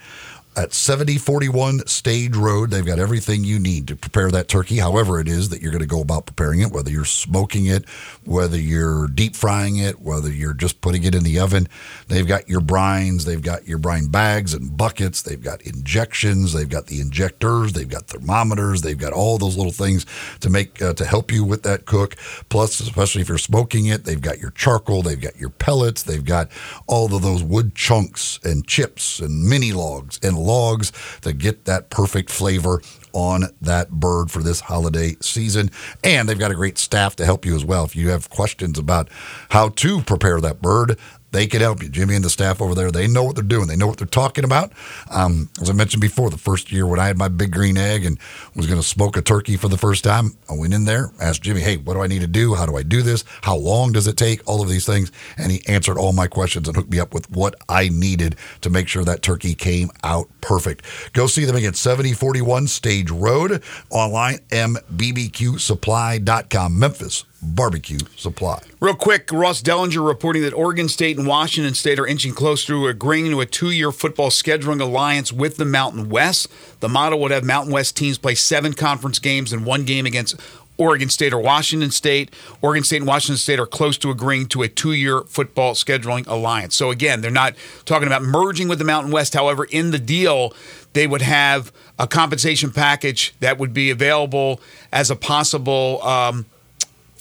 at 0.61 0.73
7041 0.73 1.87
Stage 1.87 2.35
Road. 2.35 2.69
They've 2.69 2.85
got 2.85 2.99
everything 2.99 3.43
you 3.43 3.57
need 3.57 3.87
to 3.87 3.95
prepare 3.95 4.29
that 4.29 4.47
turkey, 4.47 4.77
however 4.77 5.19
it 5.19 5.27
is 5.27 5.49
that 5.49 5.59
you're 5.59 5.71
going 5.71 5.81
to 5.81 5.87
go 5.87 6.01
about 6.01 6.27
preparing 6.27 6.61
it, 6.61 6.71
whether 6.71 6.91
you're 6.91 7.03
smoking 7.03 7.65
it, 7.65 7.89
whether 8.25 8.59
you're 8.59 9.07
deep 9.07 9.35
frying 9.35 9.77
it, 9.77 9.99
whether 10.01 10.29
you're 10.29 10.53
just 10.53 10.79
putting 10.79 11.03
it 11.03 11.15
in 11.15 11.23
the 11.23 11.39
oven. 11.39 11.67
They've 12.09 12.27
got 12.27 12.47
your 12.47 12.61
brines, 12.61 13.25
they've 13.25 13.41
got 13.41 13.67
your 13.67 13.79
brine 13.79 14.09
bags 14.09 14.53
and 14.53 14.77
buckets, 14.77 15.23
they've 15.23 15.41
got 15.41 15.63
injections, 15.63 16.53
they've 16.53 16.69
got 16.69 16.85
the 16.85 17.01
injectors, 17.01 17.73
they've 17.73 17.89
got 17.89 18.05
thermometers, 18.05 18.83
they've 18.83 18.97
got 18.97 19.13
all 19.13 19.39
those 19.39 19.57
little 19.57 19.71
things 19.71 20.05
to 20.41 20.49
make 20.51 20.79
uh, 20.79 20.93
to 20.93 21.05
help 21.05 21.31
you 21.31 21.43
with 21.43 21.63
that 21.63 21.85
cook. 21.85 22.15
Plus, 22.49 22.79
especially 22.79 23.21
if 23.21 23.29
you're 23.29 23.39
smoking 23.39 23.87
it, 23.87 24.03
they've 24.03 24.21
got 24.21 24.37
your 24.37 24.51
charcoal, 24.51 25.01
they've 25.01 25.19
got 25.21 25.39
your 25.39 25.49
pellets, 25.49 26.03
they've 26.03 26.23
got 26.23 26.51
all 26.85 27.15
of 27.15 27.23
those 27.23 27.41
wood 27.41 27.73
chunks 27.73 28.39
and 28.43 28.67
chips 28.67 29.19
and 29.19 29.49
mini 29.49 29.71
logs 29.73 30.19
and 30.21 30.37
logs 30.51 30.91
to 31.21 31.33
get 31.33 31.65
that 31.65 31.89
perfect 31.89 32.29
flavor 32.29 32.81
on 33.13 33.43
that 33.61 33.89
bird 33.89 34.31
for 34.31 34.43
this 34.43 34.61
holiday 34.61 35.15
season. 35.21 35.69
And 36.03 36.27
they've 36.27 36.39
got 36.39 36.51
a 36.51 36.55
great 36.55 36.77
staff 36.77 37.15
to 37.17 37.25
help 37.25 37.45
you 37.45 37.55
as 37.55 37.65
well. 37.65 37.83
If 37.85 37.95
you 37.95 38.09
have 38.09 38.29
questions 38.29 38.77
about 38.77 39.09
how 39.49 39.69
to 39.69 40.01
prepare 40.01 40.41
that 40.41 40.61
bird, 40.61 40.97
they 41.31 41.47
could 41.47 41.61
help 41.61 41.81
you. 41.81 41.89
Jimmy 41.89 42.15
and 42.15 42.23
the 42.23 42.29
staff 42.29 42.61
over 42.61 42.75
there, 42.75 42.91
they 42.91 43.07
know 43.07 43.23
what 43.23 43.35
they're 43.35 43.43
doing. 43.43 43.67
They 43.67 43.77
know 43.77 43.87
what 43.87 43.97
they're 43.97 44.07
talking 44.07 44.43
about. 44.43 44.71
Um, 45.09 45.49
as 45.61 45.69
I 45.69 45.73
mentioned 45.73 46.01
before, 46.01 46.29
the 46.29 46.37
first 46.37 46.71
year 46.71 46.85
when 46.85 46.99
I 46.99 47.07
had 47.07 47.17
my 47.17 47.29
big 47.29 47.51
green 47.51 47.77
egg 47.77 48.05
and 48.05 48.19
was 48.55 48.67
going 48.67 48.79
to 48.79 48.87
smoke 48.87 49.17
a 49.17 49.21
turkey 49.21 49.57
for 49.57 49.69
the 49.69 49.77
first 49.77 50.03
time, 50.03 50.35
I 50.49 50.53
went 50.53 50.73
in 50.73 50.85
there, 50.85 51.11
asked 51.21 51.41
Jimmy, 51.41 51.61
hey, 51.61 51.77
what 51.77 51.93
do 51.93 52.01
I 52.01 52.07
need 52.07 52.21
to 52.21 52.27
do? 52.27 52.53
How 52.53 52.65
do 52.65 52.75
I 52.75 52.83
do 52.83 53.01
this? 53.01 53.23
How 53.41 53.55
long 53.55 53.93
does 53.93 54.07
it 54.07 54.17
take? 54.17 54.47
All 54.47 54.61
of 54.61 54.69
these 54.69 54.85
things. 54.85 55.11
And 55.37 55.51
he 55.51 55.65
answered 55.67 55.97
all 55.97 56.13
my 56.13 56.27
questions 56.27 56.67
and 56.67 56.75
hooked 56.75 56.91
me 56.91 56.99
up 56.99 57.13
with 57.13 57.31
what 57.31 57.55
I 57.69 57.89
needed 57.89 58.35
to 58.61 58.69
make 58.69 58.87
sure 58.87 59.03
that 59.05 59.21
turkey 59.21 59.53
came 59.53 59.89
out 60.03 60.27
perfect. 60.41 60.85
Go 61.13 61.27
see 61.27 61.45
them 61.45 61.55
again, 61.55 61.73
7041 61.73 62.67
Stage 62.67 63.09
Road, 63.09 63.63
online, 63.89 64.39
mbbqsupply.com, 64.49 66.79
Memphis 66.79 67.23
Barbecue 67.41 67.99
Supply. 68.15 68.61
Real 68.79 68.93
quick, 68.93 69.29
Ross 69.31 69.61
Dellenger 69.61 70.05
reporting 70.05 70.43
that 70.43 70.53
Oregon 70.53 70.87
State 70.87 71.17
and 71.17 71.27
Washington 71.27 71.73
State 71.73 71.99
are 71.99 72.05
inching 72.05 72.33
closer 72.33 72.67
to 72.67 72.87
agreeing 72.87 73.31
to 73.31 73.41
a 73.41 73.45
two 73.45 73.71
year 73.71 73.91
football 73.91 74.29
scheduling 74.29 74.79
alliance 74.79 75.33
with 75.33 75.57
the 75.57 75.65
Mountain 75.65 76.09
West. 76.09 76.47
The 76.81 76.89
model 76.89 77.19
would 77.19 77.31
have 77.31 77.43
Mountain 77.43 77.73
West 77.73 77.97
teams 77.97 78.17
play 78.17 78.35
seven 78.35 78.73
conference 78.73 79.19
games 79.19 79.51
and 79.51 79.65
one 79.65 79.85
game 79.85 80.05
against 80.05 80.35
Oregon 80.77 81.09
State 81.09 81.33
or 81.33 81.39
Washington 81.39 81.91
State. 81.91 82.33
Oregon 82.61 82.83
State 82.83 82.97
and 82.97 83.07
Washington 83.07 83.37
State 83.37 83.59
are 83.59 83.67
close 83.67 83.97
to 83.99 84.09
agreeing 84.09 84.47
to 84.47 84.63
a 84.63 84.67
two 84.67 84.93
year 84.93 85.21
football 85.21 85.73
scheduling 85.73 86.27
alliance. 86.27 86.75
So, 86.75 86.91
again, 86.91 87.21
they're 87.21 87.31
not 87.31 87.55
talking 87.85 88.07
about 88.07 88.23
merging 88.23 88.67
with 88.67 88.79
the 88.79 88.85
Mountain 88.85 89.11
West. 89.11 89.33
However, 89.33 89.65
in 89.65 89.91
the 89.91 89.99
deal, 89.99 90.53
they 90.93 91.07
would 91.07 91.21
have 91.21 91.71
a 91.99 92.07
compensation 92.07 92.71
package 92.71 93.33
that 93.39 93.57
would 93.57 93.73
be 93.73 93.89
available 93.91 94.59
as 94.91 95.11
a 95.11 95.15
possible 95.15 96.01
um, 96.03 96.45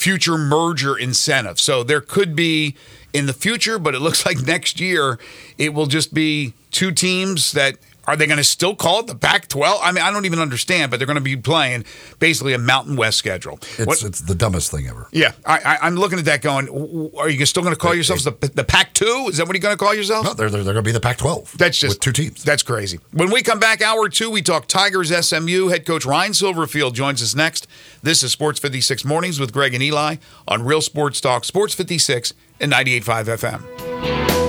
future 0.00 0.38
merger 0.38 0.96
incentive. 0.96 1.60
So 1.60 1.82
there 1.82 2.00
could 2.00 2.34
be 2.34 2.74
in 3.12 3.26
the 3.26 3.34
future, 3.34 3.78
but 3.78 3.94
it 3.94 4.00
looks 4.00 4.24
like 4.26 4.40
next 4.40 4.80
year 4.80 5.18
it 5.58 5.74
will 5.74 5.86
just 5.86 6.14
be 6.14 6.54
two 6.70 6.90
teams 6.90 7.52
that 7.52 7.76
are 8.10 8.16
they 8.16 8.26
going 8.26 8.36
to 8.38 8.44
still 8.44 8.74
call 8.74 9.00
it 9.00 9.06
the 9.06 9.14
Pac 9.14 9.48
12? 9.48 9.80
I 9.82 9.92
mean, 9.92 10.02
I 10.04 10.10
don't 10.10 10.24
even 10.26 10.38
understand, 10.40 10.90
but 10.90 10.98
they're 10.98 11.06
going 11.06 11.16
to 11.18 11.20
be 11.22 11.36
playing 11.36 11.84
basically 12.18 12.52
a 12.52 12.58
Mountain 12.58 12.96
West 12.96 13.18
schedule. 13.18 13.58
It's, 13.78 13.86
What- 13.86 14.02
it's 14.02 14.20
the 14.20 14.34
dumbest 14.34 14.70
thing 14.70 14.86
ever. 14.88 15.08
yeah, 15.12 15.32
I, 15.46 15.58
I, 15.58 15.78
I'm 15.86 15.94
looking 15.96 16.18
at 16.18 16.24
that 16.26 16.42
going, 16.42 16.68
are 17.18 17.28
you 17.28 17.46
still 17.46 17.62
going 17.62 17.74
to 17.74 17.80
call 17.80 17.94
yourselves 17.94 18.24
the, 18.24 18.32
the 18.54 18.64
Pac 18.64 18.92
2? 18.94 19.26
Is 19.30 19.36
that 19.38 19.46
what 19.46 19.54
you're 19.56 19.60
going 19.62 19.76
to 19.76 19.82
call 19.82 19.94
yourselves? 19.94 20.26
No, 20.28 20.34
they're, 20.34 20.50
they're, 20.50 20.64
they're 20.64 20.74
going 20.74 20.84
to 20.84 20.88
be 20.88 20.92
the 20.92 21.00
Pac 21.00 21.18
12. 21.18 21.56
That's 21.56 21.78
just 21.78 21.96
with 21.96 22.00
two 22.00 22.12
teams. 22.12 22.42
That's 22.44 22.62
crazy. 22.62 22.98
When 23.12 23.30
we 23.30 23.42
come 23.42 23.58
back, 23.60 23.80
hour 23.82 24.08
two, 24.08 24.30
we 24.30 24.42
talk 24.42 24.66
Tigers 24.66 25.08
SMU. 25.26 25.68
Head 25.68 25.86
coach 25.86 26.04
Ryan 26.04 26.32
Silverfield 26.32 26.94
joins 26.94 27.22
us 27.22 27.34
next. 27.34 27.66
This 28.02 28.22
is 28.22 28.32
Sports 28.32 28.58
56 28.58 29.04
Mornings 29.04 29.38
with 29.38 29.52
Greg 29.52 29.74
and 29.74 29.82
Eli 29.82 30.16
on 30.48 30.64
Real 30.64 30.80
Sports 30.80 31.20
Talk, 31.20 31.44
Sports 31.44 31.74
56 31.74 32.34
and 32.60 32.72
98.5 32.72 33.60
FM. 33.60 34.39